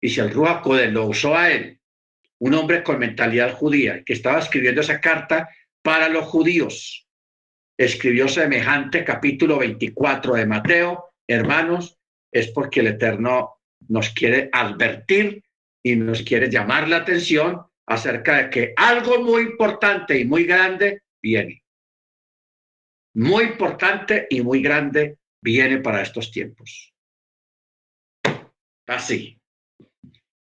Y 0.00 0.08
si 0.08 0.20
el 0.20 0.30
Ruach 0.30 0.58
Jacodés 0.58 0.92
lo 0.92 1.06
usó 1.06 1.36
a 1.36 1.50
él 1.50 1.78
un 2.40 2.54
hombre 2.54 2.82
con 2.82 2.98
mentalidad 2.98 3.54
judía, 3.54 4.04
que 4.04 4.12
estaba 4.12 4.38
escribiendo 4.38 4.80
esa 4.80 5.00
carta 5.00 5.48
para 5.82 6.08
los 6.08 6.24
judíos. 6.26 7.07
Escribió 7.78 8.26
semejante 8.26 9.04
capítulo 9.04 9.58
24 9.58 10.34
de 10.34 10.46
Mateo, 10.46 11.10
hermanos, 11.28 11.96
es 12.32 12.48
porque 12.48 12.80
el 12.80 12.88
Eterno 12.88 13.60
nos 13.86 14.10
quiere 14.10 14.50
advertir 14.52 15.44
y 15.80 15.94
nos 15.94 16.22
quiere 16.22 16.50
llamar 16.50 16.88
la 16.88 16.96
atención 16.96 17.62
acerca 17.86 18.38
de 18.38 18.50
que 18.50 18.72
algo 18.76 19.22
muy 19.22 19.42
importante 19.42 20.18
y 20.18 20.24
muy 20.24 20.42
grande 20.44 21.02
viene. 21.22 21.62
Muy 23.14 23.44
importante 23.44 24.26
y 24.28 24.42
muy 24.42 24.60
grande 24.60 25.18
viene 25.40 25.78
para 25.78 26.02
estos 26.02 26.32
tiempos. 26.32 26.92
Así. 28.88 29.40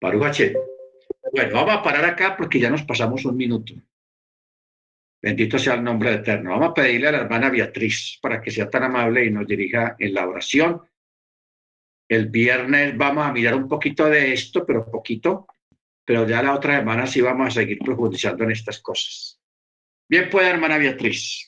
Baruch 0.00 0.40
bueno, 1.32 1.54
vamos 1.54 1.74
a 1.74 1.82
parar 1.82 2.04
acá 2.06 2.34
porque 2.34 2.58
ya 2.58 2.70
nos 2.70 2.84
pasamos 2.84 3.26
un 3.26 3.36
minuto. 3.36 3.74
Bendito 5.26 5.58
sea 5.58 5.74
el 5.74 5.82
nombre 5.82 6.14
eterno. 6.14 6.50
Vamos 6.50 6.68
a 6.68 6.74
pedirle 6.74 7.08
a 7.08 7.10
la 7.10 7.18
hermana 7.18 7.50
Beatriz 7.50 8.16
para 8.22 8.40
que 8.40 8.52
sea 8.52 8.70
tan 8.70 8.84
amable 8.84 9.24
y 9.24 9.30
nos 9.32 9.44
dirija 9.44 9.96
en 9.98 10.14
la 10.14 10.24
oración. 10.24 10.82
El 12.08 12.28
viernes 12.28 12.96
vamos 12.96 13.26
a 13.26 13.32
mirar 13.32 13.56
un 13.56 13.66
poquito 13.66 14.04
de 14.04 14.32
esto, 14.32 14.64
pero 14.64 14.88
poquito, 14.88 15.48
pero 16.04 16.28
ya 16.28 16.44
la 16.44 16.54
otra 16.54 16.78
semana 16.78 17.08
sí 17.08 17.20
vamos 17.20 17.48
a 17.48 17.50
seguir 17.50 17.80
profundizando 17.80 18.44
en 18.44 18.52
estas 18.52 18.78
cosas. 18.78 19.40
Bien, 20.08 20.30
puede, 20.30 20.48
hermana 20.48 20.78
Beatriz. 20.78 21.44